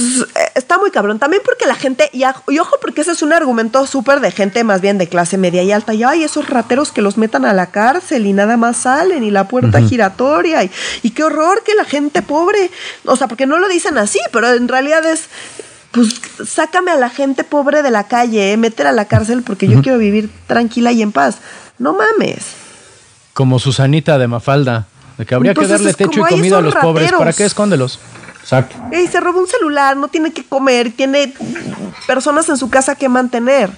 está 0.54 0.78
muy 0.78 0.92
cabrón. 0.92 1.18
También 1.18 1.42
porque 1.44 1.66
la 1.66 1.74
gente, 1.76 2.10
y, 2.14 2.22
a- 2.24 2.36
y 2.48 2.60
ojo, 2.60 2.76
porque 2.80 3.02
ese 3.02 3.14
es 3.14 3.24
un 3.24 3.34
argumento 3.34 3.88
súper 3.88 4.20
de 4.20 4.30
gente 4.32 4.64
más 4.64 4.80
bien 4.82 4.98
de 5.00 5.08
clase 5.10 5.38
media 5.40 5.64
y 5.64 5.72
alta. 5.72 5.94
Y 5.96 6.04
ay, 6.04 6.24
esos 6.24 6.48
rateros 6.50 6.92
que 6.92 7.02
los 7.02 7.18
metan 7.18 7.46
a 7.46 7.54
la 7.54 7.68
cárcel 7.72 8.28
y 8.28 8.34
nada 8.34 8.58
más 8.58 8.78
salen 8.78 9.24
y 9.24 9.32
la 9.32 9.48
puerta 9.48 9.82
giratoria. 9.82 10.64
Y, 10.64 10.72
y 11.02 11.10
qué 11.12 11.24
horror 11.24 11.64
que 11.64 11.74
la 11.74 11.84
gente 11.86 12.22
pobre. 12.22 12.70
O 13.06 13.16
sea, 13.16 13.28
porque 13.28 13.48
no 13.48 13.58
lo 13.58 13.68
dicen 13.68 13.98
así, 13.98 14.20
pero 14.32 14.54
en 14.54 14.68
realidad 14.68 15.04
es. 15.06 15.24
Pues 15.92 16.14
sácame 16.46 16.92
a 16.92 16.98
la 16.98 17.10
gente 17.10 17.44
pobre 17.46 17.82
de 17.82 17.90
la 17.90 18.04
calle, 18.08 18.52
eh, 18.52 18.58
meter 18.58 18.86
a 18.86 18.92
la 18.92 19.06
cárcel 19.06 19.44
porque 19.44 19.66
yo 19.68 19.82
quiero 19.82 19.98
vivir 19.98 20.30
tranquila 20.46 20.92
y 20.92 21.02
en 21.02 21.14
paz. 21.14 21.38
No 21.80 21.94
mames. 21.94 22.40
Como 23.34 23.60
Susanita 23.60 24.18
de 24.18 24.28
Mafalda, 24.28 24.88
de 25.18 25.26
que 25.26 25.34
habría 25.36 25.52
Entonces, 25.52 25.72
que 25.78 25.84
darle 25.84 25.94
techo 25.94 26.20
y 26.20 26.24
"Ay, 26.24 26.30
comida 26.36 26.58
a 26.58 26.62
los 26.62 26.76
pobres. 26.76 27.06
rateros". 27.06 27.20
¿Para 27.20 27.32
qué 27.34 27.46
escóndelos? 27.46 28.00
Exacto. 28.46 28.76
Ey, 28.92 29.08
se 29.08 29.20
robó 29.20 29.40
un 29.40 29.48
celular, 29.48 29.98
no 29.98 30.08
tiene 30.08 30.32
que 30.32 30.44
comer, 30.46 30.92
tiene 30.92 31.34
personas 32.06 32.48
en 32.50 32.58
su 32.58 32.70
casa 32.70 32.94
que 32.94 33.10
mantener. 33.10 33.72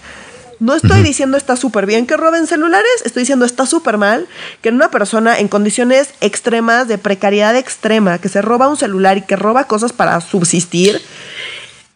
No 0.59 0.73
estoy 0.73 1.03
diciendo 1.03 1.37
está 1.37 1.55
súper 1.55 1.85
bien 1.85 2.05
que 2.05 2.17
roben 2.17 2.47
celulares, 2.47 2.89
estoy 3.05 3.21
diciendo 3.21 3.45
está 3.45 3.65
súper 3.65 3.97
mal 3.97 4.27
que 4.61 4.69
una 4.69 4.89
persona 4.91 5.39
en 5.39 5.47
condiciones 5.47 6.09
extremas, 6.19 6.87
de 6.89 6.97
precariedad 6.97 7.55
extrema, 7.55 8.17
que 8.17 8.27
se 8.27 8.41
roba 8.41 8.67
un 8.67 8.75
celular 8.75 9.17
y 9.17 9.21
que 9.21 9.35
roba 9.37 9.65
cosas 9.65 9.93
para 9.93 10.19
subsistir, 10.19 10.99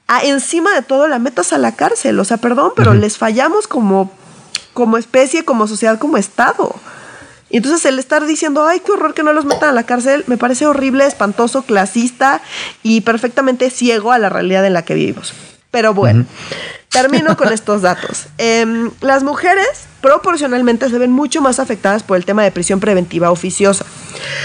a- 0.08 0.22
encima 0.24 0.74
de 0.74 0.82
todo 0.84 1.08
la 1.10 1.20
metas 1.20 1.52
a 1.54 1.58
la 1.58 1.76
cárcel. 1.76 2.18
O 2.20 2.24
sea, 2.24 2.38
perdón, 2.38 2.72
pero 2.76 2.94
les 2.94 3.18
fallamos 3.18 3.68
como, 3.68 4.12
como 4.74 4.98
especie, 4.98 5.44
como 5.44 5.68
sociedad, 5.68 5.98
como 6.00 6.16
Estado. 6.18 6.74
Y 7.52 7.58
entonces 7.58 7.86
el 7.86 8.00
estar 8.00 8.26
diciendo, 8.26 8.66
ay, 8.66 8.80
qué 8.80 8.94
horror 8.94 9.14
que 9.14 9.24
no 9.24 9.34
los 9.34 9.46
metan 9.46 9.70
a 9.70 9.74
la 9.74 9.84
cárcel, 9.84 10.24
me 10.28 10.38
parece 10.38 10.66
horrible, 10.66 11.06
espantoso, 11.06 11.64
clasista 11.64 12.42
y 12.82 13.02
perfectamente 13.02 13.70
ciego 13.70 14.14
a 14.14 14.20
la 14.20 14.30
realidad 14.30 14.66
en 14.66 14.74
la 14.74 14.84
que 14.84 14.94
vivimos. 14.94 15.34
Pero 15.70 15.94
bueno, 15.94 16.26
termino 16.90 17.36
con 17.36 17.52
estos 17.54 17.82
datos. 17.82 18.28
Em, 18.38 18.92
las 19.02 19.24
mujeres 19.24 19.68
proporcionalmente 20.00 20.90
se 20.90 20.98
ven 20.98 21.12
mucho 21.12 21.42
más 21.42 21.60
afectadas 21.60 22.04
por 22.04 22.16
el 22.18 22.26
tema 22.26 22.44
de 22.44 22.52
prisión 22.52 22.80
preventiva 22.80 23.32
oficiosa. 23.32 23.86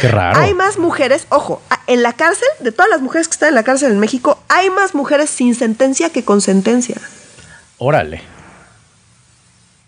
Qué 0.00 0.08
raro. 0.08 0.38
Hay 0.40 0.54
más 0.54 0.78
mujeres, 0.78 1.26
ojo, 1.28 1.62
en 1.86 2.02
la 2.02 2.12
cárcel, 2.12 2.48
de 2.58 2.72
todas 2.72 2.90
las 2.90 3.02
mujeres 3.02 3.28
que 3.28 3.32
están 3.32 3.50
en 3.50 3.54
la 3.54 3.62
cárcel 3.62 3.92
en 3.92 4.00
México, 4.00 4.40
hay 4.48 4.68
más 4.70 4.94
mujeres 4.96 5.30
sin 5.30 5.54
sentencia 5.54 6.10
que 6.10 6.24
con 6.24 6.40
sentencia. 6.40 6.96
Órale. 7.78 8.35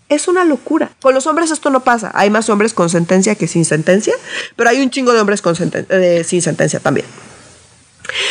Es 0.09 0.27
una 0.27 0.43
locura. 0.43 0.91
Con 1.01 1.13
los 1.13 1.27
hombres 1.27 1.51
esto 1.51 1.69
no 1.69 1.81
pasa. 1.81 2.11
Hay 2.15 2.29
más 2.29 2.49
hombres 2.49 2.73
con 2.73 2.89
sentencia 2.89 3.35
que 3.35 3.47
sin 3.47 3.63
sentencia, 3.65 4.13
pero 4.55 4.69
hay 4.69 4.81
un 4.81 4.89
chingo 4.89 5.13
de 5.13 5.21
hombres 5.21 5.41
con 5.41 5.55
senten- 5.55 5.85
eh, 5.89 6.23
sin 6.23 6.41
sentencia 6.41 6.79
también. 6.79 7.05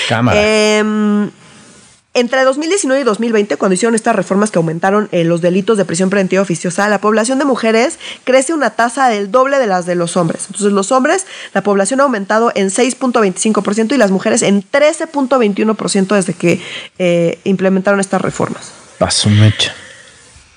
Cámara. 0.09 0.41
Em, 0.43 1.31
entre 2.15 2.43
2019 2.43 3.03
y 3.03 3.05
2020, 3.05 3.57
cuando 3.57 3.75
hicieron 3.75 3.95
estas 3.95 4.17
reformas 4.17 4.51
que 4.51 4.59
aumentaron 4.59 5.09
eh, 5.13 5.23
los 5.23 5.41
delitos 5.41 5.79
de 5.79 5.85
prisión 5.85 6.11
preventiva 6.11 6.43
oficiosa, 6.43 6.89
la 6.89 7.01
población 7.01 7.39
de 7.39 7.45
mujeres 7.45 7.99
crece 8.25 8.55
una 8.55 8.71
tasa 8.71 9.09
del 9.09 9.31
doble 9.31 9.59
de 9.61 9.69
las 9.69 9.87
de 9.87 9.95
los 9.95 10.17
hombres. 10.17 10.47
Entonces, 10.47 10.73
los 10.73 10.91
hombres, 10.91 11.27
la 11.55 11.63
población 11.63 12.01
ha 12.01 12.05
aumentado 12.05 12.51
en 12.57 12.71
6.25% 12.71 13.95
y 13.95 13.99
las 13.99 14.11
mujeres 14.11 14.43
en 14.43 14.65
13.21% 14.69 16.09
desde 16.17 16.35
que 16.35 16.61
eh, 16.99 17.39
implementaron 17.45 18.01
estas 18.01 18.21
reformas. 18.21 18.73
Paso 18.99 19.29
mecha. 19.31 19.73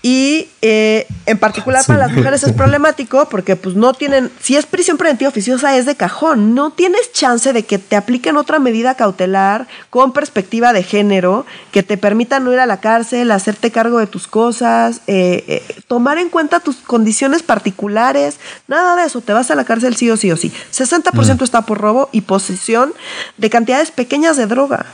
Y 0.04 0.50
eh, 0.64 1.06
en 1.28 1.38
particular 1.38 1.86
para 1.86 2.00
las 2.00 2.12
mujeres 2.12 2.42
es 2.42 2.54
problemático 2.54 3.30
porque 3.30 3.56
pues 3.56 3.76
no 3.76 3.94
tienen, 3.94 4.32
si 4.42 4.56
es 4.56 4.66
prisión 4.66 4.98
preventiva 4.98 5.30
oficiosa 5.30 5.78
es 5.78 5.86
de 5.86 5.96
cajón, 5.96 6.56
no 6.56 6.72
tienes 6.72 7.12
chance 7.14 7.54
de 7.54 7.64
que 7.64 7.78
te 7.78 7.96
apliquen 7.96 8.36
otra 8.36 8.58
medida 8.58 8.96
cautelar 8.96 9.68
con 9.92 10.12
perspectiva 10.12 10.74
de 10.74 10.82
género 10.82 11.46
que 11.72 11.84
te 11.84 11.98
permita 11.98 12.40
no 12.40 12.52
ir 12.52 12.60
a 12.60 12.66
la 12.66 12.80
cárcel, 12.80 13.30
hacerte 13.30 13.70
cargo 13.70 14.00
de 14.00 14.08
tus 14.08 14.28
cosas, 14.28 15.02
eh, 15.06 15.44
eh, 15.48 15.82
tomar 15.88 16.18
en 16.18 16.30
cuenta 16.30 16.60
tus 16.60 16.78
condiciones 16.78 17.44
particulares, 17.44 18.38
nada 18.68 18.96
de 18.96 19.06
eso, 19.06 19.22
te 19.22 19.34
vas 19.34 19.52
a 19.52 19.56
la 19.56 19.66
cárcel 19.66 19.96
sí 19.96 20.10
o 20.10 20.18
sí 20.18 20.32
o 20.32 20.38
sí. 20.38 20.52
60% 20.74 21.44
está 21.44 21.62
por 21.62 21.78
robo 21.78 22.10
y 22.12 22.22
posesión 22.22 22.92
de 23.38 23.52
cantidades 23.52 23.92
pequeñas 23.92 24.36
de 24.36 24.48
droga. 24.48 24.88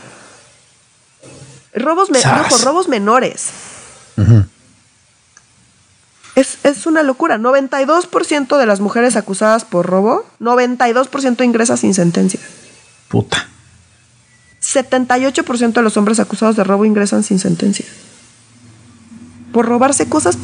Robos, 1.73 2.09
robos 2.63 2.89
menores. 2.89 3.51
Es, 6.37 6.85
una 6.85 7.01
locura. 7.01 7.39
92% 7.39 8.59
de 8.59 8.65
las 8.67 8.79
mujeres 8.79 9.15
acusadas 9.15 9.65
por 9.65 9.87
robo, 9.87 10.23
92% 10.39 11.43
ingresa 11.43 11.77
sin 11.77 11.95
sentencia. 11.95 12.39
Puta. 13.07 13.47
78% 14.61 15.73
de 15.73 15.81
los 15.81 15.97
hombres 15.97 16.19
acusados 16.19 16.55
de 16.55 16.63
robo 16.63 16.85
ingresan 16.85 17.23
sin 17.23 17.39
sentencia. 17.39 17.85
Por 19.51 19.65
robarse 19.65 20.07
cosas, 20.07 20.37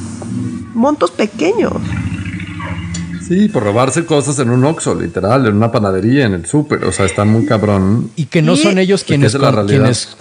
montos 0.73 1.11
pequeños. 1.11 1.73
Sí, 3.27 3.47
por 3.49 3.61
robarse 3.61 4.03
cosas 4.03 4.39
en 4.39 4.49
un 4.49 4.65
Oxxo, 4.65 4.95
literal, 4.95 5.45
en 5.45 5.57
una 5.57 5.71
panadería, 5.71 6.25
en 6.25 6.33
el 6.33 6.47
súper. 6.47 6.85
O 6.85 6.91
sea, 6.91 7.05
está 7.05 7.23
muy 7.23 7.45
cabrón. 7.45 8.09
Y 8.15 8.25
que 8.25 8.41
no 8.41 8.55
son 8.55 8.79
ellos 8.79 9.03
quienes, 9.03 9.37
quienes 9.67 10.17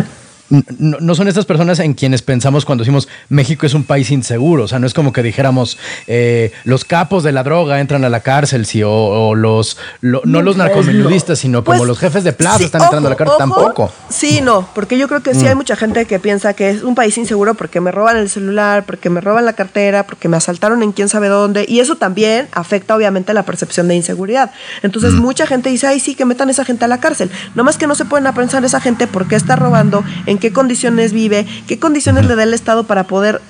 no, 0.79 1.15
son 1.15 1.29
estas 1.29 1.47
personas 1.47 1.79
en 1.79 1.95
quienes 1.95 2.21
pensamos 2.23 2.65
cuando 2.65 2.83
decimos 2.83 3.09
México 3.29 3.65
es 3.65 3.75
un 3.75 3.85
país 3.85 4.11
inseguro. 4.11 4.65
O 4.65 4.69
sea, 4.69 4.79
no 4.79 4.87
es 4.87 4.95
como 4.95 5.13
que 5.13 5.23
dijéramos 5.23 5.79
eh, 6.07 6.53
los 6.65 6.85
capos 6.85 7.23
de 7.23 7.33
la 7.33 7.43
droga 7.43 7.81
entran 7.81 8.05
a 8.05 8.09
la 8.09 8.21
cárcel, 8.21 8.67
sí, 8.67 8.83
o, 8.85 9.35
los 9.35 9.79
no, 10.03 10.21
los 10.25 10.57
narcomenudistas, 10.57 11.39
sino 11.39 11.65
como 11.65 11.79
pues, 11.79 11.89
los 11.89 11.99
jefes 11.99 12.25
de 12.25 12.33
plaza 12.33 12.65
están 12.65 12.83
entrando 12.83 13.09
a 13.09 13.11
la 13.11 13.17
cárcel 13.17 13.39
tampoco. 13.39 13.91
Sí, 14.09 14.41
no, 14.43 14.69
porque 14.75 14.99
yo 14.99 15.09
creo 15.09 15.23
que 15.23 15.35
sí 15.35 15.47
hay 15.47 15.55
mm. 15.55 15.59
mucha 15.59 15.77
gente 15.77 16.05
que 16.05 16.19
piensa 16.19 16.53
que 16.55 16.71
es 16.71 16.83
un 16.83 16.95
país 16.95 17.17
inseguro 17.17 17.55
porque 17.55 17.81
me 17.81 17.91
roban 17.91 18.17
el 18.17 18.29
celular, 18.29 18.85
porque 18.85 19.09
me 19.09 19.21
roban 19.21 19.47
la 19.47 19.55
cartera, 19.55 20.05
porque 20.05 20.29
me 20.29 20.37
asaltaron 20.37 20.83
en 20.83 20.93
quién 20.93 21.09
sabe 21.09 21.29
dónde. 21.29 21.65
Y 21.67 21.81
eso 21.81 21.97
también 21.97 22.49
afecta 22.53 22.95
obviamente 22.95 23.33
la 23.33 23.45
percepción 23.45 23.89
de 23.89 23.95
inseguridad. 23.95 24.53
Entonces 24.83 25.15
mm. 25.15 25.21
mucha 25.21 25.47
gente 25.47 25.71
dice, 25.71 25.87
ay, 25.87 26.01
sí, 26.01 26.15
que 26.15 26.25
metan 26.25 26.49
a 26.49 26.53
esa 26.53 26.65
gente 26.65 26.85
a 26.85 26.89
la 26.89 27.01
cárcel. 27.01 27.31
No 27.55 27.65
más 27.65 27.79
que 27.79 27.87
no 27.87 27.95
se 27.95 28.05
pueden 28.05 28.27
a 28.27 28.35
pensar 28.35 28.65
esa 28.65 28.81
gente 28.81 29.07
por 29.07 29.29
qué 29.29 29.37
está 29.37 29.57
robando, 29.57 30.05
en 30.27 30.39
qué 30.43 30.53
condiciones 30.53 31.13
vive, 31.13 31.47
qué 31.69 31.79
condiciones 31.79 32.27
le 32.27 32.35
da 32.35 32.43
el 32.43 32.53
Estado 32.53 32.83
para 32.83 33.05
poder 33.05 33.41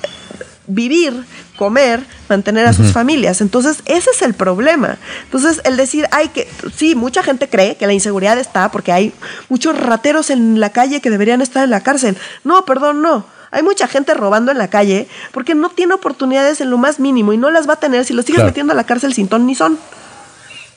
vivir, 0.66 1.24
comer, 1.56 2.04
mantener 2.28 2.66
a 2.66 2.74
sus 2.74 2.92
familias. 2.92 3.40
Entonces, 3.40 3.78
ese 3.86 4.10
es 4.10 4.20
el 4.20 4.34
problema. 4.34 4.98
Entonces, 5.24 5.62
el 5.64 5.78
decir, 5.78 6.06
hay 6.12 6.28
que, 6.28 6.46
sí, 6.76 6.94
mucha 6.94 7.22
gente 7.22 7.48
cree 7.48 7.76
que 7.76 7.86
la 7.86 7.94
inseguridad 7.94 8.36
está 8.36 8.70
porque 8.70 8.92
hay 8.92 9.14
muchos 9.48 9.74
rateros 9.78 10.28
en 10.28 10.60
la 10.60 10.68
calle 10.68 11.00
que 11.00 11.08
deberían 11.08 11.40
estar 11.40 11.64
en 11.64 11.70
la 11.70 11.80
cárcel. 11.80 12.18
No, 12.44 12.66
perdón, 12.66 13.00
no. 13.00 13.24
Hay 13.50 13.62
mucha 13.62 13.88
gente 13.88 14.12
robando 14.12 14.52
en 14.52 14.58
la 14.58 14.68
calle 14.68 15.08
porque 15.32 15.54
no 15.54 15.70
tiene 15.70 15.94
oportunidades 15.94 16.60
en 16.60 16.68
lo 16.68 16.76
más 16.76 17.00
mínimo 17.00 17.32
y 17.32 17.38
no 17.38 17.50
las 17.50 17.66
va 17.66 17.74
a 17.74 17.80
tener 17.80 18.04
si 18.04 18.12
lo 18.12 18.20
sigues 18.20 18.44
metiendo 18.44 18.74
a 18.74 18.76
la 18.76 18.84
cárcel 18.84 19.14
sin 19.14 19.28
ton 19.28 19.46
ni 19.46 19.54
son. 19.54 19.78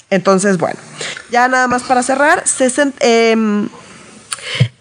Entonces, 0.10 0.58
bueno, 0.58 0.80
ya 1.30 1.50
nada 1.50 1.68
más 1.68 1.84
para 1.84 2.04
cerrar, 2.04 2.48
60, 2.48 3.06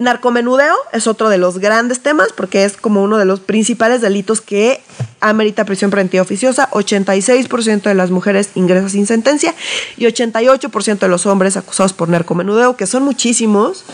Narcomenudeo 0.04 0.76
es 0.92 1.06
otro 1.06 1.28
de 1.28 1.38
los 1.38 1.58
grandes 1.58 2.00
temas 2.00 2.28
porque 2.32 2.64
es 2.64 2.76
como 2.76 3.02
uno 3.02 3.18
de 3.18 3.24
los 3.24 3.40
principales 3.40 4.00
delitos 4.00 4.40
que 4.40 4.80
amerita 5.20 5.64
prisión 5.64 5.90
preventiva 5.90 6.22
oficiosa. 6.22 6.68
86% 6.70 7.82
de 7.82 7.94
las 7.94 8.10
mujeres 8.10 8.50
ingresa 8.54 8.88
sin 8.88 9.06
sentencia 9.06 9.54
y 9.96 10.04
88% 10.04 10.98
de 10.98 11.08
los 11.08 11.26
hombres 11.26 11.56
acusados 11.56 11.92
por 11.92 12.08
narcomenudeo, 12.08 12.76
que 12.76 12.86
son 12.86 13.02
muchísimos, 13.02 13.84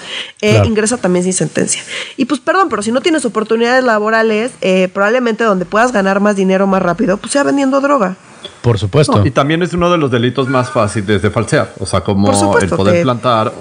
eh, 0.42 0.60
ingresa 0.64 0.96
también 0.96 1.24
sin 1.24 1.32
sentencia. 1.32 1.82
Y 2.16 2.26
pues 2.26 2.40
perdón, 2.40 2.68
pero 2.68 2.82
si 2.82 2.92
no 2.92 3.00
tienes 3.00 3.24
oportunidades 3.24 3.84
laborales, 3.84 4.52
eh, 4.60 4.88
probablemente 4.92 5.44
donde 5.44 5.64
puedas 5.64 5.92
ganar 5.92 6.20
más 6.20 6.36
dinero 6.36 6.66
más 6.66 6.82
rápido, 6.82 7.16
pues 7.16 7.32
sea 7.32 7.44
vendiendo 7.44 7.80
droga. 7.80 8.16
Por 8.62 8.78
supuesto. 8.78 9.24
y 9.24 9.30
también 9.30 9.62
es 9.62 9.72
uno 9.72 9.90
de 9.90 9.96
los 9.96 10.10
delitos 10.10 10.48
más 10.48 10.70
fáciles 10.70 11.22
de 11.22 11.30
falsear. 11.30 11.72
O 11.78 11.86
sea, 11.86 12.02
como 12.02 12.30
el 12.60 12.68
poder 12.68 13.02
plantar 13.02 13.52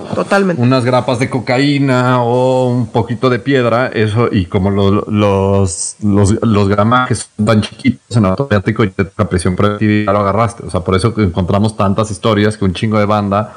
unas 0.58 0.84
grapas 0.84 1.20
de 1.20 1.30
cocaína 1.30 2.22
o 2.22 2.68
un 2.68 2.88
poquito 2.88 3.30
de 3.30 3.40
piedra, 3.40 3.88
eso, 3.88 4.28
y 4.30 4.46
como 4.46 4.70
los, 4.70 5.08
los, 5.08 5.96
los, 6.42 6.68
gramajes 6.68 7.30
son 7.38 7.46
tan 7.46 7.62
chiquitos 7.62 8.18
en 8.18 8.26
automático 8.26 8.84
y 8.84 8.90
te 8.90 9.06
la 9.18 9.30
presión 9.30 9.56
preventiva 9.56 9.94
y 9.94 10.06
ya 10.06 10.12
lo 10.12 10.20
agarraste. 10.20 10.66
O 10.66 10.70
sea, 10.70 10.82
por 10.82 10.96
eso 10.96 11.14
encontramos 11.18 11.78
tantas 11.78 12.12
historias 12.12 12.58
que 12.58 12.66
un 12.66 12.74
chingo 12.74 13.00
de 13.00 13.06
banda, 13.06 13.54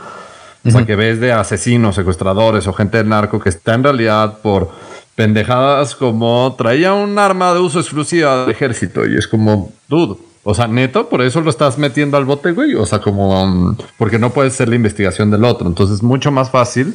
o 0.64 0.70
sea, 0.70 0.86
que 0.86 0.94
ves 0.94 1.18
de 1.18 1.32
asesinos, 1.32 1.96
secuestradores 1.96 2.68
o 2.68 2.72
gente 2.72 2.98
del 2.98 3.08
narco 3.08 3.40
que 3.40 3.48
está 3.48 3.74
en 3.74 3.82
realidad 3.82 4.38
por 4.42 4.70
pendejadas 5.16 5.96
como 5.96 6.54
traía 6.56 6.94
un 6.94 7.18
arma 7.18 7.52
de 7.52 7.58
uso 7.58 7.80
exclusiva 7.80 8.42
del 8.42 8.50
ejército 8.50 9.06
y 9.06 9.16
es 9.16 9.26
como, 9.26 9.72
dudo 9.88 10.31
o 10.44 10.54
sea, 10.54 10.66
neto, 10.66 11.08
por 11.08 11.22
eso 11.22 11.40
lo 11.40 11.50
estás 11.50 11.78
metiendo 11.78 12.16
al 12.16 12.24
bote, 12.24 12.50
güey. 12.50 12.74
O 12.74 12.84
sea, 12.84 13.00
como 13.00 13.44
um, 13.44 13.76
porque 13.96 14.18
no 14.18 14.30
puede 14.30 14.50
ser 14.50 14.68
la 14.68 14.74
investigación 14.74 15.30
del 15.30 15.44
otro. 15.44 15.68
Entonces, 15.68 15.96
es 15.96 16.02
mucho 16.02 16.32
más 16.32 16.50
fácil 16.50 16.94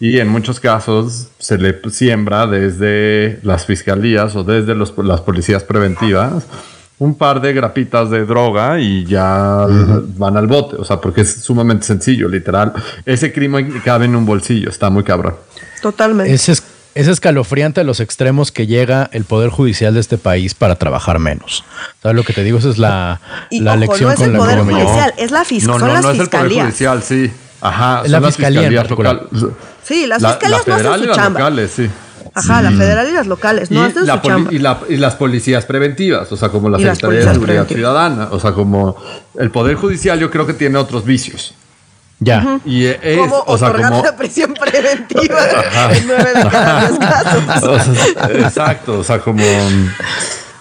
y 0.00 0.18
en 0.18 0.28
muchos 0.28 0.58
casos 0.58 1.28
se 1.38 1.58
le 1.58 1.78
siembra 1.90 2.46
desde 2.46 3.40
las 3.42 3.66
fiscalías 3.66 4.34
o 4.36 4.44
desde 4.44 4.74
las 4.74 5.20
policías 5.20 5.64
preventivas 5.64 6.44
un 6.98 7.14
par 7.14 7.40
de 7.40 7.52
grapitas 7.52 8.10
de 8.10 8.24
droga 8.24 8.80
y 8.80 9.04
ya 9.04 9.66
van 10.16 10.36
al 10.36 10.46
bote. 10.46 10.76
O 10.76 10.84
sea, 10.84 11.00
porque 11.00 11.20
es 11.20 11.42
sumamente 11.42 11.86
sencillo, 11.86 12.28
literal. 12.28 12.72
Ese 13.04 13.32
crimen 13.32 13.80
cabe 13.84 14.06
en 14.06 14.16
un 14.16 14.26
bolsillo. 14.26 14.68
Está 14.68 14.90
muy 14.90 15.04
cabrón. 15.04 15.36
Totalmente. 15.80 16.32
Ese 16.32 16.52
es 16.52 16.62
es 16.94 17.08
escalofriante 17.08 17.80
a 17.80 17.84
los 17.84 18.00
extremos 18.00 18.52
que 18.52 18.66
llega 18.66 19.08
el 19.12 19.24
Poder 19.24 19.50
Judicial 19.50 19.94
de 19.94 20.00
este 20.00 20.18
país 20.18 20.54
para 20.54 20.76
trabajar 20.76 21.18
menos. 21.18 21.64
¿Sabes 22.02 22.16
lo 22.16 22.24
que 22.24 22.32
te 22.32 22.44
digo? 22.44 22.58
Esa 22.58 22.70
es 22.70 22.78
la, 22.78 23.20
la 23.50 23.76
lección 23.76 24.08
no 24.08 24.14
es 24.14 24.20
el 24.20 24.36
Poder 24.36 24.60
Judicial, 24.60 25.14
es 25.16 25.30
la 25.30 25.44
fiscalía. 25.44 25.78
No, 25.78 25.86
no, 25.86 26.02
no 26.02 26.10
es 26.10 26.18
el 26.18 26.28
Poder 26.28 26.52
Judicial, 26.52 27.02
sí. 27.02 27.32
Ajá, 27.60 28.02
la 28.06 28.20
fiscalía 28.20 28.70
las 28.70 28.86
fiscalías 28.86 29.22
Sí, 29.82 30.06
las 30.06 30.22
fiscalías 30.22 30.66
no 30.66 30.92
hacen 30.92 31.08
su 31.08 31.14
chamba. 31.14 31.40
locales, 31.40 31.70
sí. 31.74 31.90
Ajá, 32.34 32.62
la 32.62 32.70
federal 32.70 33.08
y 33.08 33.12
las 33.12 33.26
locales, 33.26 33.70
no 33.70 33.82
hacen 33.82 34.06
su 34.06 34.20
chamba. 34.20 34.52
Y, 34.52 34.58
la, 34.58 34.78
y, 34.88 34.96
las 34.96 35.16
policías 35.16 35.64
preventivas, 35.64 36.30
o 36.30 36.36
sea, 36.36 36.50
como 36.50 36.68
la 36.68 36.78
Secretaría 36.78 37.20
de 37.20 37.32
Seguridad 37.32 37.66
Ciudadana, 37.66 38.28
o 38.30 38.38
sea, 38.38 38.52
como 38.52 38.96
el 39.38 39.50
Poder 39.50 39.76
Judicial 39.76 40.18
yo 40.18 40.30
creo 40.30 40.46
que 40.46 40.54
tiene 40.54 40.78
otros 40.78 41.04
vicios. 41.04 41.54
Ya. 42.20 42.60
Y 42.64 42.86
es, 42.86 43.18
como 43.18 43.44
o 43.46 43.58
sea, 43.58 43.72
como 43.72 44.02
la 44.02 44.16
prisión 44.16 44.54
preventiva 44.54 45.38
en 45.92 46.06
nueve 46.06 46.32
de 46.34 46.48
cada 46.48 46.88
diez 46.88 46.98
casos. 46.98 47.82
exacto, 48.34 48.98
o 48.98 49.04
sea, 49.04 49.20
como 49.20 49.44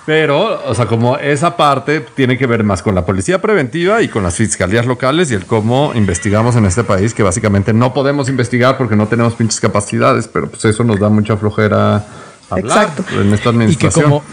pero, 0.08 0.64
o 0.66 0.74
sea, 0.74 0.86
como 0.86 1.18
esa 1.18 1.58
parte 1.58 1.99
tiene 1.99 2.38
que 2.38 2.47
ver 2.47 2.64
más 2.64 2.82
con 2.82 2.95
la 2.95 3.05
policía 3.05 3.41
preventiva 3.41 4.01
y 4.01 4.08
con 4.08 4.24
las 4.24 4.36
fiscalías 4.36 4.86
locales 4.86 5.30
y 5.32 5.34
el 5.34 5.45
cómo 5.45 5.91
investigamos 5.95 6.55
en 6.55 6.64
este 6.66 6.86
país, 6.86 7.14
que 7.14 7.24
básicamente 7.24 7.74
no 7.74 7.93
podemos 7.93 8.30
investigar 8.30 8.78
porque 8.78 8.95
no 8.95 9.08
tenemos 9.08 9.36
pinches 9.36 9.60
capacidades, 9.60 10.30
pero 10.30 10.49
pues 10.49 10.64
eso 10.64 10.86
nos 10.86 10.97
da 10.97 11.10
mucha 11.10 11.36
flojera 11.36 12.05
hablar 12.49 12.86
Exacto. 12.86 13.03
en 13.20 13.34
esta 13.34 13.49
administración. 13.49 14.05
Y 14.05 14.08
que 14.08 14.10
como 14.10 14.24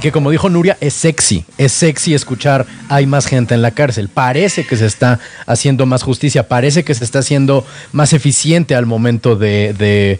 dijo 0.00 0.50
Nuria, 0.50 0.76
es 0.80 0.94
sexy. 0.94 1.44
Es 1.56 1.72
sexy 1.72 2.14
escuchar 2.14 2.66
hay 2.88 3.06
más 3.06 3.26
gente 3.26 3.54
en 3.54 3.62
la 3.62 3.70
cárcel. 3.70 4.08
Parece 4.08 4.66
que 4.66 4.76
se 4.76 4.86
está 4.86 5.20
haciendo 5.46 5.86
más 5.86 6.02
justicia, 6.02 6.48
parece 6.48 6.84
que 6.84 6.94
se 6.94 7.04
está 7.04 7.20
haciendo 7.20 7.64
más 7.92 8.12
eficiente 8.12 8.74
al 8.74 8.86
momento 8.86 9.36
de, 9.36 10.18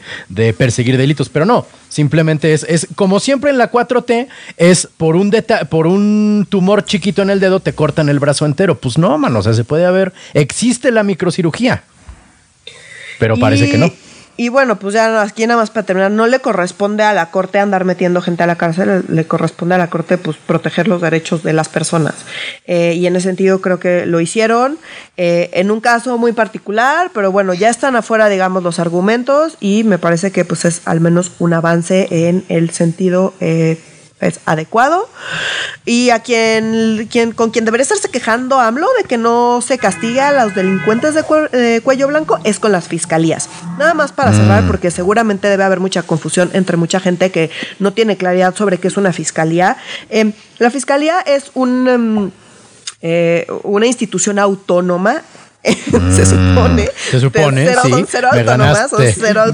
perseguir 0.56 0.96
delitos. 0.96 1.28
Pero 1.28 1.44
no, 1.44 1.66
simplemente 1.88 2.52
es, 2.52 2.64
es 2.68 2.86
como 2.94 3.20
siempre 3.20 3.50
en 3.50 3.58
la 3.58 3.70
4T, 3.70 4.28
es 4.56 4.88
por 4.96 5.16
un, 5.16 5.34
por 5.68 5.86
un 5.86 6.46
tumor 6.48 6.84
chiquito 6.84 7.22
en 7.22 7.30
el 7.30 7.40
dedo 7.40 7.60
te 7.60 7.72
cortan 7.72 8.08
el 8.08 8.20
brazo 8.20 8.46
entero. 8.46 8.78
Pues 8.78 8.96
no, 8.96 9.18
mano, 9.18 9.40
o 9.40 9.42
sea, 9.42 9.54
se 9.54 9.64
puede 9.64 9.86
haber, 9.86 10.12
existe 10.34 10.90
la 10.92 11.02
microcirugía. 11.02 11.82
Pero 13.18 13.36
parece 13.36 13.70
que 13.70 13.78
no. 13.78 13.92
Y 14.36 14.48
bueno, 14.48 14.76
pues 14.76 14.94
ya 14.94 15.22
aquí 15.22 15.46
nada 15.46 15.60
más 15.60 15.70
para 15.70 15.86
terminar, 15.86 16.10
no 16.10 16.26
le 16.26 16.40
corresponde 16.40 17.04
a 17.04 17.12
la 17.12 17.30
Corte 17.30 17.60
andar 17.60 17.84
metiendo 17.84 18.20
gente 18.20 18.42
a 18.42 18.46
la 18.46 18.56
cárcel, 18.56 19.04
le 19.08 19.26
corresponde 19.26 19.76
a 19.76 19.78
la 19.78 19.90
Corte 19.90 20.18
pues 20.18 20.36
proteger 20.36 20.88
los 20.88 21.00
derechos 21.00 21.44
de 21.44 21.52
las 21.52 21.68
personas. 21.68 22.14
Eh, 22.66 22.94
y 22.96 23.06
en 23.06 23.14
ese 23.14 23.28
sentido 23.28 23.60
creo 23.60 23.78
que 23.78 24.06
lo 24.06 24.20
hicieron 24.20 24.78
eh, 25.16 25.50
en 25.52 25.70
un 25.70 25.80
caso 25.80 26.18
muy 26.18 26.32
particular, 26.32 27.10
pero 27.14 27.30
bueno, 27.30 27.54
ya 27.54 27.70
están 27.70 27.94
afuera, 27.94 28.28
digamos, 28.28 28.64
los 28.64 28.80
argumentos 28.80 29.56
y 29.60 29.84
me 29.84 29.98
parece 29.98 30.32
que 30.32 30.44
pues 30.44 30.64
es 30.64 30.82
al 30.84 31.00
menos 31.00 31.32
un 31.38 31.52
avance 31.52 32.08
en 32.10 32.44
el 32.48 32.70
sentido... 32.70 33.34
Eh, 33.40 33.78
es 34.24 34.40
adecuado. 34.46 35.08
Y 35.84 36.10
a 36.10 36.20
quien, 36.20 37.08
quien 37.10 37.32
con 37.32 37.50
quien 37.50 37.64
debería 37.64 37.82
estarse 37.82 38.10
quejando 38.10 38.58
AMLO 38.58 38.88
de 38.98 39.04
que 39.04 39.18
no 39.18 39.60
se 39.60 39.78
castiga 39.78 40.28
a 40.28 40.44
los 40.44 40.54
delincuentes 40.54 41.14
de, 41.14 41.80
cuello 41.82 42.08
blanco 42.08 42.38
es 42.44 42.58
con 42.58 42.72
las 42.72 42.88
fiscalías. 42.88 43.48
Nada 43.78 43.94
más 43.94 44.12
para 44.12 44.32
cerrar, 44.32 44.64
mm. 44.64 44.66
porque 44.66 44.90
seguramente 44.90 45.48
debe 45.48 45.64
haber 45.64 45.80
mucha 45.80 46.02
confusión 46.02 46.50
entre 46.54 46.76
mucha 46.76 47.00
gente 47.00 47.30
que 47.30 47.50
no 47.78 47.92
tiene 47.92 48.16
claridad 48.16 48.54
sobre 48.54 48.78
qué 48.78 48.88
es 48.88 48.96
una 48.96 49.12
fiscalía. 49.12 49.76
Em, 50.08 50.32
la 50.58 50.70
fiscalía 50.70 51.20
es 51.20 51.50
un, 51.54 51.88
em, 51.88 52.30
eh, 53.02 53.46
una 53.62 53.86
institución 53.86 54.38
autónoma 54.38 55.22
se 55.64 56.26
supone. 56.26 56.88
Se 57.10 57.20
supone, 57.20 57.66
cero, 57.66 57.80
sí. 57.84 58.04
Cero 58.08 58.28
autónomas 58.32 58.92
o 58.92 58.98
cero 58.98 59.44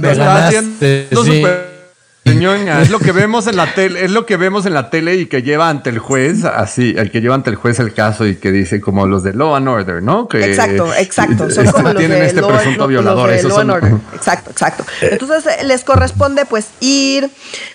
autónomas. 2.25 2.83
Es 2.83 2.91
lo 2.91 2.99
que 2.99 3.13
vemos 3.13 3.47
en 3.47 3.57
la 3.57 3.75
tele, 3.75 4.05
es 4.05 4.11
lo 4.11 4.27
que 4.27 4.37
vemos 4.37 4.67
en 4.67 4.75
la 4.75 4.91
tele 4.91 5.17
y 5.17 5.27
que 5.27 5.43
lleva 5.43 5.69
ante 5.69 5.91
el 5.91 5.99
juez, 5.99 6.45
así, 6.45 6.95
el 6.97 7.11
que 7.11 7.21
lleva 7.21 7.35
ante 7.35 7.51
el 7.51 7.57
juez 7.57 7.81
el 7.81 7.93
caso 7.93 8.27
y 8.27 8.37
que 8.37 8.53
dice 8.53 8.81
como 8.81 9.07
los 9.07 9.23
de 9.23 9.33
Law 9.35 9.55
and 9.55 9.69
Order, 9.69 10.03
¿no? 10.03 10.29
Que 10.29 10.45
exacto, 10.45 10.93
exacto. 10.95 11.51
Son 11.51 11.67
como 11.67 11.89
los 11.93 11.97
tienen 11.97 12.23
este 12.23 12.43
presunto 12.43 12.87
violador. 12.87 13.31
Law 13.45 13.59
and 13.59 13.71
Order. 13.71 13.93
Exacto, 14.15 14.51
exacto. 14.51 14.85
Entonces 15.01 15.45
les 15.65 15.85
corresponde 15.85 16.47
pues 16.47 16.69
ir, 16.81 17.25
o 17.25 17.29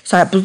sea, 0.03 0.29
pues 0.29 0.43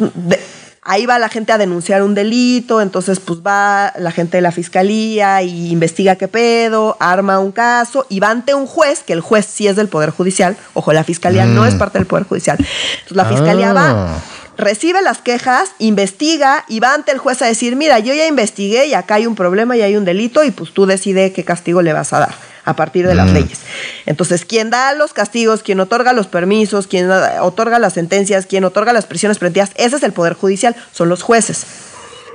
ahí 0.83 1.07
va 1.07 1.19
la 1.19 1.29
gente 1.29 1.53
a 1.53 1.59
denunciar 1.59 2.03
un 2.03 2.15
delito, 2.15 2.81
entonces 2.81 3.21
pues 3.21 3.41
va 3.41 3.93
la 3.99 4.13
gente 4.13 4.39
de 4.39 4.41
la 4.41 4.53
fiscalía 4.53 5.43
y 5.43 5.71
investiga 5.71 6.17
qué 6.17 6.29
pedo, 6.29 6.97
arma 7.01 7.39
un 7.39 7.53
caso 7.53 8.07
y 8.09 8.21
va 8.21 8.31
ante 8.31 8.55
un 8.55 8.67
juez, 8.67 9.03
que 9.03 9.13
el 9.13 9.21
juez 9.21 9.47
sí 9.47 9.67
es 9.67 9.77
del 9.77 9.89
Poder 9.89 10.11
Judicial, 10.11 10.57
ojo, 10.75 10.93
la 10.93 11.05
fiscalía 11.05 11.45
no 11.45 11.67
es 11.67 11.75
mm. 11.75 11.79
parte 11.79 11.99
del 11.99 12.07
Poder 12.07 12.27
Judicial. 12.27 12.57
Entonces 12.59 13.17
la 13.17 13.25
fiscalía 13.27 13.73
va 13.73 13.91
ah. 13.91 14.19
recibe 14.57 15.03
las 15.03 15.19
quejas, 15.19 15.71
investiga 15.79 16.65
y 16.69 16.81
va 16.81 16.95
ante 16.95 17.13
el 17.13 17.19
juez 17.19 17.43
a 17.43 17.47
decir, 17.47 17.77
mira, 17.77 17.99
yo 17.99 18.15
ya 18.15 18.27
investigué 18.27 18.87
y 18.87 18.95
acá 18.95 19.17
hay 19.17 19.27
un 19.27 19.35
problema 19.35 19.77
y 19.77 19.83
hay 19.83 19.97
un 19.97 20.05
delito 20.05 20.43
y 20.45 20.51
pues 20.51 20.73
tú 20.73 20.87
decide 20.87 21.33
qué 21.33 21.45
castigo 21.45 21.83
le 21.83 21.93
vas 21.93 22.13
a 22.13 22.21
dar 22.21 22.50
a 22.65 22.75
partir 22.75 23.07
de 23.07 23.15
las 23.15 23.31
mm. 23.31 23.35
leyes. 23.35 23.59
Entonces, 24.07 24.45
quien 24.45 24.71
da 24.71 24.95
los 24.95 25.13
castigos, 25.13 25.63
quien 25.63 25.81
otorga 25.81 26.13
los 26.13 26.27
permisos, 26.27 26.87
quien 26.87 27.11
otorga 27.11 27.79
las 27.79 27.95
sentencias, 27.95 28.47
quien 28.47 28.65
otorga 28.65 28.93
las 28.93 29.07
prisiones 29.07 29.39
preventivas, 29.39 29.71
ese 29.77 29.97
es 29.97 30.03
el 30.03 30.13
Poder 30.13 30.35
Judicial, 30.35 30.77
son 30.93 31.09
los 31.09 31.23
jueces. 31.23 31.65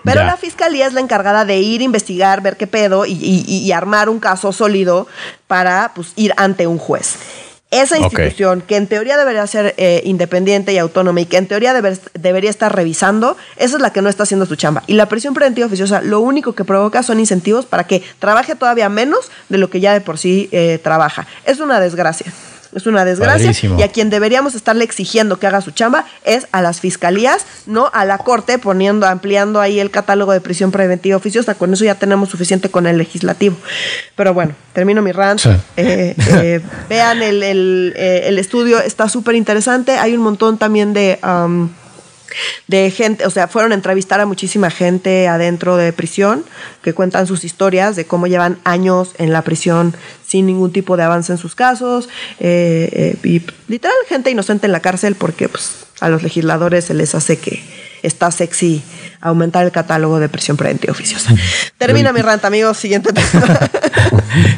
Pero 0.03 0.23
la 0.23 0.37
fiscalía 0.37 0.85
es 0.85 0.93
la 0.93 0.99
encargada 0.99 1.45
de 1.45 1.57
ir 1.57 1.81
a 1.81 1.83
investigar, 1.83 2.41
ver 2.41 2.57
qué 2.57 2.67
pedo 2.67 3.07
y, 3.07 3.13
y 3.13 3.71
armar 3.71 4.07
un 4.07 4.19
caso 4.19 4.53
sólido 4.53 5.07
para 5.47 5.93
pues, 5.95 6.13
ir 6.15 6.31
ante 6.37 6.67
un 6.67 6.77
juez. 6.77 7.15
Esa 7.71 7.97
institución, 7.97 8.61
que 8.61 8.77
en 8.77 8.87
teoría 8.87 9.17
debería 9.17 9.45
ser 9.47 9.73
eh, 9.77 10.01
independiente 10.05 10.71
y 10.71 10.77
autónoma 10.77 11.21
y 11.21 11.25
que 11.25 11.37
en 11.37 11.47
teoría 11.47 11.73
debería 11.73 12.49
estar 12.49 12.73
revisando, 12.73 13.35
esa 13.57 13.75
es 13.75 13.81
la 13.81 13.91
que 13.91 14.01
no 14.01 14.09
está 14.09 14.23
haciendo 14.23 14.45
su 14.45 14.55
chamba. 14.55 14.83
Y 14.87 14.93
la 14.93 15.09
prisión 15.09 15.33
preventiva 15.33 15.67
oficiosa 15.67 16.01
lo 16.01 16.19
único 16.19 16.53
que 16.53 16.63
provoca 16.63 17.03
son 17.03 17.19
incentivos 17.19 17.65
para 17.65 17.85
que 17.85 18.03
trabaje 18.19 18.55
todavía 18.55 18.87
menos 18.87 19.31
de 19.49 19.57
lo 19.57 19.69
que 19.69 19.79
ya 19.79 19.93
de 19.93 20.01
por 20.01 20.17
sí 20.17 20.47
eh, 20.51 20.79
trabaja. 20.81 21.27
Es 21.43 21.59
una 21.59 21.79
desgracia. 21.79 22.31
Es 22.75 22.85
una 22.85 23.05
desgracia. 23.05 23.53
Y 23.77 23.81
a 23.83 23.87
quien 23.87 24.09
deberíamos 24.09 24.53
estarle 24.53 24.83
exigiendo 24.83 25.39
que 25.39 25.47
haga 25.47 25.61
su 25.61 25.71
chamba 25.71 26.05
es 26.25 26.45
a 26.51 26.61
las 26.61 26.81
fiscalías, 26.81 27.45
no 27.65 27.89
a 27.93 28.03
la 28.03 28.17
corte, 28.17 28.59
poniendo, 28.59 29.07
ampliando 29.07 29.61
ahí 29.61 29.79
el 29.79 29.91
catálogo 29.91 30.33
de 30.33 30.41
prisión 30.41 30.71
preventiva 30.71 31.15
oficiosa. 31.15 31.55
Con 31.55 31.73
eso 31.73 31.85
ya 31.85 31.95
tenemos 31.95 32.29
suficiente 32.29 32.69
con 32.69 32.85
el 32.85 32.97
legislativo. 32.97 33.55
Pero 34.17 34.33
bueno, 34.33 34.55
termino 34.73 35.01
mi 35.01 35.13
rant. 35.13 35.41
Eh, 35.77 36.15
eh, 36.17 36.61
vean 36.89 37.21
el, 37.23 37.43
eh, 37.95 38.23
el, 38.25 38.37
estudio, 38.39 38.81
está 38.81 39.07
súper 39.07 39.35
interesante. 39.35 39.93
Hay 39.93 40.13
un 40.13 40.21
montón 40.21 40.57
también 40.57 40.93
de 40.93 41.17
de 42.67 42.91
gente, 42.91 43.25
o 43.25 43.29
sea, 43.29 43.47
fueron 43.47 43.71
a 43.71 43.75
entrevistar 43.75 44.19
a 44.19 44.25
muchísima 44.25 44.69
gente 44.69 45.27
adentro 45.27 45.77
de 45.77 45.93
prisión 45.93 46.43
que 46.81 46.93
cuentan 46.93 47.27
sus 47.27 47.43
historias 47.43 47.95
de 47.95 48.05
cómo 48.05 48.27
llevan 48.27 48.57
años 48.63 49.13
en 49.17 49.31
la 49.31 49.41
prisión 49.43 49.95
sin 50.25 50.45
ningún 50.45 50.71
tipo 50.71 50.97
de 50.97 51.03
avance 51.03 51.31
en 51.31 51.37
sus 51.37 51.55
casos 51.55 52.09
eh, 52.39 52.89
eh, 52.91 53.27
y 53.27 53.41
literal 53.67 53.95
gente 54.07 54.31
inocente 54.31 54.65
en 54.65 54.71
la 54.71 54.79
cárcel 54.79 55.15
porque 55.15 55.49
pues, 55.49 55.85
a 55.99 56.09
los 56.09 56.23
legisladores 56.23 56.85
se 56.85 56.93
les 56.93 57.15
hace 57.15 57.37
que 57.37 57.63
está 58.03 58.31
sexy 58.31 58.83
aumentar 59.21 59.65
el 59.65 59.71
catálogo 59.71 60.19
de 60.19 60.29
prisión 60.29 60.55
preventiva 60.55 60.91
oficiosa. 60.91 61.33
Termina 61.77 62.13
mi 62.13 62.21
rant, 62.21 62.45
amigos. 62.45 62.77
Siguiente 62.77 63.11
tema. 63.13 63.59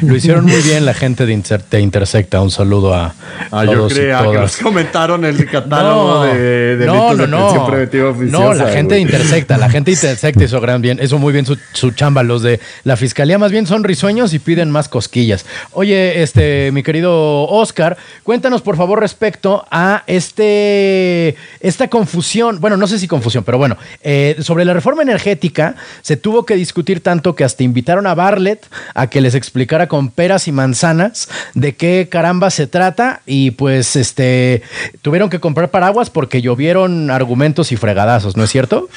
Lo 0.02 0.14
hicieron 0.14 0.44
muy 0.44 0.60
bien 0.60 0.84
la 0.84 0.92
gente 0.92 1.24
de, 1.24 1.32
Intersecta. 1.80 2.40
Un 2.42 2.50
saludo 2.50 2.94
a, 2.94 3.14
ah, 3.50 3.64
yo 3.64 3.88
creía 3.88 4.22
que 4.30 4.38
nos 4.38 4.56
comentaron 4.58 5.24
el 5.24 5.46
catálogo 5.46 6.24
de, 6.24 6.76
de 6.76 6.86
no, 6.86 7.14
no, 7.14 7.26
no. 7.26 7.66
preventiva 7.66 8.10
oficiosa. 8.10 8.44
No, 8.44 8.52
la 8.52 8.68
gente 8.68 8.96
de 8.96 9.00
Intersecta. 9.00 9.56
La 9.56 9.70
gente 9.70 9.90
de 9.90 9.96
Intersecta 9.96 10.44
hizo 10.44 10.60
gran 10.60 10.82
bien, 10.82 10.98
eso 11.00 11.18
muy 11.18 11.32
bien 11.32 11.46
su, 11.46 11.56
su, 11.72 11.92
chamba. 11.92 12.22
Los 12.22 12.42
de 12.42 12.60
la 12.84 12.96
fiscalía 12.96 13.38
más 13.38 13.50
bien 13.50 13.66
son 13.66 13.84
risueños 13.84 14.34
y 14.34 14.38
piden 14.38 14.70
más 14.70 14.88
cosquillas. 14.88 15.46
Oye, 15.72 16.22
este, 16.22 16.70
mi 16.72 16.82
querido 16.82 17.44
Oscar, 17.48 17.96
cuéntanos 18.22 18.60
por 18.60 18.76
favor 18.76 19.00
respecto 19.00 19.64
a 19.70 20.02
este, 20.06 21.27
esta 21.60 21.88
confusión. 21.88 22.60
Bueno, 22.60 22.76
no 22.76 22.86
sé 22.86 22.98
si 22.98 23.08
confusión, 23.08 23.44
pero 23.44 23.58
bueno, 23.58 23.76
eh, 24.02 24.36
sobre 24.40 24.64
la 24.64 24.74
reforma 24.74 25.02
energética 25.02 25.76
se 26.02 26.16
tuvo 26.16 26.44
que 26.44 26.56
discutir 26.56 27.02
tanto 27.02 27.34
que 27.34 27.44
hasta 27.44 27.62
invitaron 27.62 28.06
a 28.06 28.14
Bartlett 28.14 28.66
a 28.94 29.08
que 29.08 29.20
les 29.20 29.34
explicara 29.34 29.88
con 29.88 30.10
peras 30.10 30.48
y 30.48 30.52
manzanas 30.52 31.28
de 31.54 31.74
qué 31.74 32.08
caramba 32.10 32.50
se 32.50 32.66
trata 32.66 33.22
y 33.26 33.52
pues 33.52 33.96
este 33.96 34.62
tuvieron 35.02 35.30
que 35.30 35.40
comprar 35.40 35.70
paraguas 35.70 36.10
porque 36.10 36.42
llovieron 36.42 37.10
argumentos 37.10 37.72
y 37.72 37.76
fregadazos, 37.76 38.36
¿no 38.36 38.44
es 38.44 38.50
cierto? 38.50 38.88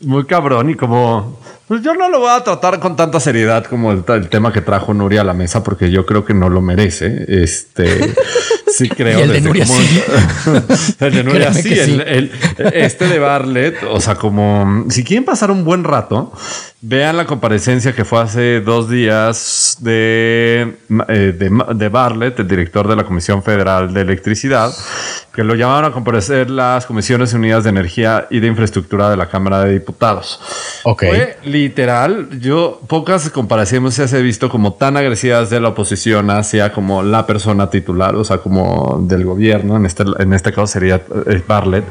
Muy 0.00 0.26
cabrón 0.26 0.70
y 0.70 0.74
como 0.74 1.38
pues 1.70 1.82
yo 1.82 1.94
no 1.94 2.08
lo 2.08 2.18
voy 2.18 2.30
a 2.30 2.42
tratar 2.42 2.80
con 2.80 2.96
tanta 2.96 3.20
seriedad 3.20 3.64
como 3.64 3.92
el, 3.92 4.02
tema 4.28 4.52
que 4.52 4.60
trajo 4.60 4.92
Nuria 4.92 5.20
a 5.20 5.24
la 5.24 5.34
mesa, 5.34 5.62
porque 5.62 5.92
yo 5.92 6.04
creo 6.04 6.24
que 6.24 6.34
no 6.34 6.48
lo 6.48 6.60
merece. 6.60 7.26
Este 7.28 8.12
sí 8.66 8.88
creo. 8.88 9.20
¿Y 9.20 9.22
el 9.22 9.32
de 9.34 9.40
Nuria 9.40 9.64
sí. 9.64 10.02
el 10.98 11.14
de 11.14 11.22
Nuria 11.22 11.54
sí. 11.54 11.72
este 12.72 13.06
de 13.06 13.18
Barlet, 13.20 13.84
o 13.88 14.00
sea, 14.00 14.16
como 14.16 14.86
si 14.90 15.04
quieren 15.04 15.24
pasar 15.24 15.52
un 15.52 15.62
buen 15.62 15.84
rato, 15.84 16.32
vean 16.82 17.16
la 17.16 17.26
comparecencia 17.26 17.92
que 17.94 18.04
fue 18.04 18.20
hace 18.20 18.60
dos 18.60 18.88
días 18.88 19.76
de, 19.80 20.76
eh, 21.08 21.34
de, 21.36 21.50
de 21.74 22.32
el 22.36 22.48
director 22.48 22.88
de 22.88 22.96
la 22.96 23.04
Comisión 23.04 23.42
Federal 23.42 23.92
de 23.92 24.00
Electricidad, 24.00 24.72
que 25.34 25.44
lo 25.44 25.54
llamaron 25.54 25.90
a 25.90 25.94
comparecer 25.94 26.50
las 26.50 26.86
Comisiones 26.86 27.34
Unidas 27.34 27.64
de 27.64 27.70
Energía 27.70 28.26
y 28.30 28.40
de 28.40 28.46
Infraestructura 28.46 29.10
de 29.10 29.16
la 29.16 29.28
Cámara 29.28 29.64
de 29.64 29.72
Diputados. 29.72 30.40
Ok 30.84 31.04
literal, 31.44 32.40
yo 32.40 32.80
pocas 32.86 33.28
comparaciones 33.30 33.94
se 33.94 34.18
he 34.18 34.22
visto 34.22 34.48
como 34.48 34.74
tan 34.74 34.96
agresivas 34.96 35.50
de 35.50 35.60
la 35.60 35.68
oposición 35.68 36.30
hacia 36.30 36.72
como 36.72 37.02
la 37.02 37.26
persona 37.26 37.70
titular, 37.70 38.14
o 38.16 38.24
sea, 38.24 38.38
como 38.38 38.98
del 39.02 39.24
gobierno, 39.24 39.76
en 39.76 39.86
este, 39.86 40.04
en 40.18 40.32
este 40.32 40.50
caso 40.50 40.66
sería 40.66 41.02
eh, 41.26 41.42
Bartlett. 41.46 41.84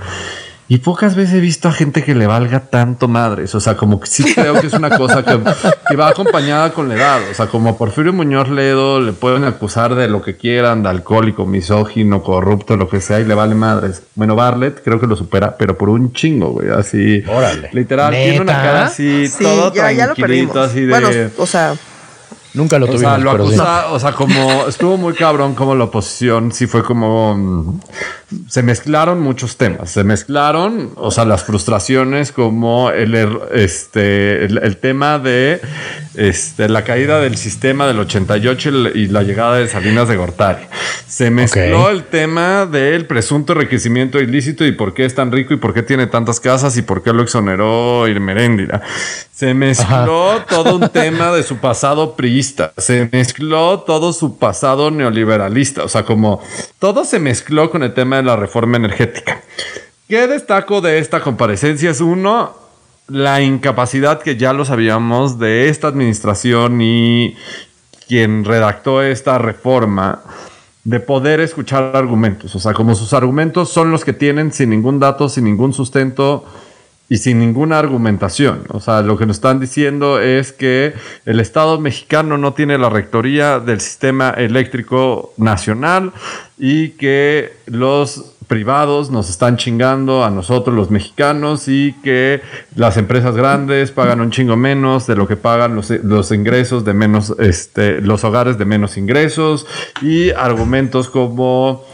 Y 0.72 0.78
pocas 0.78 1.15
veces 1.15 1.34
he 1.34 1.39
visto 1.39 1.67
a 1.67 1.72
gente 1.72 2.03
que 2.03 2.13
le 2.13 2.28
valga 2.28 2.59
tanto 2.59 3.07
madres. 3.07 3.55
O 3.55 3.59
sea, 3.59 3.76
como 3.76 3.99
que 3.99 4.05
sí 4.05 4.24
creo 4.36 4.61
que 4.61 4.67
es 4.67 4.74
una 4.74 4.95
cosa 4.95 5.26
que, 5.26 5.95
va 5.95 6.09
acompañada 6.09 6.74
con 6.74 6.88
la 6.88 6.93
edad. 6.95 7.22
O 7.32 7.34
sea, 7.34 7.47
como 7.47 7.76
Porfirio 7.76 8.13
Muñoz 8.13 8.49
Ledo 8.49 9.01
le 9.01 9.11
pueden 9.13 9.45
acusar 9.45 9.95
de 9.95 10.07
lo 10.07 10.22
que 10.22 10.38
quieran, 10.38 10.84
de 10.84 10.89
alcohólico, 10.89 11.47
misógino, 11.47 12.22
corrupto, 12.22 12.78
lo 12.78 12.88
que 12.88 13.01
sea, 13.01 13.20
y 13.20 13.26
le 13.26 13.34
vale 13.34 13.55
madres. 13.55 14.03
Bueno, 14.13 14.36
Barlet 14.36 14.84
creo 14.84 14.99
que 14.99 15.07
lo 15.07 15.15
supera, 15.15 15.57
pero 15.57 15.76
por 15.76 15.89
un 15.89 16.13
chingo, 16.13 16.51
güey. 16.51 16.70
Así. 16.70 17.24
Órale. 17.28 17.72
Literal, 17.74 18.13
tiene 18.13 18.41
una 18.41 18.53
cara 18.53 18.86
así, 18.86 19.26
todo 19.41 19.72
tranquilito, 19.72 20.61
así 20.61 20.82
de. 20.82 20.89
Bueno, 20.89 21.09
o 21.39 21.47
sea. 21.47 21.74
Nunca 22.54 22.80
lo 22.80 22.88
tuvimos. 22.88 23.04
O 23.04 23.08
sea, 23.10 23.18
lo 23.18 23.32
acusa, 23.32 23.91
o 23.91 24.00
sea, 24.00 24.12
como 24.14 24.68
estuvo 24.68 24.97
muy 24.97 25.14
cabrón 25.14 25.56
como 25.56 25.76
la 25.76 25.86
oposición, 25.86 26.52
sí 26.52 26.66
fue 26.68 26.84
como 26.84 27.36
mm, 27.36 27.80
se 28.47 28.64
mezclaron 28.64 29.22
muchos 29.22 29.58
temas. 29.58 29.91
Se 29.91 30.04
mezclaron, 30.04 30.91
o 30.95 31.12
sea, 31.12 31.26
las 31.26 31.43
frustraciones 31.43 32.32
como 32.32 32.91
el, 32.91 33.16
er, 33.16 33.30
este, 33.54 34.45
el, 34.45 34.78
tema 34.78 35.18
de 35.18 35.62
este, 36.16 36.70
la 36.70 36.84
caída 36.84 37.20
del 37.20 37.38
sistema 37.38 37.88
del 37.88 38.00
88 38.00 38.70
y 38.95 39.08
la 39.08 39.24
llegada 39.24 39.58
de 39.58 39.68
Salinas 39.68 40.08
de 40.08 40.16
Gortari. 40.16 40.64
Se 41.08 41.32
mezcló 41.32 41.89
el 41.89 42.04
tema 42.04 42.68
del 42.68 43.08
presunto 43.08 43.54
enriquecimiento 43.54 44.20
ilícito 44.20 44.66
y 44.66 44.72
por 44.74 44.93
qué 44.93 45.06
es 45.06 45.16
tan 45.16 45.32
rico 45.32 45.54
y 45.54 45.58
por 45.58 45.74
qué 45.74 45.82
tiene 45.82 46.06
tantas 46.06 46.39
casas 46.39 46.78
y 46.78 46.84
por 46.84 47.02
qué 47.02 47.14
lo 47.14 47.24
exoneró 47.24 48.08
Irmeréndira. 48.08 48.82
Se 49.39 49.53
mezcló 49.53 50.43
todo 50.49 50.75
un 50.75 50.89
tema 50.89 51.31
de 51.31 51.43
su 51.43 51.59
pasado 51.59 52.17
priista. 52.17 52.73
Se 52.75 53.07
mezcló 53.09 53.79
todo 53.79 54.11
su 54.11 54.37
pasado 54.37 54.91
neoliberalista. 54.91 55.85
O 55.85 55.87
sea, 55.87 56.03
como 56.03 56.41
todo 56.77 57.05
se 57.05 57.19
mezcló 57.19 57.69
con 57.69 57.81
el 57.83 57.93
tema 57.93 58.17
de 58.17 58.23
la 58.23 58.35
reforma 58.35 58.75
energética. 58.75 59.41
¿Qué 60.09 60.27
destaco 60.27 60.81
de 60.81 60.99
esta 60.99 61.21
comparecencia? 61.21 61.89
Es 61.89 62.01
uno, 62.01 62.53
la 63.07 63.41
incapacidad 63.41 64.21
que 64.21 64.35
ya 64.35 64.51
lo 64.51 64.65
sabíamos 64.65 65.39
de 65.39 65.69
esta 65.69 65.87
administración 65.87 66.81
y 66.81 67.37
quien 68.09 68.43
redactó 68.43 69.01
esta 69.01 69.37
reforma 69.37 70.19
de 70.83 70.99
poder 70.99 71.39
escuchar 71.39 71.95
argumentos. 71.95 72.53
O 72.55 72.59
sea, 72.59 72.73
como 72.73 72.93
sus 72.93 73.13
argumentos 73.13 73.69
son 73.69 73.89
los 73.89 74.03
que 74.03 74.11
tienen 74.11 74.51
sin 74.51 74.71
ningún 74.71 74.99
dato, 74.99 75.29
sin 75.29 75.45
ningún 75.45 75.71
sustento, 75.71 76.43
y 77.10 77.18
sin 77.18 77.39
ninguna 77.39 77.80
argumentación. 77.80 78.64
O 78.70 78.80
sea, 78.80 79.01
lo 79.01 79.18
que 79.18 79.26
nos 79.26 79.38
están 79.38 79.60
diciendo 79.60 80.20
es 80.20 80.53
que 80.53 80.93
el 81.26 81.39
Estado 81.39 81.80
mexicano 81.80 82.38
no 82.38 82.53
tiene 82.53 82.78
la 82.78 82.89
rectoría 82.89 83.60
del 83.60 83.82
sistema 83.82 84.30
eléctrico 84.30 85.34
nacional 85.38 86.14
y 86.57 86.89
que 86.89 87.53
los 87.66 88.36
privados 88.47 89.12
nos 89.12 89.30
están 89.30 89.57
chingando 89.57 90.24
a 90.24 90.32
nosotros 90.32 90.76
los 90.76 90.89
mexicanos 90.89 91.68
y 91.68 91.93
que 92.03 92.41
las 92.76 92.97
empresas 92.97 93.36
grandes 93.36 93.91
pagan 93.91 94.22
un 94.22 94.32
chingo 94.32 94.55
menos 94.55 95.05
de 95.05 95.16
lo 95.16 95.28
que 95.28 95.36
pagan 95.36 95.76
los, 95.76 95.91
los 95.91 96.32
ingresos 96.32 96.84
de 96.84 96.93
menos, 96.95 97.36
este, 97.38 98.01
los 98.01 98.24
hogares 98.24 98.57
de 98.57 98.66
menos 98.66 98.97
ingresos 98.97 99.68
y 100.01 100.32
argumentos 100.32 101.10
como 101.10 101.86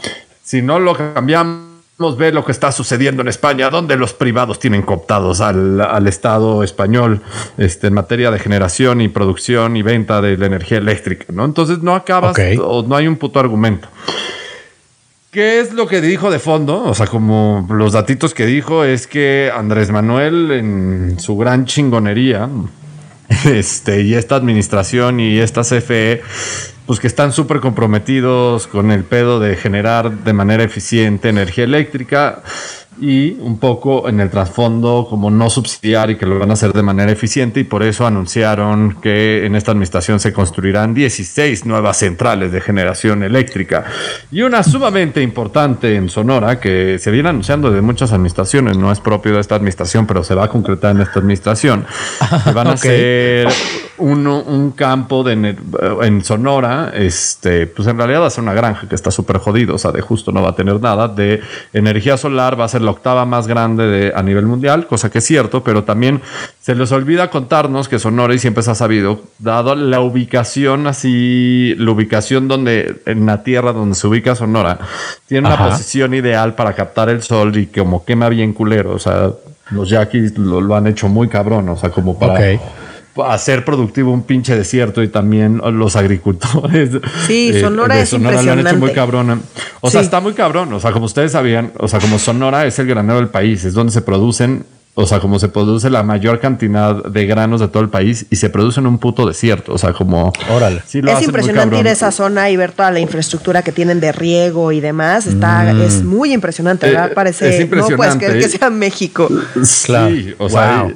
si 0.42 0.62
no 0.62 0.78
lo 0.78 0.94
cambiamos 0.94 1.65
ver 1.98 2.34
lo 2.34 2.44
que 2.44 2.52
está 2.52 2.72
sucediendo 2.72 3.22
en 3.22 3.28
España, 3.28 3.70
donde 3.70 3.96
los 3.96 4.12
privados 4.12 4.58
tienen 4.58 4.82
cooptados 4.82 5.40
al, 5.40 6.06
Estado 6.06 6.62
español 6.62 7.22
este, 7.56 7.88
en 7.88 7.94
materia 7.94 8.30
de 8.30 8.38
generación 8.38 9.00
y 9.00 9.08
producción 9.08 9.76
y 9.76 9.82
venta 9.82 10.20
de 10.20 10.36
la 10.36 10.46
energía 10.46 10.78
eléctrica, 10.78 11.26
¿no? 11.32 11.44
Entonces 11.44 11.78
no 11.82 11.94
acabas 11.94 12.36
o 12.62 12.82
no 12.82 12.96
hay 12.96 13.08
un 13.08 13.16
puto 13.16 13.40
argumento. 13.40 13.88
¿Qué 15.30 15.60
es 15.60 15.72
lo 15.72 15.86
que 15.86 16.00
dijo 16.00 16.30
de 16.30 16.38
fondo? 16.38 16.84
O 16.84 16.94
sea, 16.94 17.06
como 17.06 17.66
los 17.70 17.92
datitos 17.92 18.32
que 18.32 18.46
dijo 18.46 18.84
es 18.84 19.06
que 19.06 19.50
Andrés 19.54 19.90
Manuel 19.90 20.50
en 20.50 21.18
su 21.18 21.36
gran 21.36 21.66
chingonería, 21.66 22.48
este, 23.44 24.02
y 24.02 24.14
esta 24.14 24.36
administración 24.36 25.20
y 25.20 25.38
esta 25.38 25.62
CFE, 25.62 26.22
pues 26.86 27.00
que 27.00 27.08
están 27.08 27.32
súper 27.32 27.60
comprometidos 27.60 28.68
con 28.68 28.92
el 28.92 29.02
pedo 29.02 29.40
de 29.40 29.56
generar 29.56 30.10
de 30.10 30.32
manera 30.32 30.62
eficiente 30.62 31.28
energía 31.28 31.64
eléctrica 31.64 32.42
y 33.00 33.32
un 33.40 33.58
poco 33.58 34.08
en 34.08 34.20
el 34.20 34.30
trasfondo 34.30 35.06
como 35.08 35.30
no 35.30 35.50
subsidiar 35.50 36.10
y 36.10 36.16
que 36.16 36.26
lo 36.26 36.38
van 36.38 36.50
a 36.50 36.54
hacer 36.54 36.72
de 36.72 36.82
manera 36.82 37.12
eficiente 37.12 37.60
y 37.60 37.64
por 37.64 37.82
eso 37.82 38.06
anunciaron 38.06 38.96
que 39.00 39.44
en 39.44 39.54
esta 39.54 39.72
administración 39.72 40.20
se 40.20 40.32
construirán 40.32 40.94
16 40.94 41.66
nuevas 41.66 41.98
centrales 41.98 42.52
de 42.52 42.60
generación 42.60 43.22
eléctrica 43.22 43.84
y 44.30 44.42
una 44.42 44.62
sumamente 44.62 45.22
importante 45.22 45.96
en 45.96 46.08
Sonora 46.08 46.58
que 46.60 46.98
se 46.98 47.10
viene 47.10 47.28
anunciando 47.28 47.70
de 47.70 47.80
muchas 47.80 48.12
administraciones, 48.12 48.76
no 48.76 48.90
es 48.90 49.00
propio 49.00 49.34
de 49.34 49.40
esta 49.40 49.56
administración, 49.56 50.06
pero 50.06 50.24
se 50.24 50.34
va 50.34 50.44
a 50.44 50.48
concretar 50.48 50.94
en 50.94 51.02
esta 51.02 51.20
administración. 51.20 51.86
van 52.54 52.66
a 52.68 52.76
ser 52.76 53.48
un, 53.98 54.72
campo 54.76 55.22
de, 55.22 55.56
en 56.02 56.24
Sonora, 56.24 56.92
este, 56.94 57.66
pues 57.66 57.88
en 57.88 57.96
realidad 57.96 58.22
va 58.22 58.26
a 58.26 58.30
ser 58.30 58.42
una 58.42 58.54
granja 58.54 58.88
que 58.88 58.94
está 58.94 59.10
súper 59.10 59.38
jodido, 59.38 59.74
o 59.74 59.78
sea, 59.78 59.92
de 59.92 60.00
justo 60.00 60.32
no 60.32 60.42
va 60.42 60.50
a 60.50 60.54
tener 60.54 60.80
nada, 60.80 61.08
de 61.08 61.40
energía 61.72 62.16
solar 62.16 62.58
va 62.58 62.64
a 62.64 62.68
ser 62.68 62.82
la 62.86 62.92
octava 62.92 63.26
más 63.26 63.46
grande 63.46 63.86
de, 63.86 64.12
a 64.16 64.22
nivel 64.22 64.46
mundial, 64.46 64.86
cosa 64.86 65.10
que 65.10 65.18
es 65.18 65.24
cierto, 65.24 65.62
pero 65.62 65.84
también 65.84 66.22
se 66.60 66.74
les 66.74 66.90
olvida 66.92 67.28
contarnos 67.28 67.88
que 67.88 67.98
Sonora, 67.98 68.32
y 68.32 68.38
siempre 68.38 68.62
se 68.62 68.70
ha 68.70 68.74
sabido, 68.74 69.20
dado 69.38 69.74
la 69.74 70.00
ubicación 70.00 70.86
así, 70.86 71.74
la 71.76 71.90
ubicación 71.90 72.48
donde, 72.48 73.02
en 73.04 73.26
la 73.26 73.42
tierra 73.42 73.74
donde 73.74 73.94
se 73.94 74.06
ubica 74.06 74.34
Sonora, 74.34 74.78
tiene 75.26 75.46
una 75.48 75.58
posición 75.58 76.14
ideal 76.14 76.54
para 76.54 76.72
captar 76.72 77.10
el 77.10 77.22
sol 77.22 77.54
y 77.58 77.66
como 77.66 78.04
quema 78.04 78.30
bien 78.30 78.54
culero, 78.54 78.94
o 78.94 78.98
sea, 78.98 79.30
los 79.70 79.90
yaquis 79.90 80.38
lo, 80.38 80.74
han 80.74 80.86
hecho 80.86 81.08
muy 81.08 81.28
cabrón, 81.28 81.68
o 81.68 81.76
sea, 81.76 81.90
como 81.90 82.18
para 82.18 82.58
hacer 83.24 83.64
productivo 83.64 84.12
un 84.12 84.22
pinche 84.22 84.56
desierto 84.56 85.02
y 85.02 85.08
también 85.08 85.60
los 85.72 85.96
agricultores. 85.96 86.90
Sí, 87.26 87.50
eh, 87.54 87.60
Sonora 87.60 87.98
es 87.98 88.08
Sonora 88.08 88.42
lo 88.42 88.52
han 88.52 88.60
hecho 88.60 88.76
muy 88.76 88.92
cabrón. 88.92 89.42
O 89.80 89.90
sea, 89.90 90.00
está 90.00 90.20
muy 90.20 90.32
cabrón. 90.32 90.72
O 90.72 90.80
sea, 90.80 90.92
como 90.92 91.06
ustedes 91.06 91.32
sabían, 91.32 91.72
o 91.78 91.88
sea, 91.88 92.00
como 92.00 92.18
Sonora 92.18 92.66
es 92.66 92.78
el 92.78 92.86
granero 92.86 93.16
del 93.16 93.28
país, 93.28 93.64
es 93.64 93.74
donde 93.74 93.92
se 93.92 94.02
producen 94.02 94.64
o 94.98 95.06
sea, 95.06 95.20
como 95.20 95.38
se 95.38 95.48
produce 95.48 95.90
la 95.90 96.02
mayor 96.02 96.40
cantidad 96.40 97.04
de 97.04 97.26
granos 97.26 97.60
de 97.60 97.68
todo 97.68 97.82
el 97.82 97.90
país 97.90 98.24
y 98.30 98.36
se 98.36 98.48
produce 98.48 98.80
en 98.80 98.86
un 98.86 98.96
puto 98.96 99.26
desierto. 99.26 99.74
O 99.74 99.78
sea, 99.78 99.92
como. 99.92 100.32
Órale. 100.50 100.80
es 100.86 101.22
impresionante 101.22 101.78
ir 101.78 101.86
a 101.86 101.92
esa 101.92 102.10
zona 102.10 102.48
y 102.48 102.56
ver 102.56 102.72
toda 102.72 102.90
la 102.90 102.98
infraestructura 102.98 103.60
que 103.60 103.72
tienen 103.72 104.00
de 104.00 104.10
riego 104.12 104.72
y 104.72 104.80
demás. 104.80 105.26
Está, 105.26 105.64
mm. 105.64 105.82
Es 105.82 106.02
muy 106.02 106.32
impresionante, 106.32 106.86
¿verdad? 106.86 107.10
Eh, 107.10 107.14
Parece. 107.14 107.62
Es 107.62 107.70
no 107.70 107.88
puedes 107.88 108.16
creer 108.16 108.40
que 108.40 108.48
sea 108.48 108.70
México. 108.70 109.28
Sí, 109.62 110.34
o 110.38 110.48
sea. 110.48 110.88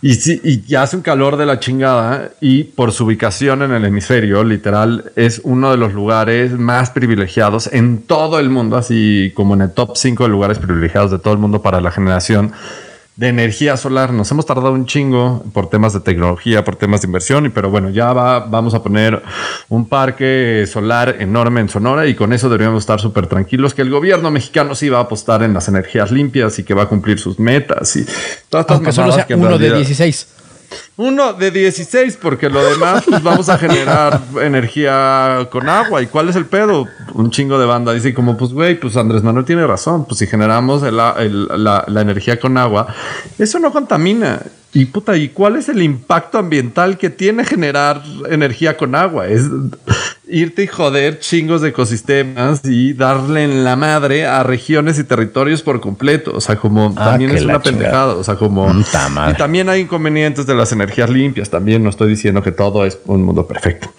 Y, 0.00 0.14
sí, 0.14 0.40
y 0.44 0.74
hace 0.76 0.96
un 0.96 1.02
calor 1.02 1.36
de 1.36 1.44
la 1.44 1.58
chingada 1.58 2.30
y 2.40 2.64
por 2.64 2.92
su 2.92 3.04
ubicación 3.04 3.62
en 3.62 3.72
el 3.72 3.84
hemisferio, 3.84 4.44
literal, 4.44 5.10
es 5.16 5.40
uno 5.42 5.72
de 5.72 5.76
los 5.76 5.92
lugares 5.92 6.52
más 6.52 6.90
privilegiados 6.90 7.68
en 7.72 8.02
todo 8.02 8.38
el 8.38 8.48
mundo, 8.48 8.76
así 8.76 9.32
como 9.34 9.54
en 9.54 9.62
el 9.62 9.72
top 9.72 9.96
5 9.96 10.22
de 10.22 10.28
lugares 10.28 10.58
privilegiados 10.58 11.10
de 11.10 11.18
todo 11.18 11.34
el 11.34 11.40
mundo 11.40 11.62
para 11.62 11.80
la 11.80 11.90
generación 11.90 12.52
de 13.18 13.26
energía 13.26 13.76
solar. 13.76 14.12
Nos 14.12 14.30
hemos 14.30 14.46
tardado 14.46 14.72
un 14.72 14.86
chingo 14.86 15.42
por 15.52 15.68
temas 15.68 15.92
de 15.92 15.98
tecnología, 15.98 16.62
por 16.64 16.76
temas 16.76 17.02
de 17.02 17.08
inversión, 17.08 17.46
y 17.46 17.48
pero 17.48 17.68
bueno, 17.68 17.90
ya 17.90 18.12
va, 18.12 18.38
vamos 18.38 18.74
a 18.74 18.82
poner 18.82 19.20
un 19.68 19.88
parque 19.88 20.64
solar 20.70 21.16
enorme 21.18 21.60
en 21.60 21.68
Sonora 21.68 22.06
y 22.06 22.14
con 22.14 22.32
eso 22.32 22.48
deberíamos 22.48 22.84
estar 22.84 23.00
súper 23.00 23.26
tranquilos 23.26 23.74
que 23.74 23.82
el 23.82 23.90
gobierno 23.90 24.30
mexicano 24.30 24.76
sí 24.76 24.88
va 24.88 24.98
a 24.98 25.02
apostar 25.02 25.42
en 25.42 25.52
las 25.52 25.66
energías 25.66 26.12
limpias 26.12 26.60
y 26.60 26.62
que 26.62 26.74
va 26.74 26.84
a 26.84 26.86
cumplir 26.86 27.18
sus 27.18 27.40
metas 27.40 27.96
y 27.96 28.06
todas 28.48 28.62
estas 28.62 28.76
Aunque 28.76 28.92
solo 28.92 29.10
sea 29.10 29.26
uno 29.30 29.58
de 29.58 29.74
16. 29.74 30.28
Uno 30.96 31.32
de 31.32 31.50
16, 31.50 32.18
porque 32.20 32.50
lo 32.50 32.62
demás, 32.62 33.04
pues 33.08 33.22
vamos 33.22 33.48
a 33.48 33.58
generar 33.58 34.20
energía 34.42 35.48
con 35.50 35.68
agua. 35.68 36.02
¿Y 36.02 36.06
cuál 36.06 36.28
es 36.28 36.36
el 36.36 36.46
pedo? 36.46 36.86
Un 37.14 37.30
chingo 37.30 37.58
de 37.58 37.66
banda 37.66 37.92
dice 37.92 38.12
como, 38.12 38.36
pues 38.36 38.52
güey, 38.52 38.78
pues 38.78 38.96
Andrés 38.96 39.22
Manuel 39.22 39.44
tiene 39.44 39.66
razón. 39.66 40.04
Pues 40.04 40.18
si 40.18 40.26
generamos 40.26 40.82
la, 40.82 41.14
la 41.86 42.00
energía 42.00 42.38
con 42.38 42.58
agua, 42.58 42.94
eso 43.38 43.58
no 43.58 43.72
contamina. 43.72 44.42
Y 44.74 44.84
puta, 44.84 45.16
¿y 45.16 45.30
cuál 45.30 45.56
es 45.56 45.68
el 45.70 45.82
impacto 45.82 46.36
ambiental 46.38 46.98
que 46.98 47.08
tiene 47.08 47.44
generar 47.44 48.02
energía 48.28 48.76
con 48.76 48.94
agua? 48.94 49.26
Es 49.26 49.44
irte 50.30 50.64
y 50.64 50.66
joder 50.66 51.18
chingos 51.18 51.62
de 51.62 51.70
ecosistemas 51.70 52.60
y 52.64 52.92
darle 52.92 53.44
en 53.44 53.64
la 53.64 53.76
madre 53.76 54.26
a 54.26 54.42
regiones 54.42 54.98
y 54.98 55.04
territorios 55.04 55.62
por 55.62 55.80
completo. 55.80 56.32
O 56.34 56.40
sea, 56.40 56.56
como 56.56 56.92
ah, 56.96 57.04
también 57.10 57.30
es 57.30 57.44
una 57.44 57.60
pendejada. 57.60 58.14
O 58.14 58.24
sea, 58.24 58.36
como. 58.36 58.70
Y 58.70 59.34
también 59.34 59.68
hay 59.68 59.82
inconvenientes 59.82 60.46
de 60.46 60.54
las 60.54 60.72
energías 60.72 61.10
limpias. 61.10 61.50
También 61.50 61.82
no 61.82 61.90
estoy 61.90 62.10
diciendo 62.10 62.42
que 62.42 62.52
todo 62.52 62.84
es 62.84 62.98
un 63.06 63.22
mundo 63.22 63.46
perfecto. 63.46 63.92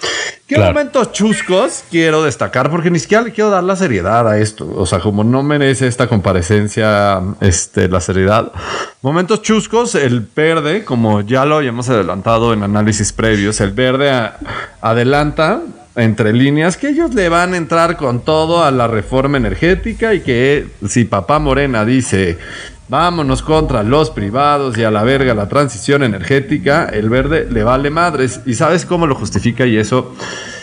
¿Qué 0.49 0.57
momentos 0.57 1.11
chuscos 1.11 1.83
quiero 1.91 2.23
destacar? 2.23 2.71
Porque 2.71 2.89
ni 2.89 2.97
siquiera 2.97 3.23
le 3.23 3.31
quiero 3.31 3.51
dar 3.51 3.63
la 3.63 3.75
seriedad 3.75 4.27
a 4.27 4.39
esto. 4.39 4.67
O 4.75 4.87
sea, 4.87 4.99
como 4.99 5.23
no 5.23 5.43
merece 5.43 5.85
esta 5.85 6.07
comparecencia 6.07 7.21
este, 7.39 7.87
la 7.87 8.01
seriedad. 8.01 8.51
Momentos 9.03 9.43
chuscos, 9.43 9.93
el 9.93 10.27
verde, 10.35 10.83
como 10.83 11.21
ya 11.21 11.45
lo 11.45 11.57
habíamos 11.57 11.87
adelantado 11.89 12.51
en 12.51 12.63
análisis 12.63 13.13
previos, 13.13 13.61
el 13.61 13.73
verde 13.73 14.11
adelanta 14.81 15.61
entre 15.95 16.33
líneas 16.33 16.77
que 16.77 16.89
ellos 16.89 17.13
le 17.13 17.29
van 17.29 17.53
a 17.53 17.57
entrar 17.57 17.97
con 17.97 18.21
todo 18.21 18.63
a 18.63 18.71
la 18.71 18.87
reforma 18.87 19.37
energética 19.37 20.13
y 20.13 20.21
que 20.21 20.67
si 20.87 21.05
papá 21.05 21.39
Morena 21.39 21.85
dice 21.85 22.37
vámonos 22.89 23.43
contra 23.43 23.83
los 23.83 24.09
privados 24.09 24.77
y 24.77 24.83
a 24.83 24.91
la 24.91 25.03
verga 25.03 25.33
la 25.33 25.47
transición 25.47 26.03
energética, 26.03 26.85
el 26.85 27.09
verde 27.09 27.47
le 27.49 27.63
vale 27.63 27.89
madres. 27.91 28.41
¿Y 28.45 28.55
sabes 28.55 28.85
cómo 28.85 29.07
lo 29.07 29.15
justifica? 29.15 29.65
Y 29.65 29.77
eso 29.77 30.15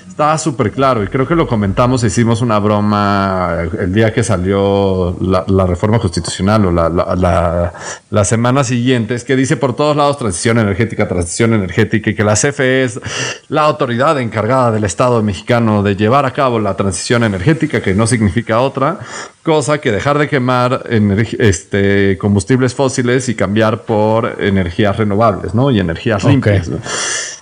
estaba 0.09 0.39
súper 0.39 0.73
claro 0.73 1.03
y 1.03 1.09
creo 1.09 1.27
que 1.27 1.35
lo 1.35 1.47
comentamos, 1.47 2.03
hicimos 2.05 2.41
una 2.41 2.59
broma 2.59 3.59
el 3.79 3.93
día 3.93 4.13
que 4.13 4.23
salió 4.23 5.17
la, 5.21 5.67
reforma 5.67 5.99
constitucional 5.99 6.67
o 6.67 6.73
la, 6.73 6.89
la, 6.89 7.73
la, 8.11 8.25
semana 8.25 8.65
siguiente, 8.65 9.15
es 9.15 9.25
que 9.25 9.37
dice 9.37 9.57
por 9.57 9.75
todos 9.77 9.97
lados 9.97 10.17
transición 10.19 10.59
energética, 10.59 11.07
transición 11.09 11.55
energética 11.55 12.11
y 12.11 12.15
que 12.15 12.25
la 12.25 12.35
CFE 12.35 12.85
es 12.85 13.01
la 13.49 13.63
autoridad 13.63 14.19
encargada 14.21 14.71
del 14.71 14.85
Estado 14.85 15.23
mexicano 15.23 15.83
de 15.83 15.97
llevar 15.97 16.25
a 16.25 16.33
cabo 16.33 16.61
la 16.61 16.77
transición 16.77 17.25
energética, 17.25 17.83
que 17.83 17.95
no 17.95 18.07
significa 18.07 18.61
otra 18.61 18.99
cosa 19.43 19.79
que 19.79 19.93
dejar 19.93 20.19
de 20.19 20.29
quemar 20.29 20.85
este, 21.39 22.19
combustibles 22.19 22.75
fósiles 22.75 23.29
y 23.29 23.35
cambiar 23.35 23.83
por 23.83 24.43
energías 24.43 24.97
renovables, 24.97 25.55
¿no? 25.55 25.71
Y 25.71 25.79
energías 25.79 26.25
limpias. 26.25 26.71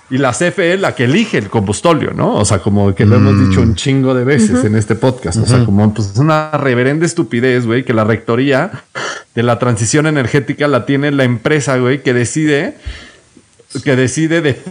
Y 0.09 0.19
la 0.19 0.33
CFE 0.33 0.75
es 0.75 0.79
la 0.79 0.93
que 0.93 1.05
elige 1.05 1.39
el 1.39 1.49
combustóleo, 1.49 2.11
¿no? 2.13 2.35
O 2.35 2.45
sea, 2.45 2.59
como 2.59 2.93
que 2.93 3.05
lo 3.05 3.15
hemos 3.15 3.39
dicho 3.39 3.61
un 3.61 3.71
mm. 3.71 3.75
chingo 3.75 4.13
de 4.13 4.23
veces 4.23 4.63
en 4.63 4.75
este 4.75 4.95
podcast. 4.95 5.37
O 5.37 5.45
sea, 5.47 5.65
como 5.65 5.91
pues, 5.93 6.11
es 6.11 6.17
una 6.17 6.51
reverenda 6.51 7.07
estupidez, 7.07 7.65
güey, 7.65 7.83
que 7.83 7.93
la 7.93 8.03
rectoría 8.03 8.83
de 9.33 9.43
la 9.43 9.57
transición 9.57 10.05
energética 10.05 10.67
la 10.67 10.85
tiene 10.85 11.11
la 11.11 11.23
empresa, 11.23 11.77
güey, 11.77 12.03
que 12.03 12.13
decide, 12.13 12.77
que 13.83 13.95
decide 13.95 14.41
de 14.41 14.61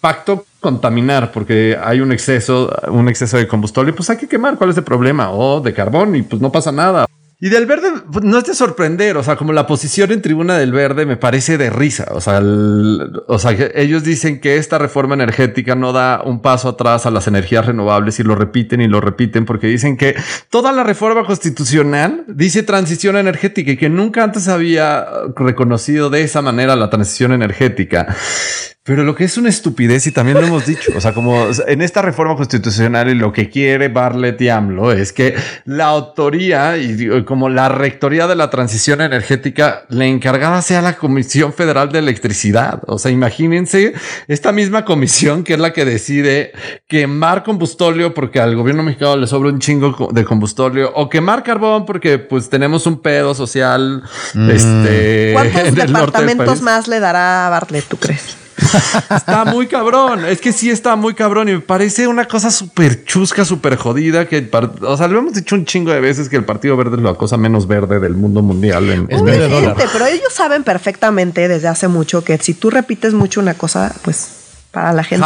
facto 0.00 0.44
contaminar 0.60 1.30
porque 1.30 1.78
hay 1.80 2.00
un 2.00 2.10
exceso, 2.10 2.74
un 2.88 3.08
exceso 3.08 3.36
de 3.36 3.46
combustóleo, 3.46 3.94
pues 3.94 4.10
hay 4.10 4.16
que 4.16 4.26
quemar. 4.26 4.56
¿Cuál 4.56 4.70
es 4.70 4.76
el 4.76 4.84
problema? 4.84 5.30
O 5.30 5.60
de 5.60 5.72
carbón 5.72 6.16
y 6.16 6.22
pues 6.22 6.42
no 6.42 6.50
pasa 6.50 6.72
nada. 6.72 7.06
Y 7.42 7.48
del 7.48 7.64
verde, 7.64 7.88
pues, 8.12 8.22
no 8.22 8.36
es 8.36 8.44
de 8.44 8.54
sorprender, 8.54 9.16
o 9.16 9.22
sea, 9.22 9.36
como 9.36 9.54
la 9.54 9.66
posición 9.66 10.12
en 10.12 10.20
tribuna 10.20 10.58
del 10.58 10.72
verde 10.72 11.06
me 11.06 11.16
parece 11.16 11.56
de 11.56 11.70
risa, 11.70 12.08
o 12.10 12.20
sea, 12.20 12.42
o 13.28 13.38
sea, 13.38 13.56
ellos 13.74 14.04
dicen 14.04 14.40
que 14.40 14.58
esta 14.58 14.76
reforma 14.76 15.14
energética 15.14 15.74
no 15.74 15.94
da 15.94 16.20
un 16.22 16.42
paso 16.42 16.68
atrás 16.68 17.06
a 17.06 17.10
las 17.10 17.28
energías 17.28 17.64
renovables 17.64 18.20
y 18.20 18.24
lo 18.24 18.34
repiten 18.34 18.82
y 18.82 18.88
lo 18.88 19.00
repiten 19.00 19.46
porque 19.46 19.68
dicen 19.68 19.96
que 19.96 20.16
toda 20.50 20.70
la 20.72 20.84
reforma 20.84 21.24
constitucional 21.24 22.24
dice 22.28 22.62
transición 22.62 23.16
energética 23.16 23.70
y 23.70 23.78
que 23.78 23.88
nunca 23.88 24.22
antes 24.22 24.46
había 24.46 25.06
reconocido 25.34 26.10
de 26.10 26.22
esa 26.22 26.42
manera 26.42 26.76
la 26.76 26.90
transición 26.90 27.32
energética. 27.32 28.14
Pero 28.82 29.04
lo 29.04 29.14
que 29.14 29.24
es 29.24 29.36
una 29.36 29.50
estupidez 29.50 30.06
y 30.06 30.10
también 30.10 30.40
lo 30.40 30.46
hemos 30.46 30.66
dicho, 30.66 30.90
o 30.96 31.00
sea, 31.02 31.12
como 31.12 31.48
en 31.66 31.82
esta 31.82 32.00
reforma 32.00 32.34
constitucional 32.34 33.10
y 33.10 33.14
lo 33.14 33.30
que 33.30 33.50
quiere 33.50 33.88
Barlet 33.88 34.40
y 34.40 34.48
AMLO 34.48 34.90
es 34.90 35.12
que 35.12 35.34
la 35.66 35.84
autoría 35.84 36.78
y 36.78 37.22
como 37.30 37.48
la 37.48 37.68
rectoría 37.68 38.26
de 38.26 38.34
la 38.34 38.50
transición 38.50 39.00
energética, 39.00 39.84
la 39.88 40.04
encargada 40.04 40.62
sea 40.62 40.82
la 40.82 40.96
Comisión 40.96 41.52
Federal 41.52 41.92
de 41.92 42.00
Electricidad. 42.00 42.82
O 42.88 42.98
sea, 42.98 43.12
imagínense 43.12 43.94
esta 44.26 44.50
misma 44.50 44.84
comisión 44.84 45.44
que 45.44 45.54
es 45.54 45.60
la 45.60 45.72
que 45.72 45.84
decide 45.84 46.50
quemar 46.88 47.44
combustóleo 47.44 48.14
porque 48.14 48.40
al 48.40 48.56
gobierno 48.56 48.82
mexicano 48.82 49.16
le 49.16 49.28
sobra 49.28 49.50
un 49.50 49.60
chingo 49.60 50.08
de 50.10 50.24
combustóleo 50.24 50.90
o 50.96 51.08
quemar 51.08 51.44
carbón 51.44 51.86
porque 51.86 52.18
pues 52.18 52.50
tenemos 52.50 52.84
un 52.88 53.00
pedo 53.00 53.32
social. 53.32 54.02
Mm. 54.34 54.50
Este, 54.50 55.30
¿Cuántos 55.32 55.74
departamentos 55.86 56.62
más 56.62 56.88
le 56.88 56.98
dará 56.98 57.46
a 57.46 57.50
Bartlett, 57.50 57.84
tú 57.86 57.96
crees? 57.96 58.39
está 59.16 59.44
muy 59.44 59.66
cabrón. 59.66 60.24
Es 60.24 60.40
que 60.40 60.52
sí 60.52 60.70
está 60.70 60.96
muy 60.96 61.14
cabrón 61.14 61.48
y 61.48 61.52
me 61.52 61.60
parece 61.60 62.06
una 62.06 62.26
cosa 62.26 62.50
súper 62.50 63.04
chusca, 63.04 63.44
súper 63.44 63.76
jodida. 63.76 64.26
Que, 64.26 64.48
o 64.82 64.96
sea, 64.96 65.08
lo 65.08 65.18
hemos 65.18 65.34
dicho 65.34 65.54
un 65.54 65.64
chingo 65.64 65.92
de 65.92 66.00
veces 66.00 66.28
que 66.28 66.36
el 66.36 66.44
Partido 66.44 66.76
Verde 66.76 66.96
es 66.96 67.02
la 67.02 67.14
cosa 67.14 67.36
menos 67.36 67.66
verde 67.66 68.00
del 68.00 68.14
mundo 68.14 68.42
mundial. 68.42 69.06
es 69.08 69.22
verde 69.22 69.74
pero 69.92 70.06
ellos 70.06 70.32
saben 70.32 70.62
perfectamente 70.62 71.48
desde 71.48 71.68
hace 71.68 71.88
mucho 71.88 72.22
que 72.24 72.38
si 72.38 72.54
tú 72.54 72.70
repites 72.70 73.14
mucho 73.14 73.40
una 73.40 73.54
cosa, 73.54 73.94
pues 74.02 74.28
para 74.70 74.92
la 74.92 75.04
gente. 75.04 75.24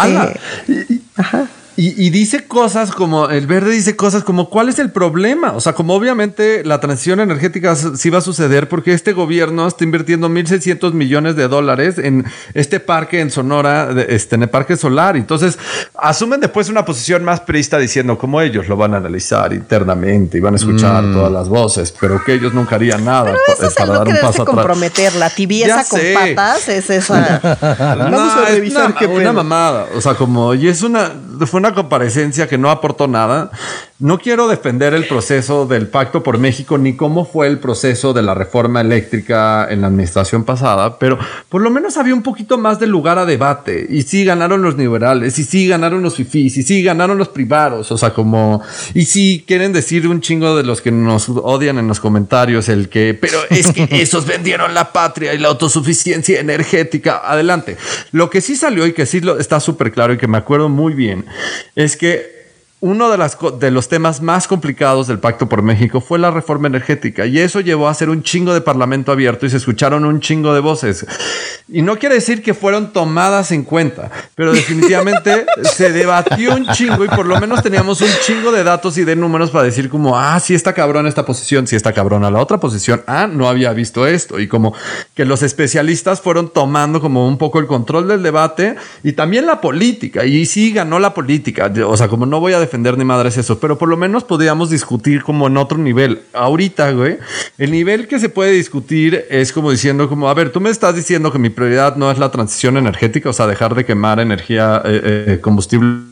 Ajá. 1.16 1.46
Y, 1.76 2.10
dice 2.10 2.46
cosas 2.46 2.92
como, 2.92 3.30
el 3.30 3.48
verde 3.48 3.72
dice 3.72 3.96
cosas 3.96 4.22
como, 4.22 4.48
¿cuál 4.48 4.68
es 4.68 4.78
el 4.78 4.92
problema? 4.92 5.52
O 5.52 5.60
sea, 5.60 5.72
como 5.72 5.94
obviamente 5.94 6.62
la 6.64 6.78
transición 6.78 7.18
energética 7.18 7.74
sí 7.74 8.10
va 8.10 8.18
a 8.18 8.20
suceder 8.20 8.68
porque 8.68 8.92
este 8.92 9.12
gobierno 9.12 9.66
está 9.66 9.82
invirtiendo 9.82 10.28
1.600 10.28 10.92
millones 10.92 11.34
de 11.34 11.48
dólares 11.48 11.98
en 11.98 12.24
este 12.54 12.78
parque 12.78 13.20
en 13.20 13.32
Sonora, 13.32 13.90
este, 14.08 14.36
en 14.36 14.44
el 14.44 14.50
parque 14.50 14.76
solar. 14.76 15.16
Entonces, 15.16 15.58
asumen 15.96 16.40
después 16.40 16.68
una 16.68 16.84
posición 16.84 17.24
más 17.24 17.40
prista 17.40 17.76
diciendo 17.78 18.18
como 18.18 18.40
ellos 18.40 18.68
lo 18.68 18.76
van 18.76 18.94
a 18.94 18.98
analizar 18.98 19.52
internamente 19.52 20.38
y 20.38 20.40
van 20.40 20.54
a 20.54 20.56
escuchar 20.56 21.02
mm. 21.02 21.12
todas 21.12 21.32
las 21.32 21.48
voces, 21.48 21.92
pero 22.00 22.22
que 22.22 22.34
ellos 22.34 22.54
nunca 22.54 22.76
harían 22.76 23.04
nada 23.04 23.24
pero 23.24 23.68
eso 23.68 23.74
para 23.76 23.98
dar 23.98 24.08
un 24.08 24.16
paso 24.20 24.44
comprometer. 24.44 25.14
La 25.16 25.30
tibieza 25.30 25.84
con 25.88 26.00
patas 26.14 26.68
es 26.68 26.88
esa. 26.90 27.40
Vamos 27.98 28.32
a 28.34 28.44
revisar 28.50 28.94
una, 29.00 29.08
una 29.08 29.32
mamada. 29.32 29.86
O 29.96 30.00
sea, 30.00 30.14
como, 30.14 30.54
y 30.54 30.68
es 30.68 30.82
una, 30.82 31.12
fue 31.46 31.60
una 31.60 31.74
comparecencia 31.74 32.48
que 32.48 32.58
no 32.58 32.70
aportó 32.70 33.08
nada. 33.08 33.50
No 34.00 34.18
quiero 34.18 34.48
defender 34.48 34.92
el 34.92 35.06
proceso 35.06 35.66
del 35.66 35.86
Pacto 35.86 36.24
por 36.24 36.36
México 36.36 36.78
ni 36.78 36.96
cómo 36.96 37.24
fue 37.24 37.46
el 37.46 37.60
proceso 37.60 38.12
de 38.12 38.22
la 38.22 38.34
reforma 38.34 38.80
eléctrica 38.80 39.68
en 39.70 39.82
la 39.82 39.86
administración 39.86 40.42
pasada, 40.42 40.98
pero 40.98 41.16
por 41.48 41.62
lo 41.62 41.70
menos 41.70 41.96
había 41.96 42.12
un 42.12 42.24
poquito 42.24 42.58
más 42.58 42.80
de 42.80 42.88
lugar 42.88 43.20
a 43.20 43.24
debate. 43.24 43.86
Y 43.88 44.02
sí 44.02 44.24
ganaron 44.24 44.62
los 44.62 44.76
liberales, 44.76 45.38
y 45.38 45.44
sí 45.44 45.68
ganaron 45.68 46.02
los 46.02 46.16
fifís, 46.16 46.56
y 46.56 46.64
sí 46.64 46.82
ganaron 46.82 47.18
los 47.18 47.28
privados. 47.28 47.92
O 47.92 47.96
sea, 47.96 48.12
como. 48.12 48.60
Y 48.94 49.04
sí 49.04 49.44
quieren 49.46 49.72
decir 49.72 50.08
un 50.08 50.20
chingo 50.20 50.56
de 50.56 50.64
los 50.64 50.80
que 50.80 50.90
nos 50.90 51.28
odian 51.28 51.78
en 51.78 51.86
los 51.86 52.00
comentarios 52.00 52.68
el 52.68 52.88
que. 52.88 53.16
Pero 53.18 53.38
es 53.48 53.70
que 53.70 53.86
esos 54.02 54.26
vendieron 54.26 54.74
la 54.74 54.92
patria 54.92 55.34
y 55.34 55.38
la 55.38 55.48
autosuficiencia 55.48 56.40
energética. 56.40 57.22
Adelante. 57.24 57.76
Lo 58.10 58.28
que 58.28 58.40
sí 58.40 58.56
salió 58.56 58.88
y 58.88 58.92
que 58.92 59.06
sí 59.06 59.20
está 59.38 59.60
súper 59.60 59.92
claro 59.92 60.14
y 60.14 60.18
que 60.18 60.26
me 60.26 60.38
acuerdo 60.38 60.68
muy 60.68 60.94
bien 60.94 61.26
es 61.76 61.96
que 61.96 62.43
uno 62.84 63.10
de, 63.10 63.16
las, 63.16 63.38
de 63.58 63.70
los 63.70 63.88
temas 63.88 64.20
más 64.20 64.46
complicados 64.46 65.06
del 65.06 65.18
Pacto 65.18 65.48
por 65.48 65.62
México 65.62 66.02
fue 66.02 66.18
la 66.18 66.30
reforma 66.30 66.68
energética 66.68 67.24
y 67.24 67.38
eso 67.38 67.60
llevó 67.60 67.88
a 67.88 67.90
hacer 67.90 68.10
un 68.10 68.22
chingo 68.22 68.52
de 68.52 68.60
parlamento 68.60 69.10
abierto 69.10 69.46
y 69.46 69.50
se 69.50 69.56
escucharon 69.56 70.04
un 70.04 70.20
chingo 70.20 70.52
de 70.52 70.60
voces. 70.60 71.06
Y 71.66 71.80
no 71.80 71.98
quiere 71.98 72.16
decir 72.16 72.42
que 72.42 72.52
fueron 72.52 72.92
tomadas 72.92 73.52
en 73.52 73.62
cuenta, 73.62 74.10
pero 74.34 74.52
definitivamente 74.52 75.46
se 75.62 75.92
debatió 75.92 76.54
un 76.54 76.66
chingo 76.72 77.06
y 77.06 77.08
por 77.08 77.24
lo 77.24 77.40
menos 77.40 77.62
teníamos 77.62 78.02
un 78.02 78.10
chingo 78.22 78.52
de 78.52 78.62
datos 78.62 78.98
y 78.98 79.04
de 79.04 79.16
números 79.16 79.50
para 79.50 79.64
decir 79.64 79.88
como, 79.88 80.18
ah, 80.18 80.38
sí 80.38 80.54
está 80.54 80.74
cabrón 80.74 81.06
esta 81.06 81.24
posición, 81.24 81.66
sí 81.66 81.76
está 81.76 81.94
cabrón 81.94 82.22
a 82.26 82.30
la 82.30 82.38
otra 82.38 82.60
posición, 82.60 83.02
ah, 83.06 83.26
no 83.26 83.48
había 83.48 83.72
visto 83.72 84.06
esto 84.06 84.38
y 84.38 84.46
como 84.46 84.74
que 85.14 85.24
los 85.24 85.42
especialistas 85.42 86.20
fueron 86.20 86.50
tomando 86.50 87.00
como 87.00 87.26
un 87.26 87.38
poco 87.38 87.60
el 87.60 87.66
control 87.66 88.08
del 88.08 88.22
debate 88.22 88.76
y 89.02 89.12
también 89.12 89.46
la 89.46 89.62
política 89.62 90.26
y 90.26 90.44
sí 90.44 90.70
ganó 90.70 90.98
la 90.98 91.14
política, 91.14 91.72
o 91.86 91.96
sea, 91.96 92.08
como 92.08 92.26
no 92.26 92.40
voy 92.40 92.52
a 92.52 92.60
defender 92.60 92.73
ni 92.78 93.04
madres 93.04 93.36
eso, 93.36 93.58
pero 93.58 93.78
por 93.78 93.88
lo 93.88 93.96
menos 93.96 94.24
podríamos 94.24 94.70
discutir 94.70 95.22
como 95.22 95.46
en 95.46 95.56
otro 95.56 95.78
nivel. 95.78 96.22
Ahorita, 96.32 96.90
güey, 96.92 97.18
el 97.58 97.70
nivel 97.70 98.08
que 98.08 98.18
se 98.18 98.28
puede 98.28 98.52
discutir 98.52 99.24
es 99.30 99.52
como 99.52 99.70
diciendo 99.70 100.08
como, 100.08 100.28
a 100.28 100.34
ver, 100.34 100.50
tú 100.50 100.60
me 100.60 100.70
estás 100.70 100.94
diciendo 100.94 101.32
que 101.32 101.38
mi 101.38 101.50
prioridad 101.50 101.96
no 101.96 102.10
es 102.10 102.18
la 102.18 102.30
transición 102.30 102.76
energética, 102.76 103.30
o 103.30 103.32
sea, 103.32 103.46
dejar 103.46 103.74
de 103.74 103.84
quemar 103.84 104.20
energía, 104.20 104.82
eh, 104.84 105.24
eh, 105.26 105.38
combustibles 105.40 106.04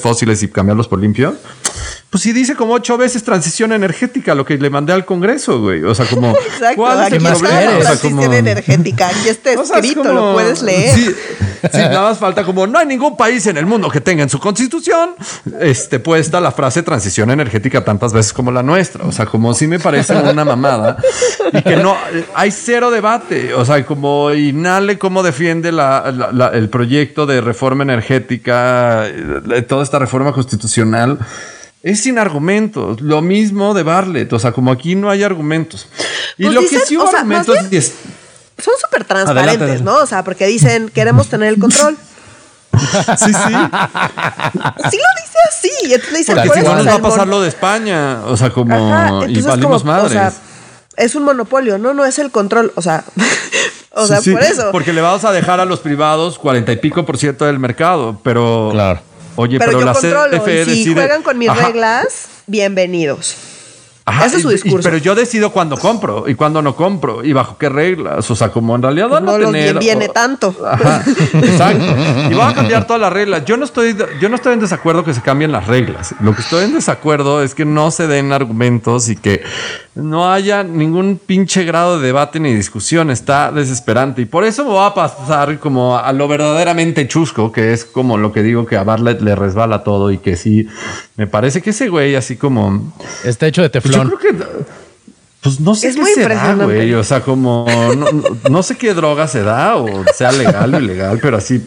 fósiles 0.00 0.42
y 0.42 0.48
cambiarlos 0.48 0.88
por 0.88 1.00
limpio. 1.00 1.36
Pues 2.12 2.24
si 2.24 2.34
dice 2.34 2.54
como 2.54 2.74
ocho 2.74 2.98
veces 2.98 3.24
transición 3.24 3.72
energética, 3.72 4.34
lo 4.34 4.44
que 4.44 4.58
le 4.58 4.68
mandé 4.68 4.92
al 4.92 5.06
Congreso, 5.06 5.62
güey. 5.62 5.82
O 5.82 5.94
sea, 5.94 6.04
como. 6.04 6.32
Exacto, 6.46 6.76
¿cuál 6.76 7.06
es 7.06 7.12
el 7.14 7.22
problema? 7.22 7.78
transición 7.78 8.34
energética. 8.34 9.08
Aquí 9.08 9.30
está 9.30 9.52
escrito, 9.62 10.12
lo 10.12 10.34
puedes 10.34 10.60
leer. 10.60 10.94
Sí, 10.94 11.78
nada 11.78 12.10
más 12.10 12.18
falta 12.18 12.44
como 12.44 12.66
no 12.66 12.78
hay 12.78 12.84
ningún 12.84 13.16
país 13.16 13.46
en 13.46 13.56
el 13.56 13.64
mundo 13.64 13.88
que 13.88 14.02
tenga 14.02 14.22
en 14.22 14.28
su 14.28 14.38
constitución 14.38 15.10
este, 15.60 16.00
puesta 16.00 16.38
la 16.40 16.50
frase 16.50 16.82
transición 16.82 17.30
energética 17.30 17.82
tantas 17.82 18.12
veces 18.12 18.34
como 18.34 18.52
la 18.52 18.62
nuestra. 18.62 19.06
O 19.06 19.12
sea, 19.12 19.24
como 19.24 19.54
si 19.54 19.66
me 19.66 19.78
parece 19.78 20.12
una 20.14 20.44
mamada 20.44 20.98
y 21.50 21.62
que 21.62 21.76
no 21.76 21.96
hay 22.34 22.50
cero 22.50 22.90
debate. 22.90 23.54
O 23.54 23.64
sea, 23.64 23.86
como 23.86 24.34
Inale, 24.34 24.98
cómo 24.98 25.22
defiende 25.22 25.70
el 25.70 26.68
proyecto 26.68 27.24
de 27.24 27.40
reforma 27.40 27.84
energética, 27.84 29.06
toda 29.66 29.82
esta 29.82 29.98
reforma 29.98 30.34
constitucional 30.34 31.18
es 31.82 32.00
sin 32.00 32.18
argumentos. 32.18 33.00
Lo 33.00 33.22
mismo 33.22 33.74
de 33.74 33.82
Barlet. 33.82 34.32
O 34.32 34.38
sea, 34.38 34.52
como 34.52 34.70
aquí 34.70 34.94
no 34.94 35.10
hay 35.10 35.22
argumentos. 35.22 35.88
Y 36.38 36.44
pues 36.44 36.54
lo 36.54 36.60
que 36.62 36.78
sí 36.80 36.96
hubo 36.96 37.08
argumentos 37.08 37.56
es, 37.70 37.94
son 38.62 38.74
súper 38.80 39.04
transparentes, 39.04 39.82
¿no? 39.82 39.96
O 39.96 40.06
sea, 40.06 40.22
porque 40.22 40.46
dicen, 40.46 40.88
queremos 40.88 41.28
tener 41.28 41.48
el 41.48 41.58
control. 41.58 41.96
sí, 43.18 43.32
sí. 43.32 43.32
Sí 43.32 44.96
lo 44.96 45.10
dice 45.20 45.38
así. 45.48 45.70
Y 45.84 45.94
entonces 45.94 46.12
le 46.12 46.18
dicen, 46.18 46.36
por 46.46 46.58
eso, 46.58 46.74
nos 46.74 46.86
va 46.86 46.94
a 46.94 46.98
pasar 46.98 47.28
lo 47.28 47.40
de 47.40 47.48
España. 47.48 48.20
O 48.26 48.36
sea, 48.36 48.50
como... 48.50 49.26
y 49.26 49.40
valimos 49.42 49.84
madres. 49.84 50.10
O 50.10 50.12
sea, 50.12 50.32
es 50.96 51.14
un 51.14 51.24
monopolio. 51.24 51.78
No, 51.78 51.94
no 51.94 52.04
es 52.04 52.18
el 52.18 52.30
control. 52.30 52.72
O 52.76 52.82
sea... 52.82 53.04
o 53.90 54.06
sea, 54.06 54.20
por 54.20 54.42
eso. 54.42 54.70
Porque 54.70 54.92
le 54.92 55.00
vamos 55.00 55.24
a 55.24 55.32
dejar 55.32 55.58
a 55.60 55.64
los 55.64 55.80
privados 55.80 56.38
cuarenta 56.38 56.72
y 56.72 56.76
pico 56.76 57.04
por 57.04 57.18
ciento 57.18 57.44
del 57.44 57.58
mercado, 57.58 58.20
pero... 58.22 58.70
Claro. 58.72 59.00
Oye, 59.36 59.58
pero, 59.58 59.80
la 59.80 59.94
CFE 59.94 60.64
si 60.66 60.92
juegan 60.92 61.22
con 61.22 61.38
mis 61.38 61.54
reglas, 61.54 62.28
bienvenidos. 62.46 63.51
Ese 64.24 64.36
es 64.36 64.42
su 64.42 64.48
discurso. 64.48 64.88
pero 64.88 64.98
yo 64.98 65.14
decido 65.14 65.50
cuándo 65.50 65.76
compro 65.76 66.28
y 66.28 66.34
cuándo 66.34 66.60
no 66.60 66.74
compro 66.74 67.24
y 67.24 67.32
bajo 67.32 67.56
qué 67.56 67.68
reglas. 67.68 68.28
O 68.30 68.34
sea, 68.34 68.48
como 68.48 68.74
en 68.74 68.82
realidad 68.82 69.08
van 69.08 69.24
no 69.24 69.32
a 69.32 69.38
tener. 69.38 69.78
viene 69.78 70.08
tanto. 70.08 70.54
exacto. 71.34 71.94
Y 72.30 72.34
van 72.34 72.50
a 72.50 72.54
cambiar 72.54 72.86
todas 72.86 73.00
las 73.00 73.12
reglas. 73.12 73.44
Yo 73.44 73.56
no 73.56 73.64
estoy, 73.64 73.96
yo 74.20 74.28
no 74.28 74.36
estoy 74.36 74.54
en 74.54 74.60
desacuerdo 74.60 75.04
que 75.04 75.14
se 75.14 75.22
cambien 75.22 75.52
las 75.52 75.68
reglas. 75.68 76.14
Lo 76.20 76.34
que 76.34 76.42
estoy 76.42 76.64
en 76.64 76.74
desacuerdo 76.74 77.42
es 77.42 77.54
que 77.54 77.64
no 77.64 77.90
se 77.92 78.08
den 78.08 78.32
argumentos 78.32 79.08
y 79.08 79.16
que 79.16 79.42
no 79.94 80.32
haya 80.32 80.64
ningún 80.64 81.20
pinche 81.24 81.64
grado 81.64 82.00
de 82.00 82.06
debate 82.06 82.40
ni 82.40 82.52
discusión. 82.54 83.10
Está 83.10 83.52
desesperante. 83.52 84.22
Y 84.22 84.24
por 84.24 84.44
eso 84.44 84.64
me 84.64 84.72
va 84.72 84.86
a 84.86 84.94
pasar 84.94 85.60
como 85.60 85.96
a 85.96 86.12
lo 86.12 86.26
verdaderamente 86.26 87.06
chusco, 87.06 87.52
que 87.52 87.72
es 87.72 87.84
como 87.84 88.18
lo 88.18 88.32
que 88.32 88.42
digo 88.42 88.66
que 88.66 88.76
a 88.76 88.82
Barlet 88.82 89.20
le 89.20 89.36
resbala 89.36 89.84
todo 89.84 90.10
y 90.10 90.18
que 90.18 90.36
sí, 90.36 90.66
me 91.16 91.26
parece 91.28 91.62
que 91.62 91.70
ese 91.70 91.88
güey 91.88 92.16
así 92.16 92.36
como... 92.36 92.92
Está 93.24 93.46
hecho 93.46 93.62
de 93.62 93.68
teflón. 93.68 93.91
Yo 93.92 94.16
creo 94.16 94.18
que. 94.18 94.44
Pues 95.42 95.58
no 95.58 95.74
sé 95.74 95.92
qué 95.92 96.04
será, 96.14 96.54
güey. 96.54 96.94
O 96.94 97.02
sea, 97.02 97.20
como 97.20 97.66
no, 98.48 98.62
sé 98.62 98.76
qué 98.76 98.94
droga 98.94 99.26
se 99.26 99.42
da 99.42 99.76
o 99.76 100.04
sea 100.14 100.30
legal 100.30 100.72
o 100.74 100.78
ilegal, 100.78 101.18
pero 101.20 101.36
así. 101.36 101.66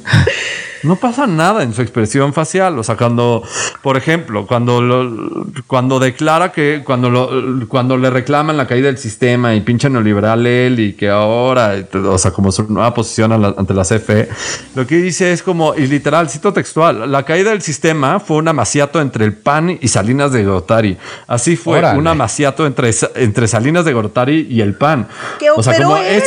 No 0.86 0.95
pasa 0.97 1.25
nada 1.27 1.63
en 1.63 1.73
su 1.73 1.81
expresión 1.81 2.33
facial. 2.33 2.77
O 2.79 2.83
sea, 2.83 2.95
cuando, 2.95 3.43
por 3.81 3.97
ejemplo, 3.97 4.45
cuando 4.45 4.81
lo- 4.81 5.45
cuando 5.67 5.99
declara 5.99 6.51
que 6.51 6.81
cuando 6.86 7.09
lo, 7.09 7.29
cuando 7.67 7.97
le 7.97 8.09
reclaman 8.09 8.55
la 8.57 8.67
caída 8.67 8.88
del 8.88 8.97
sistema 8.97 9.55
y 9.55 9.61
pinche 9.61 9.89
neoliberal 9.89 10.45
él 10.45 10.79
y 10.79 10.93
que 10.93 11.09
ahora, 11.09 11.73
o 12.07 12.17
sea, 12.17 12.31
como 12.31 12.51
su 12.51 12.63
nueva 12.71 12.93
posición 12.93 13.29
la- 13.41 13.55
ante 13.57 13.73
la 13.73 13.83
CFE, 13.83 14.29
lo 14.75 14.86
que 14.86 14.97
dice 14.97 15.31
es 15.31 15.41
como, 15.41 15.73
y 15.75 15.88
literal, 15.88 16.29
cito 16.29 16.53
textual, 16.53 17.11
la 17.11 17.23
caída 17.23 17.49
del 17.51 17.61
sistema 17.61 18.19
fue 18.19 18.38
un 18.38 18.47
amaciato 18.47 19.01
entre 19.01 19.25
el 19.25 19.33
PAN 19.33 19.77
y 19.81 19.88
Salinas 19.88 20.31
de 20.31 20.43
Gortari. 20.45 20.97
Así 21.27 21.55
fue 21.55 21.79
Órale. 21.79 21.97
un 21.99 22.07
amaciato 22.07 22.65
entre, 22.67 22.91
entre 23.15 23.47
Salinas 23.47 23.86
de 23.86 23.93
Gortari 23.93 24.47
y 24.49 24.61
el 24.61 24.75
PAN. 24.75 25.07
Que 25.39 25.49
operó 25.49 25.97
él. 25.97 26.21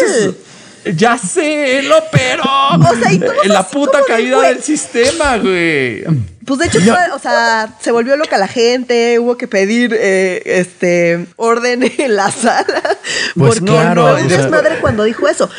Ya 0.84 1.18
sé, 1.18 1.78
él 1.78 1.90
operó. 1.92 2.42
O 2.44 2.96
sea, 3.02 3.12
y 3.12 3.18
todos 3.18 3.46
la 3.46 3.60
así 3.60 3.72
puta 3.74 3.98
caída 4.06 4.40
del 4.42 4.62
sistema, 4.62 5.36
güey. 5.38 6.04
Pues 6.44 6.60
de 6.60 6.66
hecho, 6.66 6.78
o 7.12 7.18
sea, 7.18 7.74
se 7.78 7.92
volvió 7.92 8.16
loca 8.16 8.38
la 8.38 8.48
gente, 8.48 9.18
hubo 9.18 9.36
que 9.36 9.46
pedir 9.46 9.94
eh, 9.98 10.42
este 10.46 11.26
orden 11.36 11.82
en 11.98 12.16
la 12.16 12.30
sala. 12.30 12.64
Pues 13.36 13.58
porque 13.60 13.64
claro, 13.72 14.18
no 14.18 14.28
sea- 14.28 14.38
desmadre 14.38 14.78
cuando 14.80 15.04
dijo 15.04 15.28
eso. 15.28 15.50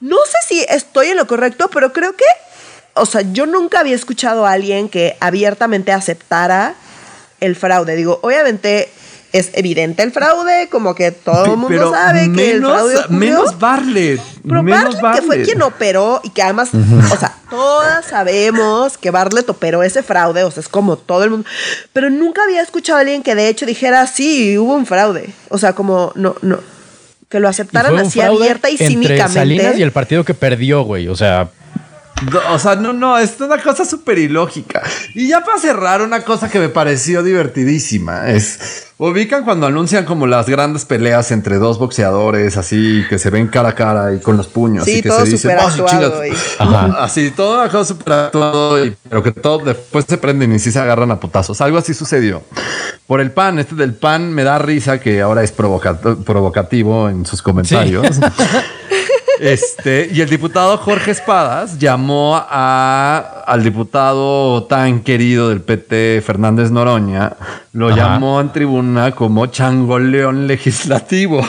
No 0.00 0.16
sé 0.24 0.38
si 0.48 0.66
estoy 0.68 1.08
en 1.08 1.18
lo 1.18 1.26
correcto, 1.26 1.68
pero 1.70 1.92
creo 1.92 2.16
que, 2.16 2.24
o 2.94 3.04
sea, 3.04 3.20
yo 3.32 3.44
nunca 3.44 3.80
había 3.80 3.94
escuchado 3.94 4.46
a 4.46 4.52
alguien 4.52 4.88
que 4.88 5.16
abiertamente 5.20 5.92
aceptara 5.92 6.74
el 7.40 7.54
fraude. 7.54 7.94
Digo, 7.94 8.18
obviamente 8.22 8.88
es 9.32 9.50
evidente 9.52 10.02
el 10.02 10.10
fraude, 10.12 10.68
como 10.70 10.94
que 10.94 11.10
todo 11.10 11.44
el 11.44 11.50
mundo 11.52 11.68
Pero 11.68 11.90
sabe 11.92 12.20
que 12.20 12.24
el 12.52 12.60
menos- 12.60 12.72
fraude 12.72 12.96
ocurrió. 12.96 13.18
Menos 13.18 13.58
Barlet. 13.58 14.20
Pero 14.42 14.62
menos 14.62 15.00
Bartlett, 15.00 15.20
que 15.20 15.26
fue 15.26 15.42
quien 15.42 15.62
operó 15.62 16.20
y 16.24 16.30
que 16.30 16.42
además, 16.42 16.70
o 16.74 17.16
sea, 17.18 17.34
todas 17.50 18.06
sabemos 18.06 18.96
que 18.96 19.10
Bartlett 19.10 19.48
operó 19.50 19.82
ese 19.82 20.02
fraude, 20.02 20.44
o 20.44 20.50
sea, 20.50 20.62
es 20.62 20.68
como 20.68 20.96
todo 20.96 21.24
el 21.24 21.30
mundo. 21.30 21.48
Pero 21.92 22.08
nunca 22.08 22.42
había 22.44 22.62
escuchado 22.62 22.96
a 22.98 23.00
alguien 23.02 23.22
que 23.22 23.34
de 23.34 23.48
hecho 23.48 23.66
dijera, 23.66 24.06
sí, 24.06 24.56
hubo 24.56 24.74
un 24.74 24.86
fraude. 24.86 25.28
O 25.50 25.58
sea, 25.58 25.74
como, 25.74 26.12
no, 26.14 26.34
no, 26.40 26.60
que 27.28 27.40
lo 27.40 27.48
aceptaran 27.48 27.98
así 27.98 28.22
abierta 28.22 28.70
y 28.70 28.72
entre 28.72 28.86
cínicamente. 28.86 29.34
Salinas 29.34 29.78
y 29.78 29.82
el 29.82 29.92
partido 29.92 30.24
que 30.24 30.32
perdió, 30.32 30.82
güey. 30.84 31.08
O 31.08 31.16
sea, 31.16 31.50
O 32.50 32.58
sea, 32.58 32.74
no, 32.74 32.92
no, 32.92 33.16
es 33.18 33.40
una 33.40 33.62
cosa 33.62 33.84
súper 33.84 34.18
ilógica. 34.18 34.82
Y 35.14 35.28
ya 35.28 35.44
para 35.44 35.58
cerrar, 35.58 36.02
una 36.02 36.22
cosa 36.24 36.48
que 36.50 36.58
me 36.58 36.68
pareció 36.68 37.22
divertidísima 37.22 38.28
es. 38.30 38.84
Ubican 39.00 39.44
cuando 39.44 39.68
anuncian 39.68 40.04
como 40.04 40.26
las 40.26 40.48
grandes 40.48 40.84
peleas 40.84 41.30
entre 41.30 41.58
dos 41.58 41.78
boxeadores, 41.78 42.56
así 42.56 43.04
que 43.08 43.20
se 43.20 43.30
ven 43.30 43.46
cara 43.46 43.68
a 43.68 43.74
cara 43.76 44.12
y 44.12 44.18
con 44.18 44.36
los 44.36 44.48
puños. 44.48 44.84
Sí, 44.86 44.96
y 44.98 45.02
que 45.02 45.08
todo 45.08 45.24
se 45.24 45.30
dicen, 45.32 45.56
"Oh, 45.60 45.70
sí, 45.70 45.80
actuado 45.82 46.22
chingas". 46.24 46.40
y- 46.58 46.62
Ajá. 46.62 46.86
Así, 47.04 47.30
todo 47.30 47.60
una 47.60 47.70
cosa 47.70 47.84
súper 47.94 48.12
actuado, 48.12 48.84
y- 48.84 48.96
pero 49.08 49.22
que 49.22 49.30
todo 49.30 49.58
después 49.64 50.04
se 50.08 50.18
prenden 50.18 50.52
y 50.52 50.58
sí 50.58 50.72
se 50.72 50.80
agarran 50.80 51.12
a 51.12 51.20
putazos. 51.20 51.60
Algo 51.60 51.78
así 51.78 51.94
sucedió. 51.94 52.42
Por 53.06 53.20
el 53.20 53.30
pan, 53.30 53.60
este 53.60 53.76
del 53.76 53.94
pan 53.94 54.32
me 54.34 54.42
da 54.42 54.58
risa 54.58 54.98
que 54.98 55.20
ahora 55.20 55.44
es 55.44 55.52
provoca- 55.56 55.96
provocativo 56.24 57.08
en 57.08 57.24
sus 57.24 57.40
comentarios. 57.40 58.04
Este, 59.40 60.10
y 60.12 60.20
el 60.20 60.28
diputado 60.28 60.76
Jorge 60.78 61.10
Espadas 61.10 61.78
llamó 61.78 62.36
a, 62.36 63.44
al 63.46 63.62
diputado 63.62 64.64
tan 64.64 65.00
querido 65.00 65.48
del 65.48 65.60
PT, 65.60 66.22
Fernández 66.24 66.70
Noroña, 66.70 67.34
lo 67.72 67.88
Ajá. 67.88 67.96
llamó 67.96 68.40
en 68.40 68.52
tribuna 68.52 69.12
como 69.12 69.46
changoleón 69.46 70.46
legislativo. 70.46 71.44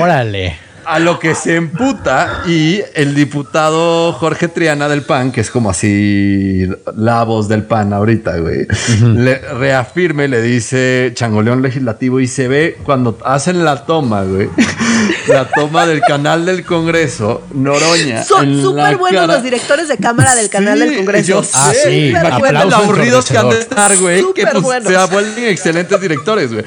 órale. 0.00 0.56
A 0.86 0.98
lo 0.98 1.18
que 1.18 1.34
se 1.34 1.56
emputa 1.56 2.42
y 2.46 2.80
el 2.94 3.14
diputado 3.14 4.12
Jorge 4.12 4.48
Triana 4.48 4.88
del 4.88 5.02
PAN, 5.02 5.32
que 5.32 5.40
es 5.40 5.50
como 5.50 5.70
así 5.70 6.66
la 6.96 7.24
voz 7.24 7.48
del 7.48 7.62
PAN 7.64 7.92
ahorita, 7.92 8.36
güey, 8.38 8.66
le 9.14 9.38
reafirme, 9.38 10.28
le 10.28 10.42
dice 10.42 11.12
changoleón 11.14 11.62
legislativo 11.62 12.20
y 12.20 12.28
se 12.28 12.48
ve 12.48 12.76
cuando 12.84 13.18
hacen 13.24 13.64
la 13.64 13.86
toma, 13.86 14.24
güey, 14.24 14.48
la 15.28 15.48
toma 15.48 15.86
del 15.86 16.00
canal 16.02 16.44
del 16.44 16.64
Congreso, 16.64 17.42
Noroña. 17.52 18.22
Son 18.22 18.60
súper 18.60 18.96
buenos 18.98 19.22
cara. 19.22 19.34
los 19.34 19.42
directores 19.42 19.88
de 19.88 19.96
cámara 19.96 20.34
del 20.34 20.50
canal 20.50 20.78
Sí, 20.78 20.84
del 20.84 20.96
Congreso. 20.96 21.28
yo 21.28 21.42
sé. 21.42 21.50
Ah, 21.54 21.72
sí. 21.82 22.08
Imagínate 22.08 22.74
aburridos 22.74 23.26
que 23.26 23.38
han 23.38 23.48
de 23.48 23.60
estar, 23.60 23.96
güey. 23.96 24.22
Que 24.34 24.46
pues, 24.46 24.62
buenos. 24.62 24.92
se 24.92 25.12
vuelven 25.12 25.44
excelentes 25.46 25.98
directores, 26.00 26.52
güey. 26.52 26.64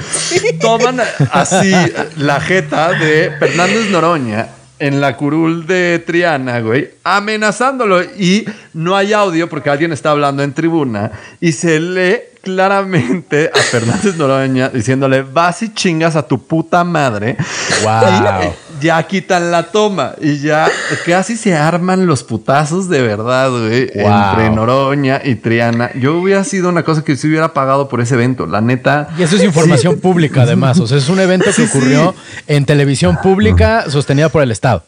Toman 0.60 1.00
así 1.32 1.72
la 2.18 2.40
jeta 2.42 2.94
de 2.94 3.32
Fernández 3.40 3.90
Noroña 3.92 4.07
en 4.16 5.02
la 5.02 5.18
curul 5.18 5.66
de 5.68 6.00
Triana, 6.06 6.62
güey, 6.62 6.90
amenazándolo. 7.04 8.02
Y 8.04 8.46
no 8.74 8.96
hay 8.96 9.14
audio 9.14 9.50
porque 9.50 9.70
alguien 9.70 9.92
está 9.92 10.12
hablando 10.12 10.44
en 10.44 10.54
tribuna 10.54 11.12
y 11.40 11.52
se 11.52 11.80
lee 11.80 12.20
claramente 12.48 13.52
a 13.54 13.58
Fernández 13.60 14.16
Noroña 14.16 14.70
diciéndole, 14.70 15.22
vas 15.22 15.62
y 15.64 15.74
chingas 15.74 16.16
a 16.16 16.24
tu 16.28 16.40
puta 16.42 16.84
madre. 16.84 17.36
Wow. 17.84 18.52
Y 18.80 18.86
ya 18.86 19.02
quitan 19.04 19.52
la 19.52 19.64
toma 19.64 20.14
y 20.22 20.40
ya 20.40 20.68
casi 21.06 21.36
se 21.36 21.56
arman 21.56 22.06
los 22.06 22.24
putazos 22.24 22.88
de 22.90 23.02
verdad, 23.02 23.50
güey, 23.50 23.90
Wow. 23.96 24.12
entre 24.30 24.50
Noroña 24.52 25.22
y 25.24 25.36
Triana. 25.36 25.92
Yo 26.00 26.18
hubiera 26.18 26.44
sido 26.44 26.70
una 26.70 26.84
cosa 26.84 27.04
que 27.04 27.16
se 27.16 27.28
hubiera 27.28 27.54
pagado 27.54 27.90
por 27.90 28.02
ese 28.02 28.14
evento, 28.16 28.46
la 28.46 28.62
neta. 28.62 29.10
Y 29.18 29.24
eso 29.24 29.36
es 29.36 29.44
información 29.44 30.00
pública, 30.00 30.44
además. 30.44 30.80
O 30.80 30.88
sea, 30.88 30.98
es 30.98 31.10
un 31.10 31.20
evento 31.20 31.46
que 31.46 31.54
Sí, 31.58 31.68
sí. 31.68 31.70
ocurrió 31.78 32.14
en 32.48 32.66
televisión 32.66 33.18
pública 33.22 33.90
sostenida 33.90 34.30
por 34.30 34.42
el 34.44 34.52
Estado. 34.52 34.84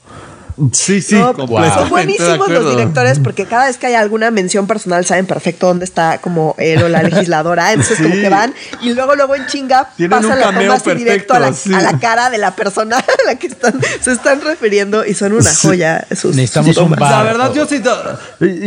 Sí, 0.71 1.01
sí, 1.01 1.15
No, 1.15 1.33
completamente 1.33 1.79
son 1.79 1.89
buenísimos 1.89 2.49
los 2.49 2.69
directores 2.71 3.19
porque 3.19 3.45
cada 3.45 3.67
vez 3.67 3.77
que 3.77 3.87
hay 3.87 3.93
alguna 3.95 4.31
mención 4.31 4.67
personal 4.67 5.05
saben 5.05 5.25
perfecto 5.25 5.67
dónde 5.67 5.85
está 5.85 6.19
como 6.19 6.55
él 6.57 6.83
o 6.83 6.89
la 6.89 7.01
legisladora. 7.09 7.71
Entonces 7.73 7.97
como 8.01 8.15
Sí. 8.15 8.21
que 8.21 8.29
van 8.29 8.53
y 8.81 8.93
luego 8.93 9.15
luego 9.15 9.35
en 9.35 9.45
chinga 9.47 9.89
Tienen 9.95 10.19
pasan 10.19 10.39
la 10.39 10.51
toma 10.53 10.73
así 10.73 10.93
directo 10.95 11.33
a 11.33 11.39
la, 11.39 11.47
perfecto, 11.47 11.69
sí. 11.69 11.73
a 11.75 11.91
la 11.91 11.99
cara 11.99 12.29
de 12.29 12.37
la 12.37 12.55
persona 12.55 12.97
a 12.99 13.05
la 13.25 13.35
que 13.35 13.47
están, 13.47 13.73
se 14.01 14.11
están 14.11 14.41
refiriendo 14.41 15.05
y 15.05 15.13
son 15.13 15.33
una 15.33 15.53
joya. 15.53 16.05
Sus, 16.15 16.35
Necesitamos 16.35 16.75
sus 16.75 16.83
un 16.83 16.91
bar. 16.91 17.11
La 17.11 17.23
verdad, 17.23 17.53
yo 17.53 17.65
sí, 17.65 17.81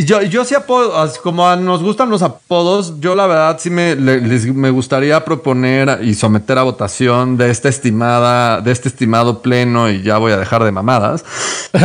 yo, 0.04 0.22
yo 0.22 0.44
sí 0.44 0.54
apodo, 0.54 0.92
como 1.22 1.54
nos 1.56 1.82
gustan 1.82 2.10
los 2.10 2.22
apodos, 2.22 3.00
yo 3.00 3.14
la 3.14 3.26
verdad 3.26 3.58
sí 3.60 3.70
me, 3.70 3.94
le- 3.96 4.20
les- 4.20 4.46
me 4.54 4.70
gustaría 4.70 5.24
proponer 5.24 5.98
y 6.02 6.14
someter 6.14 6.58
a 6.58 6.62
votación 6.62 7.36
de 7.36 7.50
esta 7.50 7.68
estimada, 7.68 8.60
de 8.60 8.72
este 8.72 8.88
estimado 8.88 9.42
pleno, 9.42 9.90
y 9.90 10.02
ya 10.02 10.18
voy 10.18 10.32
a 10.32 10.36
dejar 10.36 10.64
de 10.64 10.72
mamadas, 10.72 11.24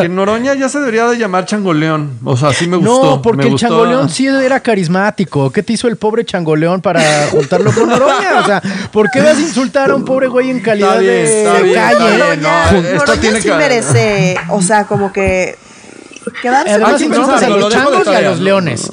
que 0.01 0.09
Noroña 0.09 0.53
ya 0.55 0.69
se 0.69 0.79
debería 0.79 1.07
de 1.07 1.17
llamar 1.17 1.45
Changoleón. 1.45 2.17
O 2.23 2.35
sea, 2.37 2.53
sí 2.53 2.67
me 2.67 2.77
gustó. 2.77 3.03
No, 3.15 3.21
porque 3.21 3.37
me 3.37 3.43
el 3.45 3.51
gustó. 3.51 3.67
changoleón 3.67 4.09
sí 4.09 4.27
era 4.27 4.59
carismático. 4.59 5.51
¿Qué 5.51 5.63
te 5.63 5.73
hizo 5.73 5.87
el 5.87 5.97
pobre 5.97 6.25
changoleón 6.25 6.81
para 6.81 7.01
juntarlo 7.31 7.71
con 7.73 7.89
Noroña? 7.89 8.39
O 8.41 8.45
sea, 8.45 8.61
¿por 8.91 9.09
qué 9.11 9.21
vas 9.21 9.37
a 9.37 9.41
insultar 9.41 9.91
a 9.91 9.95
un 9.95 10.05
pobre 10.05 10.27
güey 10.27 10.49
en 10.49 10.59
calidad 10.61 11.01
Está 11.01 11.53
bien, 11.59 11.65
de 11.69 11.73
calle? 11.73 11.95
está 11.95 12.01
bien, 12.03 12.19
Noroña, 12.19 12.71
no, 12.71 12.77
esto 12.79 12.93
Noroña 12.97 13.21
tiene 13.21 13.41
sí 13.41 13.49
que- 13.49 13.55
merece, 13.55 14.37
o 14.49 14.61
sea, 14.61 14.85
como 14.85 15.11
que 15.13 15.55
quedarse 16.41 16.79
pensarlo, 16.79 17.57
los 17.57 17.59
lo 17.59 17.69
dejo 17.69 17.91
de 17.91 17.97
changos 17.97 18.07
y 18.07 18.15
a 18.15 18.21
los 18.29 18.39
leones. 18.39 18.89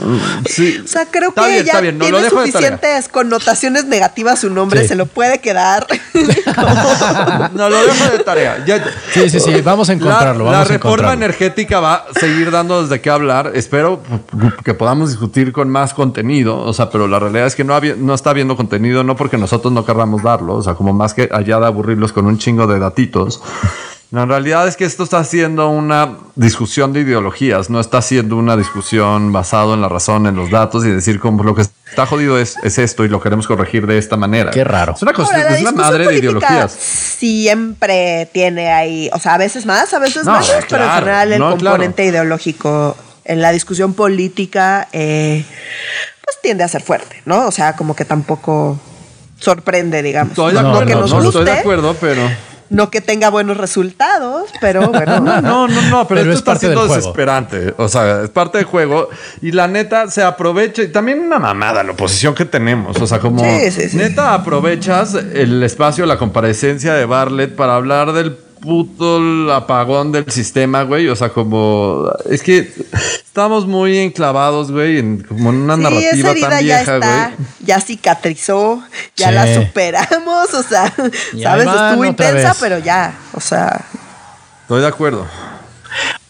Sí. 0.49 0.81
O 0.85 0.87
sea, 0.89 1.07
creo 1.11 1.31
Está 1.31 1.43
que 1.45 1.49
bien, 1.53 1.65
ya 1.65 1.81
bien, 1.81 1.99
no, 1.99 2.05
tiene 2.05 2.29
suficientes 2.31 3.09
connotaciones 3.09 3.85
negativas 3.87 4.41
su 4.41 4.51
nombre, 4.51 4.83
Sí. 4.83 4.89
se 4.89 4.95
lo 4.97 5.07
puede 5.07 5.39
quedar. 5.41 5.87
No, 7.55 7.69
lo 7.69 7.77
dejo 7.85 8.11
de 8.17 8.25
tarea. 8.25 8.65
Ya- 8.67 8.85
Sí, 9.13 9.29
sí, 9.31 9.41
sí, 9.41 9.61
vamos 9.63 9.89
a 9.89 9.93
encontrarlo. 9.93 10.45
La, 10.47 10.51
vamos 10.51 10.53
la 10.53 10.61
a 10.61 10.65
reforma 10.65 10.75
encontrarlo. 10.95 11.13
energética 11.25 11.81
va 11.81 11.95
a 11.95 12.07
seguir 12.19 12.51
dando 12.51 12.83
desde 12.83 13.01
qué 13.01 13.11
hablar. 13.11 13.53
Espero 13.55 14.01
que 14.65 14.75
podamos 14.75 15.11
discutir 15.11 15.53
con 15.53 15.69
más 15.69 15.95
contenido. 15.95 16.59
O 16.59 16.73
sea, 16.73 16.91
pero 16.91 17.07
la 17.09 17.19
realidad 17.19 17.47
es 17.47 17.55
que 17.55 17.65
no, 17.65 17.75
había- 17.75 17.95
no 17.97 18.15
está 18.15 18.31
habiendo 18.31 18.57
contenido, 18.57 19.05
no 19.05 19.17
porque 19.17 19.39
nosotros 19.39 19.73
no 19.73 19.85
querramos 19.85 20.23
darlo. 20.23 20.55
O 20.55 20.63
sea, 20.63 20.75
como 20.75 20.93
más 20.93 21.15
que 21.15 21.29
allá 21.33 21.59
de 21.61 21.67
aburrirlos 21.67 22.13
con 22.13 22.27
un 22.27 22.39
chingo 22.39 22.67
de 22.67 22.79
datitos. 22.79 23.41
La 24.11 24.27
realidad 24.27 24.69
es 24.69 24.77
que 24.77 24.85
esto 24.85 25.03
está 25.03 25.25
siendo 25.25 25.69
una 25.69 26.17
discusión 26.37 26.93
de 26.93 27.01
ideologías, 27.01 27.69
no 27.69 27.81
está 27.81 28.01
siendo 28.01 28.37
una 28.37 28.57
discusión 28.57 29.33
basado 29.33 29.75
en 29.75 29.81
la 29.81 29.89
razón, 29.89 30.27
en 30.27 30.37
los 30.37 30.51
datos 30.51 30.85
y 30.85 30.91
decir 30.91 31.19
como 31.19 31.43
lo 31.43 31.55
que 31.55 31.63
está 31.63 32.07
jodido 32.07 32.39
es, 32.39 32.57
es 32.63 32.79
esto 32.79 33.05
y 33.05 33.09
lo 33.09 33.21
queremos 33.21 33.47
corregir 33.49 33.87
de 33.87 33.99
esta 33.99 34.17
manera. 34.17 34.53
Qué 34.53 34.63
raro. 34.63 34.95
Es 34.95 35.03
una 35.03 35.13
cosa, 35.13 35.35
Ahora, 35.35 35.41
es 35.41 35.45
la 35.45 35.57
discusión 35.57 35.77
madre 35.77 36.07
de 36.07 36.19
ideologías. 36.19 36.73
Siempre 36.73 38.31
tiene 38.33 38.73
ahí, 38.73 39.11
o 39.13 39.19
sea, 39.19 39.35
a 39.35 39.39
veces 39.39 39.67
más, 39.67 39.93
a 39.95 39.99
veces 39.99 40.25
No, 40.25 40.33
menos, 40.33 40.51
pero 40.69 40.85
en 40.85 40.91
general 40.91 41.33
el 41.33 41.41
no, 41.41 41.51
componente 41.51 42.05
ideológico 42.05 42.97
en 43.25 43.41
la 43.41 43.51
discusión 43.53 43.95
política, 43.95 44.89
eh, 44.93 45.45
pues 46.25 46.37
tiende 46.43 46.63
a 46.63 46.69
ser 46.69 46.83
fuerte, 46.83 47.23
¿no? 47.25 47.47
O 47.47 47.51
sea, 47.51 47.75
como 47.75 47.97
que 47.97 48.05
tampoco 48.05 48.79
sorprende, 49.39 50.03
digamos. 50.03 50.33
Estoy 50.33 50.55
de 50.55 50.63
No, 50.63 50.69
acuerdo, 50.69 50.87
que 50.87 50.95
no, 50.95 51.01
nos 51.01 51.11
no, 51.11 51.17
guste, 51.17 51.29
estoy 51.41 51.45
de 51.45 51.61
acuerdo, 51.61 51.97
pero. 52.01 52.23
No 52.71 52.91
que 52.91 53.01
tenga 53.01 53.31
buenos 53.31 53.57
resultados, 53.57 54.51
pero 54.61 54.89
bueno. 54.89 55.21
No, 55.21 55.41
no, 55.41 55.69
no, 55.69 55.83
no, 55.83 56.09
pero, 56.09 56.21
Pero 56.21 56.33
esto 56.33 56.33
es 56.33 56.39
está 56.39 56.57
siendo 56.57 56.81
juego. 56.81 56.95
desesperante. 56.97 57.75
O 57.77 57.89
sea, 57.89 58.23
es 58.23 58.31
parte 58.31 58.59
del 58.59 58.67
juego. 58.67 59.09
Y 59.43 59.53
la 59.53 59.69
neta 59.69 60.11
se 60.11 60.23
aprovecha. 60.23 60.83
Y 60.83 60.89
también 60.89 61.21
una 61.21 61.39
mamada 61.39 61.83
la 61.83 61.93
oposición 61.93 62.35
que 62.35 62.45
tenemos. 62.45 63.01
O 63.01 63.07
sea, 63.07 63.19
como 63.21 63.45
Sí, 63.45 63.71
sí, 63.71 63.89
sí. 63.91 63.97
neta 63.97 64.35
aprovechas 64.35 65.15
el 65.15 65.63
espacio, 65.63 66.07
la 66.07 66.19
comparecencia 66.19 66.95
de 66.95 67.05
Bartlett 67.05 67.55
para 67.55 67.77
hablar 67.77 68.13
del 68.13 68.37
puto 68.65 69.53
apagón 69.53 70.11
del 70.11 70.31
sistema, 70.31 70.83
güey. 70.83 71.09
O 71.09 71.17
sea, 71.17 71.29
como. 71.29 72.11
Es 72.29 72.43
que 72.43 72.73
estamos 73.17 73.67
muy 73.67 73.99
enclavados, 73.99 74.73
güey, 74.73 74.99
en 74.99 75.23
como 75.23 75.51
en 75.51 75.57
una 75.57 75.77
narrativa 75.77 76.35
tan 76.41 76.65
vieja, 76.65 76.97
güey. 76.99 77.47
Ya 77.61 77.81
cicatrizó, 77.81 78.83
ya 79.15 79.31
la 79.31 79.55
superamos. 79.55 80.55
O 80.55 80.63
sea, 80.63 80.93
sabes, 81.43 81.67
estuvo 81.67 82.05
intensa, 82.05 82.57
pero 82.59 82.79
ya. 82.79 83.15
O 83.35 83.41
sea. 83.41 83.85
Estoy 84.63 84.81
de 84.81 84.89
acuerdo. 84.89 85.27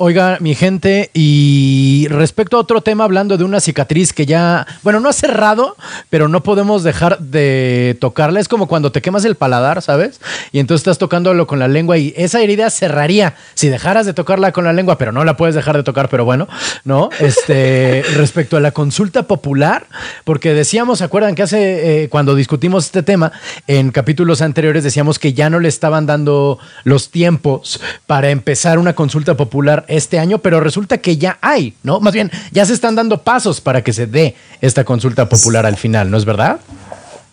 Oiga, 0.07 0.37
mi 0.39 0.55
gente, 0.55 1.09
y 1.15 2.09
respecto 2.11 2.59
a 2.59 2.61
otro 2.61 2.83
tema, 2.83 3.05
hablando 3.05 3.39
de 3.39 3.45
una 3.45 3.59
cicatriz 3.59 4.13
que 4.13 4.27
ya, 4.27 4.67
bueno, 4.83 5.01
no 5.01 5.09
ha 5.09 5.15
cerrado, 5.15 5.79
pero 6.11 6.29
no 6.29 6.43
podemos 6.43 6.83
dejar 6.83 7.21
de 7.21 7.97
tocarla. 8.03 8.39
Es 8.39 8.49
como 8.49 8.69
cuando 8.69 8.93
te 8.93 9.01
quemas 9.01 9.25
el 9.25 9.35
paladar, 9.35 9.81
¿sabes? 9.81 10.21
Y 10.53 10.59
entonces 10.59 10.83
estás 10.83 10.99
tocándolo 10.99 11.47
con 11.47 11.59
la 11.59 11.69
lengua 11.69 11.97
y 11.97 12.13
esa 12.19 12.43
herida 12.43 12.69
cerraría 12.69 13.37
si 13.55 13.71
dejaras 13.71 14.05
de 14.05 14.13
tocarla 14.13 14.53
con 14.53 14.65
la 14.65 14.75
lengua, 14.75 14.99
pero 14.99 15.11
no 15.11 15.25
la 15.25 15.39
puedes 15.39 15.55
dejar 15.55 15.75
de 15.75 15.83
tocar, 15.85 16.11
pero 16.11 16.27
bueno, 16.27 16.49
¿no? 16.85 17.09
Este, 17.19 18.05
respecto 18.15 18.59
a 18.59 18.61
la 18.61 18.73
consulta 18.73 19.23
popular, 19.23 19.87
porque 20.25 20.53
decíamos, 20.53 20.99
¿se 20.99 21.05
acuerdan 21.05 21.35
que 21.35 21.45
hace, 21.45 22.03
eh, 22.03 22.09
cuando 22.11 22.35
discutimos 22.35 22.85
este 22.85 23.03
tema, 23.03 23.33
en 23.67 23.91
capítulos 23.91 24.43
anteriores 24.43 24.85
decíamos 24.85 25.19
que 25.19 25.33
ya 25.33 25.49
no 25.49 25.61
le 25.61 25.69
estaban 25.69 26.05
dando 26.05 26.59
los 26.83 27.11
tiempos 27.11 27.81
para 28.07 28.29
empezar 28.29 28.79
una 28.79 28.93
consulta 28.93 29.35
popular 29.35 29.87
este 29.97 30.19
año, 30.19 30.39
pero 30.39 30.61
resulta 30.61 30.99
que 30.99 31.17
ya 31.17 31.39
hay, 31.41 31.75
¿no? 31.83 32.01
Más 32.01 32.13
bien, 32.13 32.31
ya 32.53 32.65
se 32.67 32.73
están 32.73 32.95
dando 32.95 33.23
pasos 33.23 33.61
para 33.61 33.83
que 33.83 33.93
se 33.93 34.07
dé 34.07 34.35
esta 34.61 34.85
consulta 34.85 35.29
popular 35.29 35.67
al 35.67 35.77
final, 35.77 36.11
¿no 36.11 36.17
es 36.17 36.25
verdad? 36.25 36.61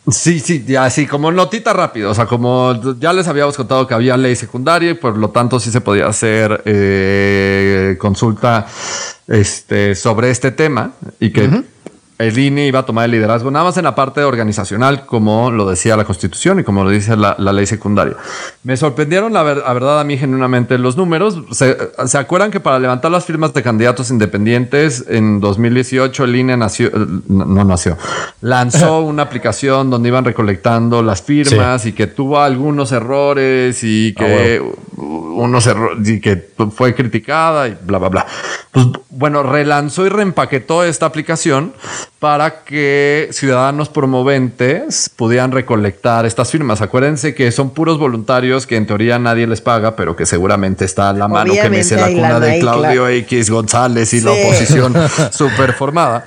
Sí, 0.10 0.40
sí, 0.40 0.66
ya 0.68 0.90
sí, 0.90 1.06
como 1.06 1.32
notita 1.32 1.74
rápido, 1.74 2.10
o 2.10 2.16
sea, 2.16 2.26
como 2.26 2.98
ya 3.00 3.14
les 3.14 3.28
habíamos 3.28 3.56
contado 3.56 3.86
que 3.86 3.94
había 3.94 4.18
ley 4.18 4.36
secundaria 4.36 4.92
y 4.92 4.94
por 4.96 5.16
lo 5.16 5.30
tanto 5.30 5.60
sí 5.60 5.72
se 5.72 5.80
podía 5.80 6.08
hacer 6.08 6.64
eh, 6.66 7.98
consulta 8.00 8.66
este, 9.28 9.94
sobre 9.94 10.32
este 10.32 10.52
tema 10.52 10.94
y 11.20 11.32
que 11.32 11.64
el 12.22 12.38
INE 12.38 12.68
iba 12.68 12.80
a 12.80 12.86
tomar 12.86 13.06
el 13.06 13.12
liderazgo, 13.12 13.52
nada 13.52 13.66
más 13.66 13.78
en 13.78 13.84
la 13.84 13.96
parte 13.96 14.24
organizacional, 14.24 15.06
como 15.06 15.52
lo 15.52 15.70
decía 15.70 15.98
la 15.98 16.06
Constitución 16.06 16.60
y 16.60 16.64
como 16.64 16.84
lo 16.84 16.90
dice 16.90 17.16
la, 17.18 17.36
ley 17.38 17.66
secundaria. 17.66 18.16
Me 18.64 18.78
sorprendieron, 18.78 19.34
la, 19.34 19.44
verdad, 19.44 20.00
a 20.00 20.04
mí 20.04 20.18
genuinamente 20.18 20.78
los 20.78 20.98
números. 20.98 21.42
¿Se, 21.52 22.18
acuerdan 22.18 22.52
que 22.52 22.60
para 22.60 22.80
levantar 22.80 23.12
las 23.12 23.26
firmas 23.26 23.54
de 23.54 23.64
candidatos 23.64 24.12
independientes 24.12 25.06
en 25.08 25.40
2018 25.40 26.24
el 26.24 26.36
INE 26.36 26.58
nació, 26.58 26.92
no 27.28 27.64
nació, 27.66 27.98
lanzó 28.42 29.02
una 29.02 29.24
aplicación 29.24 29.90
donde 29.90 30.10
iban 30.10 30.26
recolectando 30.26 31.02
las 31.02 31.22
firmas 31.22 31.86
y 31.86 31.94
que 31.94 32.08
tuvo 32.08 32.40
algunos 32.40 32.92
errores 32.92 33.80
y 33.84 34.14
que 34.14 34.62
ah, 34.62 35.02
unos 35.02 35.66
errores 35.68 36.08
y 36.08 36.20
que 36.20 36.52
fue 36.74 36.94
criticada 36.94 37.68
y 37.68 37.78
bla, 37.82 37.98
bla, 37.98 38.10
bla. 38.10 38.26
Pues 38.72 38.88
bueno, 39.10 39.44
relanzó 39.44 40.06
y 40.06 40.10
reempaquetó 40.10 40.84
esta 40.84 41.06
aplicación 41.06 41.74
para 42.22 42.64
que 42.64 43.28
ciudadanos 43.32 43.90
promoventes 43.90 45.10
pudieran 45.10 45.52
recolectar 45.52 46.26
estas 46.28 46.52
firmas. 46.52 46.80
Acuérdense 46.80 47.34
que 47.34 47.52
son 47.52 47.72
puros 47.72 47.98
voluntarios 47.98 48.68
que 48.68 48.76
en 48.76 48.86
teoría 48.86 49.18
nadie 49.18 49.48
les 49.48 49.60
paga, 49.60 49.96
pero 49.96 50.16
que 50.16 50.28
seguramente 50.28 50.86
está 50.86 51.10
a 51.10 51.14
la 51.14 51.28
mano 51.28 51.52
que 51.52 51.68
me 51.68 51.84
la 51.84 52.10
cuna 52.10 52.40
de 52.40 52.60
Claudio 52.60 53.10
X 53.10 53.50
González 53.50 54.14
y 54.14 54.22
la 54.22 54.34
oposición 54.34 54.94
súper 55.32 55.74
formada. 55.74 56.24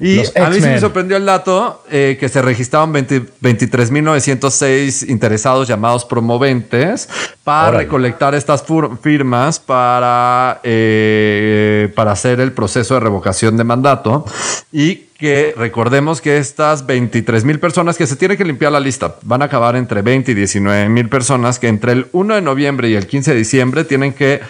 Y 0.00 0.18
a 0.36 0.50
mí 0.50 0.56
sí 0.56 0.62
me 0.62 0.80
sorprendió 0.80 1.16
el 1.16 1.24
dato 1.24 1.84
eh, 1.92 2.16
que 2.18 2.28
se 2.28 2.42
registraban 2.42 2.92
23.906 2.92 5.08
interesados 5.08 5.68
llamados 5.68 6.04
promoventes 6.04 7.08
para 7.44 7.78
recolectar 7.78 8.34
estas 8.34 8.64
firmas 9.00 9.60
para, 9.60 10.58
eh, 10.64 11.92
para 11.94 12.10
hacer 12.10 12.40
el 12.40 12.50
proceso 12.50 12.94
de 12.94 13.00
revocación 13.00 13.56
de 13.56 13.62
mandato 13.62 14.24
y 14.72 15.06
que 15.18 15.35
recordemos 15.56 16.20
que 16.20 16.38
estas 16.38 16.86
23 16.86 17.44
mil 17.44 17.58
personas 17.58 17.96
que 17.96 18.06
se 18.06 18.16
tiene 18.16 18.36
que 18.36 18.44
limpiar 18.44 18.72
la 18.72 18.80
lista 18.80 19.16
van 19.22 19.42
a 19.42 19.46
acabar 19.46 19.76
entre 19.76 20.02
20 20.02 20.32
y 20.32 20.34
19 20.34 20.88
mil 20.88 21.08
personas 21.08 21.58
que 21.58 21.68
entre 21.68 21.92
el 21.92 22.06
1 22.12 22.34
de 22.36 22.42
noviembre 22.42 22.88
y 22.88 22.94
el 22.94 23.06
15 23.06 23.32
de 23.32 23.36
diciembre 23.36 23.84
tienen 23.84 24.12
que 24.12 24.40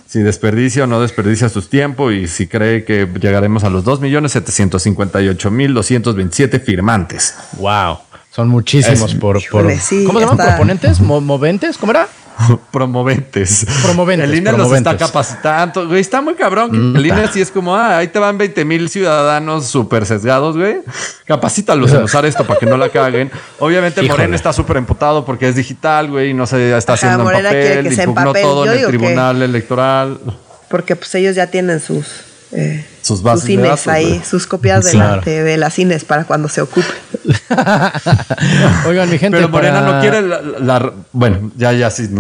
si 0.06 0.20
desperdicia 0.20 0.84
o 0.84 0.86
no 0.86 1.00
desperdicia 1.00 1.50
su 1.50 1.60
tiempo 1.62 2.10
y 2.10 2.28
si 2.28 2.46
cree 2.46 2.84
que 2.84 3.06
llegaremos 3.20 3.64
a 3.64 3.70
los 3.70 3.84
2.758.227 3.84 6.62
firmantes. 6.62 7.34
Wow. 7.58 8.05
Son 8.36 8.48
muchísimos 8.48 9.14
por, 9.14 9.42
por 9.48 9.62
¿Cómo 9.62 9.80
se 9.80 10.04
llaman? 10.26 10.36
¿Proponentes? 10.36 11.00
¿Moventes? 11.00 11.78
¿Cómo 11.78 11.92
era? 11.92 12.06
promoventes. 12.70 13.64
Promoventes. 13.82 14.28
El 14.28 14.36
INE 14.36 14.52
los 14.52 14.70
está 14.74 14.94
capacitando. 14.94 15.88
Güey, 15.88 16.02
está 16.02 16.20
muy 16.20 16.34
cabrón. 16.34 16.94
el 16.94 17.06
INE 17.06 17.22
así 17.22 17.40
es 17.40 17.50
como, 17.50 17.74
ah, 17.74 17.96
ahí 17.96 18.08
te 18.08 18.18
van 18.18 18.36
20 18.36 18.62
mil 18.66 18.90
ciudadanos 18.90 19.68
súper 19.68 20.04
sesgados, 20.04 20.54
güey. 20.54 20.82
Capacítalos 21.24 21.90
en 21.94 22.02
usar 22.02 22.26
esto 22.26 22.46
para 22.46 22.60
que 22.60 22.66
no 22.66 22.76
la 22.76 22.90
caguen. 22.90 23.30
Obviamente 23.58 24.02
Morena 24.02 24.36
está 24.36 24.52
súper 24.52 24.76
emputado 24.76 25.24
porque 25.24 25.48
es 25.48 25.56
digital, 25.56 26.10
güey, 26.10 26.32
y 26.32 26.34
no 26.34 26.46
se 26.46 26.76
está 26.76 26.92
haciendo 26.92 27.30
en 27.30 27.42
papel. 27.42 27.86
Impugnó 27.90 28.34
todo 28.34 28.66
en 28.66 28.80
el 28.80 28.86
tribunal 28.86 29.40
electoral. 29.40 30.20
Porque 30.68 30.94
pues 30.94 31.14
ellos 31.14 31.36
ya 31.36 31.46
tienen 31.46 31.80
sus 31.80 32.04
eh, 32.52 32.84
sus 33.02 33.22
bases 33.22 33.40
sus 33.40 33.48
cines 33.48 33.88
ahí, 33.88 34.22
sus 34.28 34.46
copias 34.46 34.84
de, 34.84 35.56
las 35.56 35.74
cines 35.74 36.04
para 36.04 36.24
cuando 36.24 36.48
se 36.48 36.60
ocupe. 36.60 36.86
Oigan, 38.86 39.10
mi 39.10 39.18
gente. 39.18 39.36
Pero 39.36 39.48
Morena 39.48 39.80
no 39.80 40.00
quiere 40.00 40.22
la, 40.22 40.92
Bueno, 41.12 41.50
ya, 41.56 41.72
ya 41.72 41.90
sí. 41.90 42.08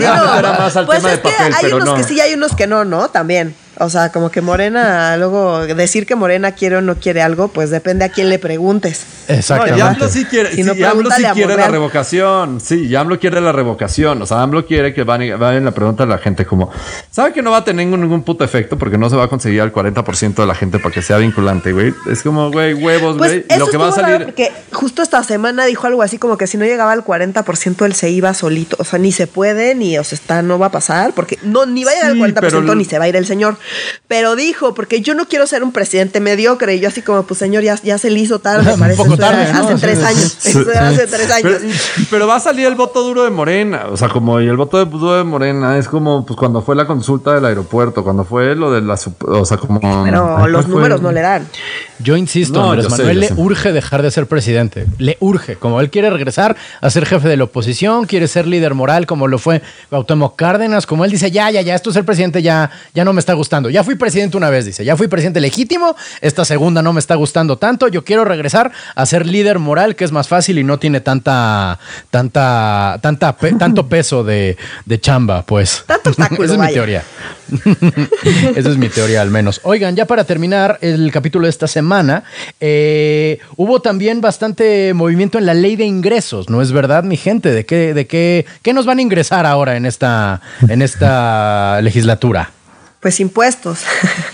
ya 0.00 0.54
más 0.58 0.76
al 0.76 0.86
pues 0.86 0.98
tema 0.98 1.10
de 1.10 1.18
papel, 1.18 1.54
hay 1.54 1.72
unos 1.72 1.94
que 1.94 2.04
sí 2.04 2.14
y 2.14 2.20
hay 2.20 2.34
unos 2.34 2.54
que 2.54 2.66
no, 2.66 2.84
¿no? 2.84 3.08
También. 3.08 3.54
O 3.80 3.90
sea, 3.90 4.10
como 4.10 4.30
que 4.30 4.40
Morena, 4.40 5.16
luego 5.16 5.66
decir 5.66 6.06
que 6.06 6.16
Morena 6.16 6.52
quiere 6.52 6.76
o 6.76 6.80
no 6.80 6.96
quiere 6.96 7.22
algo, 7.22 7.48
pues 7.48 7.70
depende 7.70 8.04
a 8.04 8.08
quién 8.08 8.28
le 8.28 8.38
preguntes. 8.38 9.06
Exactamente. 9.28 9.78
No, 9.78 9.86
AMLO 9.86 10.08
sí 10.08 10.24
quiere, 10.24 10.52
sí, 10.52 10.64
quiere 11.34 11.56
la 11.56 11.68
revocación. 11.68 12.60
Sí, 12.60 12.94
AMLO 12.96 13.18
quiere 13.18 13.40
la 13.40 13.52
revocación. 13.52 14.22
O 14.22 14.26
sea, 14.26 14.42
AMLO 14.42 14.66
quiere 14.66 14.92
que 14.94 15.04
vayan 15.04 15.64
la 15.64 15.70
pregunta 15.70 16.04
de 16.04 16.10
la 16.10 16.18
gente 16.18 16.44
como, 16.44 16.70
¿sabe 17.10 17.32
que 17.32 17.42
no 17.42 17.52
va 17.52 17.58
a 17.58 17.64
tener 17.64 17.86
ningún, 17.86 18.22
puto 18.22 18.44
efecto 18.44 18.78
porque 18.78 18.98
no 18.98 19.08
se 19.10 19.16
va 19.16 19.24
a 19.24 19.28
conseguir 19.28 19.60
al 19.60 19.72
40% 19.72 20.34
de 20.34 20.46
la 20.46 20.54
gente 20.54 20.78
para 20.78 20.94
que 20.94 21.02
sea 21.02 21.18
vinculante, 21.18 21.72
güey? 21.72 21.94
Es 22.10 22.22
como, 22.22 22.50
güey, 22.50 22.74
huevos, 22.74 23.16
pues 23.16 23.44
güey. 23.46 23.58
lo 23.58 23.68
que 23.68 23.76
va 23.76 23.88
a 23.88 23.92
salir... 23.92 24.24
Porque 24.24 24.50
justo 24.72 25.02
esta 25.02 25.22
semana 25.22 25.66
dijo 25.66 25.86
algo 25.86 26.02
así 26.02 26.18
como 26.18 26.36
que 26.36 26.46
si 26.46 26.56
no 26.56 26.64
llegaba 26.64 26.92
al 26.92 27.04
40% 27.04 27.84
él 27.84 27.94
se 27.94 28.10
iba 28.10 28.34
solito. 28.34 28.76
O 28.80 28.84
sea, 28.84 28.98
ni 28.98 29.12
se 29.12 29.26
puede, 29.26 29.74
ni, 29.74 29.98
o 29.98 30.04
sea, 30.04 30.16
está, 30.16 30.42
no 30.42 30.58
va 30.58 30.66
a 30.66 30.70
pasar 30.70 31.12
porque 31.14 31.38
no, 31.42 31.66
ni 31.66 31.84
va 31.84 31.92
a 31.92 31.94
llegar 31.94 32.10
al 32.10 32.18
40% 32.18 32.76
ni 32.76 32.84
se 32.84 32.98
va 32.98 33.04
a 33.04 33.08
ir 33.08 33.16
el 33.16 33.26
señor. 33.26 33.56
Pero 34.06 34.36
dijo, 34.36 34.74
porque 34.74 35.00
yo 35.00 35.14
no 35.14 35.26
quiero 35.26 35.46
ser 35.46 35.62
un 35.62 35.72
presidente 35.72 36.20
mediocre. 36.20 36.76
Y 36.76 36.80
yo 36.80 36.88
así 36.88 37.02
como, 37.02 37.24
pues 37.24 37.38
señor, 37.38 37.62
ya, 37.62 37.76
ya 37.82 37.98
se 37.98 38.10
le 38.10 38.20
hizo 38.20 38.38
tarde, 38.38 38.74
parece. 38.78 39.00
Un 39.00 39.08
poco 39.08 39.18
tarde, 39.18 39.42
Hace 39.42 39.74
tres 39.80 40.02
años. 40.02 40.36
hace 40.46 41.06
tres 41.06 41.30
años. 41.30 41.60
Pero, 42.10 42.26
va 42.26 42.36
a 42.36 42.40
salir 42.40 42.66
el 42.66 42.74
voto 42.74 43.02
duro 43.02 43.24
de 43.24 43.30
Morena. 43.30 43.86
O 43.90 43.96
sea, 43.96 44.08
como 44.08 44.40
y 44.40 44.46
el 44.46 44.56
voto 44.56 44.84
duro 44.84 45.16
de 45.16 45.24
Morena 45.24 45.78
es 45.78 45.88
como 45.88 46.24
pues 46.24 46.38
cuando 46.38 46.62
fue 46.62 46.76
la 46.76 46.86
consulta 46.86 47.34
del 47.34 47.44
aeropuerto, 47.44 48.04
cuando 48.04 48.24
fue 48.24 48.54
lo 48.54 48.70
de 48.72 48.82
la... 48.82 48.98
O 49.20 49.44
sea, 49.44 49.56
como... 49.56 49.80
Pero 49.80 50.46
los 50.46 50.68
números 50.68 51.02
no 51.02 51.12
le 51.12 51.20
dan. 51.20 51.46
Yo 51.98 52.16
insisto, 52.16 52.62
Andrés 52.62 52.90
Manuel 52.90 53.20
le 53.20 53.32
urge 53.36 53.72
dejar 53.72 54.02
de 54.02 54.10
ser 54.10 54.26
presidente. 54.26 54.86
Le 54.98 55.16
urge. 55.20 55.56
Como 55.56 55.80
él 55.80 55.90
quiere 55.90 56.10
regresar 56.10 56.56
a 56.80 56.90
ser 56.90 57.06
jefe 57.06 57.28
de 57.28 57.36
la 57.36 57.44
oposición, 57.44 58.06
quiere 58.06 58.28
ser 58.28 58.46
líder 58.46 58.74
moral 58.74 59.06
como 59.06 59.26
lo 59.26 59.38
fue 59.38 59.62
Cuauhtémoc 59.90 60.36
Cárdenas. 60.36 60.86
Como 60.86 61.04
él 61.04 61.10
dice, 61.10 61.30
ya, 61.30 61.50
ya, 61.50 61.62
ya, 61.62 61.74
esto 61.74 61.90
es 61.90 61.96
el 61.96 62.04
presidente 62.04 62.42
ya, 62.42 62.70
ya 62.94 63.04
no 63.04 63.12
me 63.12 63.20
está 63.20 63.32
gustando 63.34 63.57
gustando. 63.58 63.70
Ya 63.70 63.84
fui 63.84 63.96
presidente 63.96 64.36
una 64.36 64.50
vez, 64.50 64.64
dice. 64.64 64.84
Ya 64.84 64.96
fui 64.96 65.08
presidente 65.08 65.40
legítimo. 65.40 65.96
Esta 66.20 66.44
segunda 66.44 66.82
no 66.82 66.92
me 66.92 67.00
está 67.00 67.14
gustando 67.14 67.58
tanto. 67.58 67.88
Yo 67.88 68.04
quiero 68.04 68.24
regresar 68.24 68.72
a 68.94 69.06
ser 69.06 69.26
líder 69.26 69.58
moral, 69.58 69.96
que 69.96 70.04
es 70.04 70.12
más 70.12 70.28
fácil 70.28 70.58
y 70.58 70.64
no 70.64 70.78
tiene 70.78 71.00
tanta, 71.00 71.78
tanta, 72.10 72.98
tanta, 73.02 73.36
tanto 73.58 73.88
peso 73.88 74.24
de, 74.24 74.56
chamba, 75.00 75.42
pues. 75.42 75.84
Tanto 75.86 76.10
Esa 76.44 76.54
es 76.54 76.58
mi 76.58 76.72
teoría. 76.72 77.02
Esa 78.56 78.68
es 78.68 78.76
mi 78.76 78.88
teoría, 78.88 79.22
al 79.22 79.30
menos. 79.30 79.60
Oigan, 79.64 79.96
ya 79.96 80.06
para 80.06 80.24
terminar 80.24 80.78
el 80.80 81.10
capítulo 81.12 81.46
de 81.46 81.50
esta 81.50 81.66
semana, 81.66 82.24
eh, 82.60 83.38
hubo 83.56 83.80
también 83.80 84.20
bastante 84.20 84.92
movimiento 84.94 85.38
en 85.38 85.46
la 85.46 85.54
ley 85.54 85.76
de 85.76 85.84
ingresos, 85.84 86.50
¿no 86.50 86.60
es 86.60 86.72
verdad, 86.72 87.04
mi 87.04 87.16
gente? 87.16 87.50
¿De 87.52 87.64
qué, 87.64 87.94
de 87.94 88.06
qué, 88.06 88.46
qué 88.62 88.72
nos 88.72 88.86
van 88.86 88.98
a 88.98 89.02
ingresar 89.02 89.46
ahora 89.46 89.76
en 89.76 89.86
esta, 89.86 90.40
en 90.68 90.82
esta 90.82 91.80
legislatura? 91.82 92.52
Pues 93.00 93.20
impuestos. 93.20 93.80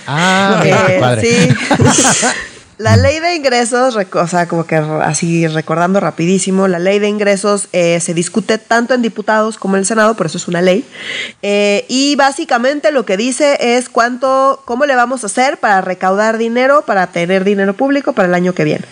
Ah, 0.07 0.63
eh, 0.89 0.99
padre. 1.01 1.23
Sí. 1.23 1.49
La 2.77 2.97
ley 2.97 3.21
de 3.21 3.37
ingresos, 3.37 3.97
o 3.97 4.27
sea, 4.27 4.49
como 4.49 4.67
que 4.67 4.75
así 4.75 5.47
recordando 5.47 6.01
rapidísimo, 6.01 6.67
la 6.67 6.81
ley 6.81 6.99
de 6.99 7.07
ingresos 7.07 7.69
eh, 7.73 8.01
se 8.01 8.15
discute 8.15 8.59
tanto 8.59 8.95
en 8.95 9.03
diputados 9.03 9.59
como 9.59 9.77
en 9.77 9.81
el 9.81 9.87
Senado, 9.87 10.17
por 10.17 10.27
eso 10.27 10.39
es 10.39 10.49
una 10.49 10.61
ley. 10.61 10.85
Eh, 11.43 11.85
y 11.89 12.17
básicamente 12.17 12.91
lo 12.91 13.07
que 13.07 13.17
dice 13.17 13.59
es 13.61 13.89
cuánto, 13.89 14.61
cómo 14.65 14.87
le 14.87 14.97
vamos 14.97 15.23
a 15.23 15.27
hacer 15.27 15.59
para 15.59 15.83
recaudar 15.83 16.37
dinero, 16.37 16.83
para 16.83 17.07
tener 17.07 17.45
dinero 17.45 17.75
público 17.75 18.13
para 18.13 18.27
el 18.27 18.35
año 18.35 18.55
que 18.55 18.65
viene. 18.65 18.85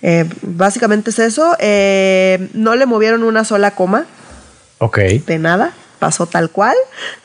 Eh, 0.00 0.24
básicamente 0.40 1.10
es 1.10 1.18
eso. 1.18 1.56
no 2.54 2.76
le 2.76 2.86
movieron 2.86 3.24
una 3.24 3.44
sola 3.44 3.72
coma. 3.72 4.06
Ok. 4.78 4.98
De 5.26 5.38
nada 5.38 5.74
pasó 5.98 6.26
tal 6.26 6.50
cual. 6.50 6.76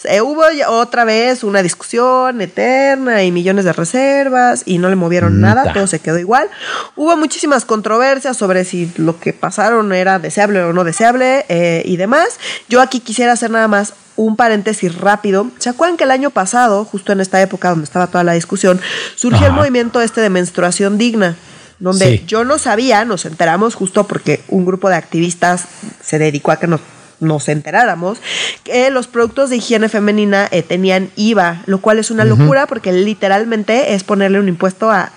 Eh, 0.05 0.21
hubo 0.21 0.43
otra 0.67 1.03
vez 1.03 1.43
una 1.43 1.61
discusión 1.61 2.41
eterna 2.41 3.23
y 3.23 3.31
millones 3.31 3.65
de 3.65 3.73
reservas 3.73 4.63
y 4.65 4.77
no 4.77 4.89
le 4.89 4.95
movieron 4.95 5.41
nada, 5.41 5.73
todo 5.73 5.87
se 5.87 5.99
quedó 5.99 6.17
igual. 6.17 6.49
Hubo 6.95 7.17
muchísimas 7.17 7.65
controversias 7.65 8.37
sobre 8.37 8.65
si 8.65 8.91
lo 8.97 9.19
que 9.19 9.33
pasaron 9.33 9.91
era 9.93 10.19
deseable 10.19 10.61
o 10.63 10.73
no 10.73 10.83
deseable 10.83 11.45
eh, 11.49 11.81
y 11.85 11.97
demás. 11.97 12.39
Yo 12.69 12.81
aquí 12.81 12.99
quisiera 12.99 13.33
hacer 13.33 13.51
nada 13.51 13.67
más 13.67 13.93
un 14.15 14.35
paréntesis 14.35 14.95
rápido. 14.95 15.49
¿Se 15.59 15.69
acuerdan 15.69 15.95
que 15.95 16.03
el 16.03 16.11
año 16.11 16.29
pasado, 16.29 16.83
justo 16.83 17.13
en 17.13 17.21
esta 17.21 17.41
época 17.41 17.69
donde 17.69 17.85
estaba 17.85 18.07
toda 18.07 18.23
la 18.23 18.33
discusión, 18.33 18.79
surgió 19.15 19.47
el 19.47 19.53
movimiento 19.53 20.01
este 20.01 20.21
de 20.21 20.29
menstruación 20.29 20.97
digna? 20.97 21.37
Donde 21.79 22.25
yo 22.27 22.43
no 22.43 22.57
sabía, 22.57 23.05
nos 23.05 23.23
enteramos 23.23 23.75
justo 23.75 24.05
porque 24.05 24.43
un 24.49 24.65
grupo 24.65 24.89
de 24.89 24.95
activistas 24.95 25.65
se 26.03 26.19
dedicó 26.19 26.51
a 26.51 26.57
que 26.57 26.67
nos 26.67 26.81
nos 27.19 27.49
enteráramos, 27.49 28.19
que 28.63 28.89
los 28.89 29.07
productos 29.07 29.49
de 29.49 29.57
higiene 29.57 29.89
femenina 29.89 30.47
eh, 30.51 30.63
tenían 30.63 31.09
IVA, 31.15 31.63
lo 31.65 31.81
cual 31.81 31.99
es 31.99 32.11
una 32.11 32.25
locura 32.25 32.67
porque 32.67 32.93
literalmente 32.93 33.93
es 33.93 34.03
ponerle 34.03 34.39
un 34.39 34.47
impuesto 34.47 34.91
a, 34.91 35.11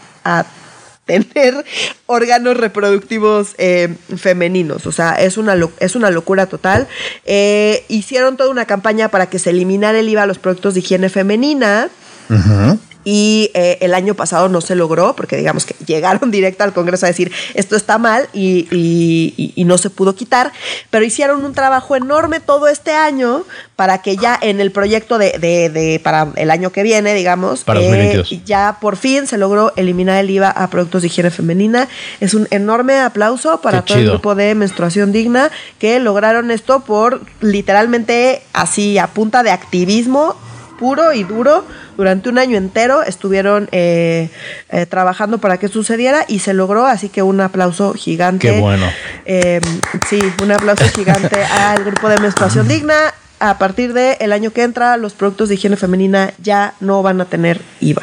tener 1.05 1.65
órganos 2.07 2.57
reproductivos 2.57 3.55
eh, 3.59 3.97
femeninos. 4.17 4.87
O 4.87 4.93
sea, 4.93 5.15
es 5.15 5.37
una, 5.37 5.57
es 5.81 5.97
una 5.97 6.11
locura 6.11 6.47
total. 6.47 6.87
Eh, 7.25 7.85
hicieron 7.89 8.37
toda 8.37 8.51
una 8.51 8.67
campaña 8.67 9.09
para 9.09 9.27
que 9.27 9.41
se 9.41 9.51
eliminara 9.51 9.99
el 9.99 10.09
IVA 10.09 10.23
a 10.23 10.27
los 10.27 10.39
productos 10.39 10.75
de 10.75 10.81
higiene 10.81 11.09
femenina 11.09 11.89
y 13.05 13.51
eh, 13.55 13.79
el 13.81 13.95
año 13.95 14.15
pasado 14.15 14.49
no 14.49 14.61
se 14.61 14.75
logró 14.75 15.15
porque 15.17 15.37
digamos 15.37 15.67
que 15.67 15.75
llegaron 15.87 16.31
directo 16.31 16.65
al 16.65 16.73
Congreso 16.73 17.07
a 17.07 17.09
decir 17.09 17.33
esto 17.55 17.77
está 17.77 17.99
mal 17.99 18.29
y, 18.33 19.55
no 19.63 19.79
se 19.79 19.91
pudo 19.91 20.15
quitar, 20.17 20.53
pero 20.91 21.05
hicieron 21.05 21.45
un 21.45 21.55
trabajo 21.55 21.95
enorme 21.95 22.41
todo 22.41 22.67
este 22.67 22.93
año 22.93 23.45
para 23.77 24.03
que 24.03 24.17
ya 24.17 24.37
en 24.41 24.61
el 24.61 24.73
proyecto 24.73 25.17
de, 25.17 26.01
para 26.03 26.29
el 26.35 26.51
año 26.51 26.73
que 26.73 26.83
viene, 26.83 27.15
digamos, 27.15 27.65
eh, 27.75 28.23
ya 28.45 28.79
por 28.81 28.97
fin 28.97 29.27
se 29.27 29.39
logró 29.39 29.73
eliminar 29.77 30.19
el 30.19 30.31
IVA 30.31 30.51
a 30.51 30.69
productos 30.69 31.03
de 31.03 31.07
higiene 31.07 31.31
femenina. 31.31 31.89
Es 32.21 32.35
un 32.35 32.49
enorme 32.51 32.99
aplauso 32.99 33.61
para 33.61 33.83
todo 33.83 33.99
el 33.99 34.11
grupo 34.11 34.35
de 34.35 34.55
menstruación 34.55 35.13
digna 35.13 35.51
que 35.79 36.01
lograron 36.01 36.51
esto 36.51 36.81
por 36.81 37.23
literalmente 37.41 38.43
así 38.53 38.99
a 38.99 39.07
punta 39.07 39.43
de 39.43 39.51
activismo 39.51 40.37
puro 40.83 41.13
y 41.13 41.23
duro 41.23 41.65
durante 41.97 42.29
un 42.29 42.39
año 42.39 42.59
entero 42.59 43.05
estuvieron 43.05 43.69
eh, 43.71 44.31
eh, 44.69 44.85
trabajando 44.87 45.39
para 45.39 45.57
que 45.57 45.69
sucediera 45.69 46.25
y 46.27 46.41
se 46.41 46.55
logró, 46.55 46.87
así 46.87 47.09
que 47.09 47.23
un 47.23 47.41
aplauso 47.41 47.95
gigante. 47.95 48.49
Qué 48.49 48.61
bueno. 48.61 48.87
Em, 49.25 49.63
sí, 50.11 50.21
un 50.43 50.51
aplauso 50.51 50.85
gigante 50.89 51.41
al 51.45 51.85
grupo 51.85 52.09
de 52.09 52.19
menstruación 52.19 52.67
digna. 52.67 53.15
A 53.39 53.59
partir 53.59 53.93
del 53.93 54.33
año 54.33 54.51
que 54.51 54.65
entra, 54.65 54.97
los 54.97 55.13
productos 55.13 55.49
de 55.49 55.55
higiene 55.55 55.77
femenina 55.77 56.33
ya 56.43 56.75
no 56.81 57.01
van 57.05 57.21
a 57.21 57.27
tener 57.27 57.61
IVA. 57.81 58.03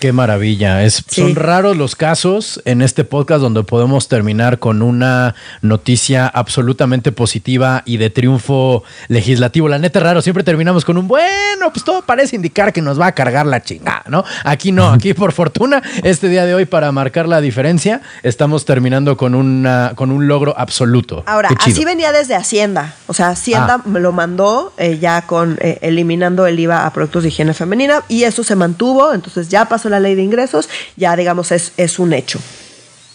Qué 0.00 0.12
maravilla. 0.12 0.84
Es, 0.84 1.02
Son 1.08 1.34
raros 1.34 1.76
los 1.76 1.96
casos 1.96 2.62
en 2.64 2.82
este 2.82 3.02
podcast 3.02 3.40
donde 3.40 3.64
podemos 3.64 4.06
terminar 4.06 4.60
con 4.60 4.80
una 4.80 5.34
noticia 5.60 6.28
absolutamente 6.28 7.10
positiva 7.10 7.82
y 7.84 7.96
de 7.96 8.08
triunfo 8.08 8.84
legislativo. 9.08 9.68
La 9.68 9.78
neta 9.78 9.98
es 9.98 10.02
raro, 10.04 10.22
siempre 10.22 10.44
terminamos 10.44 10.84
con 10.84 10.98
un 10.98 11.08
bueno, 11.08 11.72
pues 11.72 11.84
todo 11.84 12.02
parece 12.02 12.36
indicar 12.36 12.72
que 12.72 12.80
nos 12.80 13.00
va 13.00 13.08
a 13.08 13.12
cargar 13.12 13.46
la 13.46 13.60
chingada, 13.60 14.04
¿no? 14.06 14.24
Aquí 14.44 14.70
no, 14.70 14.88
aquí 14.88 15.14
por 15.14 15.32
fortuna, 15.32 15.82
este 16.04 16.28
día 16.28 16.46
de 16.46 16.54
hoy 16.54 16.64
para 16.64 16.92
marcar 16.92 17.26
la 17.26 17.40
diferencia, 17.40 18.00
estamos 18.22 18.64
terminando 18.64 19.16
con, 19.16 19.34
una, 19.34 19.94
con 19.96 20.12
un 20.12 20.28
logro 20.28 20.54
absoluto. 20.56 21.24
Ahora, 21.26 21.50
así 21.58 21.84
venía 21.84 22.12
desde 22.12 22.36
Hacienda. 22.36 22.94
O 23.08 23.14
sea, 23.14 23.30
Hacienda 23.30 23.78
ah. 23.80 23.82
me 23.84 23.98
lo 23.98 24.12
mandó 24.12 24.72
eh, 24.78 24.98
ya 25.00 25.22
con 25.22 25.58
eh, 25.60 25.78
eliminando 25.82 26.46
el 26.46 26.60
IVA 26.60 26.86
a 26.86 26.92
productos 26.92 27.24
de 27.24 27.30
higiene 27.30 27.52
femenina 27.52 28.04
y 28.06 28.22
eso 28.22 28.44
se 28.44 28.54
mantuvo, 28.54 29.12
entonces 29.12 29.48
ya 29.48 29.64
pasó 29.64 29.87
la 29.88 30.00
ley 30.00 30.14
de 30.14 30.22
ingresos, 30.22 30.68
ya 30.96 31.16
digamos 31.16 31.52
es, 31.52 31.72
es 31.76 31.98
un 31.98 32.12
hecho. 32.12 32.40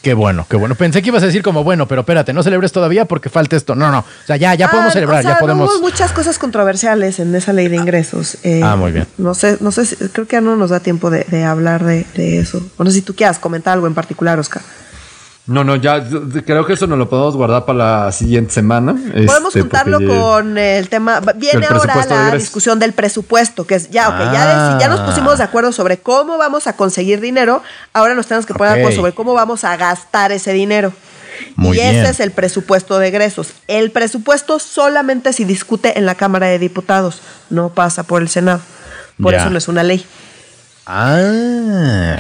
Qué 0.04 0.14
bueno, 0.14 0.46
qué 0.50 0.58
bueno. 0.58 0.76
Pensé 0.76 1.02
que 1.02 1.08
ibas 1.08 1.24
a 1.24 1.28
decir 1.28 1.42
como, 1.42 1.64
bueno, 1.64 1.88
pero 1.88 2.02
espérate, 2.02 2.34
no 2.34 2.44
celebres 2.44 2.74
todavía 2.74 3.06
porque 3.06 3.30
falta 3.30 3.56
esto. 3.56 3.74
No, 3.74 3.90
no. 3.90 4.00
O 4.00 4.28
sea, 4.28 4.36
ya, 4.36 4.54
ya 4.54 4.70
podemos 4.70 4.90
ah, 4.90 4.94
celebrar, 4.94 5.24
ya 5.24 5.40
podemos. 5.40 5.74
Hubo 5.74 5.80
muchas 5.80 6.12
cosas 6.12 6.38
controversiales 6.38 7.20
en 7.20 7.34
esa 7.34 7.54
ley 7.54 7.70
de 7.70 7.78
ingresos. 7.78 8.38
Eh, 8.44 8.60
ah, 8.62 8.76
muy 8.76 8.92
bien. 8.92 9.08
No 9.18 9.34
sé, 9.34 9.58
no 9.62 9.72
sé, 9.72 9.96
creo 10.12 10.28
que 10.28 10.36
ya 10.36 10.42
no 10.42 10.58
nos 10.58 10.72
da 10.72 10.82
tiempo 10.82 11.10
de, 11.10 11.24
de 11.24 11.46
hablar 11.46 11.86
de, 11.86 12.06
de, 12.16 12.40
eso. 12.40 12.62
No 12.78 12.86
sé 12.88 12.92
si 12.92 13.02
tú 13.02 13.16
quieras 13.16 13.40
comentar 13.40 13.76
algo 13.76 13.88
en 13.88 13.94
particular, 13.94 14.38
Oscar. 14.38 14.62
No, 15.46 15.66
no, 15.66 15.76
ya 15.76 16.02
creo 16.46 16.66
que 16.66 16.74
eso 16.74 16.88
nos 16.88 16.98
lo 16.98 17.10
podemos 17.10 17.36
guardar 17.36 17.66
para 17.66 18.06
la 18.06 18.12
siguiente 18.14 18.54
semana. 18.54 18.94
Podemos 18.94 19.50
este, 19.50 19.60
juntarlo 19.60 20.00
con 20.00 20.58
el 20.58 20.88
tema. 20.88 21.20
Viene 21.36 21.66
ahora 21.66 22.06
la 22.06 22.32
discusión 22.32 22.80
del 22.80 22.94
presupuesto, 22.94 23.68
que 23.68 23.76
es 23.76 23.90
ya, 23.90 24.08
ok, 24.08 24.20
ya, 24.32 24.78
ya 24.80 24.88
nos 24.88 25.02
ah. 25.02 25.06
pusimos 25.06 25.40
de 25.40 25.44
acuerdo 25.44 25.74
sobre 25.74 25.98
cómo 25.98 26.38
vamos 26.38 26.68
a 26.68 26.78
conseguir 26.78 27.20
dinero. 27.20 27.62
Ahora 27.92 28.16
nos 28.16 28.28
tenemos 28.28 28.46
que 28.46 28.54
poner 28.54 28.76
de 28.76 28.80
acuerdo 28.80 28.96
sobre 28.96 29.12
cómo 29.12 29.34
vamos 29.34 29.66
a 29.66 29.76
gastar 29.76 30.32
ese 30.32 30.54
dinero. 30.54 30.94
y 31.58 31.78
ese 31.78 32.10
es 32.10 32.22
el 32.22 32.32
presupuesto 32.32 32.98
de 32.98 33.10
egresos. 33.10 33.50
El 33.68 33.92
presupuesto 33.92 34.60
solamente 34.60 35.34
se 35.34 35.44
discute 35.44 35.98
en 35.98 36.06
la 36.06 36.16
Cámara 36.16 36.48
de 36.48 36.58
Diputados, 36.58 37.20
no 37.50 37.68
pasa 37.68 38.04
por 38.04 38.22
el 38.22 38.30
Senado. 38.30 38.62
Por 39.22 39.34
eso 39.34 39.50
no 39.50 39.58
es 39.58 39.68
una 39.68 39.84
ley. 39.84 40.06
Ah. 40.86 42.18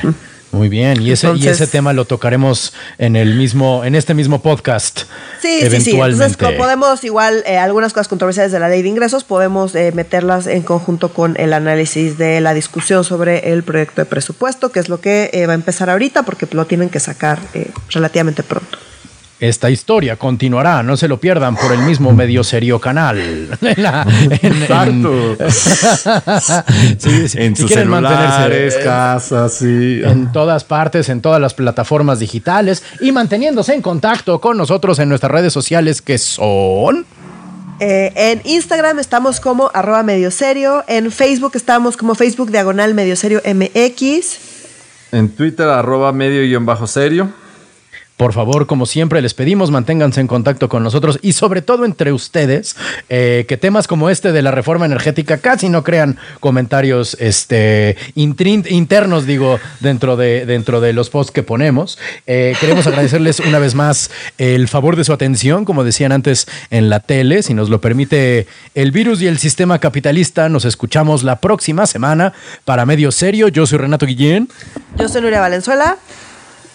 Muy 0.53 0.69
bien, 0.69 1.01
y 1.01 1.11
ese, 1.11 1.33
y 1.35 1.47
ese 1.47 1.65
tema 1.65 1.93
lo 1.93 2.05
tocaremos 2.05 2.73
en 2.99 3.15
el 3.15 3.33
mismo, 3.33 3.83
en 3.83 3.95
este 3.95 4.13
mismo 4.13 4.39
podcast. 4.43 4.99
Sí, 5.41 5.61
sí, 5.61 5.81
sí. 5.81 5.91
Entonces 5.99 6.37
podemos 6.37 7.03
igual 7.03 7.43
eh, 7.47 7.57
algunas 7.57 7.91
cosas 7.91 8.07
controversiales 8.07 8.51
de 8.51 8.59
la 8.59 8.69
ley 8.69 8.83
de 8.83 8.89
ingresos, 8.89 9.23
podemos 9.23 9.73
eh, 9.73 9.91
meterlas 9.95 10.45
en 10.45 10.61
conjunto 10.61 11.11
con 11.11 11.35
el 11.39 11.53
análisis 11.53 12.19
de 12.19 12.39
la 12.39 12.53
discusión 12.53 13.03
sobre 13.03 13.51
el 13.51 13.63
proyecto 13.63 14.01
de 14.01 14.05
presupuesto, 14.05 14.71
que 14.71 14.79
es 14.79 14.89
lo 14.89 15.01
que 15.01 15.31
eh, 15.33 15.47
va 15.47 15.53
a 15.53 15.55
empezar 15.55 15.89
ahorita, 15.89 16.21
porque 16.21 16.47
lo 16.51 16.65
tienen 16.67 16.89
que 16.89 16.99
sacar 16.99 17.39
relativamente 17.89 18.43
pronto. 18.43 18.77
Esta 19.43 19.69
historia 19.69 20.15
continuará, 20.15 20.83
no 20.83 20.95
se 20.95 21.09
lo 21.09 21.19
pierdan 21.19 21.57
por 21.57 21.73
el 21.73 21.79
mismo 21.79 22.13
medio 22.13 22.45
serio 22.45 22.79
canal. 22.79 23.49
Exacto. 23.61 25.35
En, 27.35 27.53
si 27.57 27.65
quieren 27.65 27.89
mantenerse 27.89 28.79
casas, 28.85 29.55
sí. 29.55 29.99
En 30.01 30.31
todas 30.31 30.63
partes, 30.63 31.09
en 31.09 31.19
todas 31.19 31.41
las 31.41 31.53
plataformas 31.53 32.19
digitales 32.19 32.83
y 33.01 33.11
manteniéndose 33.11 33.73
en 33.73 33.81
contacto 33.81 34.39
con 34.39 34.55
nosotros 34.57 34.97
en 34.99 35.09
nuestras 35.09 35.33
redes 35.33 35.51
sociales 35.51 36.01
que 36.01 36.17
son... 36.17 37.05
Eh, 37.81 38.13
en 38.15 38.41
Instagram 38.45 38.99
estamos 38.99 39.41
como 39.41 39.69
arroba 39.73 40.03
medio 40.03 40.31
serio. 40.31 40.85
En 40.87 41.11
Facebook 41.11 41.51
estamos 41.55 41.97
como 41.97 42.15
Facebook 42.15 42.49
diagonal 42.49 42.93
medio 42.93 43.17
serio 43.17 43.41
MX. 43.45 44.37
En 45.11 45.27
Twitter 45.27 45.67
arroba 45.67 46.13
medio 46.13 46.43
guion 46.43 46.65
bajo 46.65 46.87
serio. 46.87 47.42
Por 48.17 48.31
favor, 48.33 48.67
como 48.67 48.85
siempre, 48.85 49.21
les 49.21 49.33
pedimos 49.33 49.71
manténganse 49.71 50.21
en 50.21 50.27
contacto 50.27 50.69
con 50.69 50.83
nosotros 50.83 51.17
y 51.21 51.33
sobre 51.33 51.63
todo 51.63 51.83
entre 51.83 52.13
ustedes, 52.13 52.75
eh, 53.09 53.45
que 53.47 53.57
temas 53.57 53.87
como 53.87 54.09
este 54.09 54.31
de 54.31 54.43
la 54.43 54.51
reforma 54.51 54.85
energética 54.85 55.39
casi 55.39 55.67
no 55.67 55.83
crean 55.83 56.17
comentarios 56.39 57.17
este, 57.19 57.97
internos, 58.15 59.25
digo, 59.25 59.59
dentro 59.79 60.15
de, 60.15 60.45
dentro 60.45 60.79
de 60.79 60.93
los 60.93 61.09
posts 61.09 61.31
que 61.31 61.41
ponemos. 61.41 61.97
Eh, 62.27 62.55
queremos 62.59 62.85
agradecerles 62.85 63.39
una 63.39 63.57
vez 63.57 63.73
más 63.73 64.11
el 64.37 64.67
favor 64.67 64.95
de 64.95 65.03
su 65.03 65.13
atención, 65.13 65.65
como 65.65 65.83
decían 65.83 66.11
antes 66.11 66.47
en 66.69 66.89
la 66.89 66.99
tele, 66.99 67.41
si 67.41 67.55
nos 67.55 67.69
lo 67.69 67.81
permite 67.81 68.47
el 68.75 68.91
virus 68.91 69.21
y 69.21 69.27
el 69.27 69.39
sistema 69.39 69.79
capitalista. 69.79 70.49
Nos 70.49 70.65
escuchamos 70.65 71.23
la 71.23 71.39
próxima 71.39 71.87
semana 71.87 72.33
para 72.63 72.85
Medio 72.85 73.11
Serio. 73.11 73.47
Yo 73.47 73.65
soy 73.65 73.79
Renato 73.79 74.05
Guillén. 74.05 74.49
Yo 74.99 75.09
soy 75.09 75.21
Nuria 75.21 75.39
Valenzuela. 75.39 75.97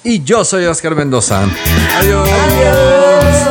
Y 0.05 0.23
yo 0.23 0.45
soy 0.45 0.65
Oscar 0.66 0.95
Mendoza. 0.95 1.43
Adiós. 1.99 2.29
Adiós. 2.29 3.48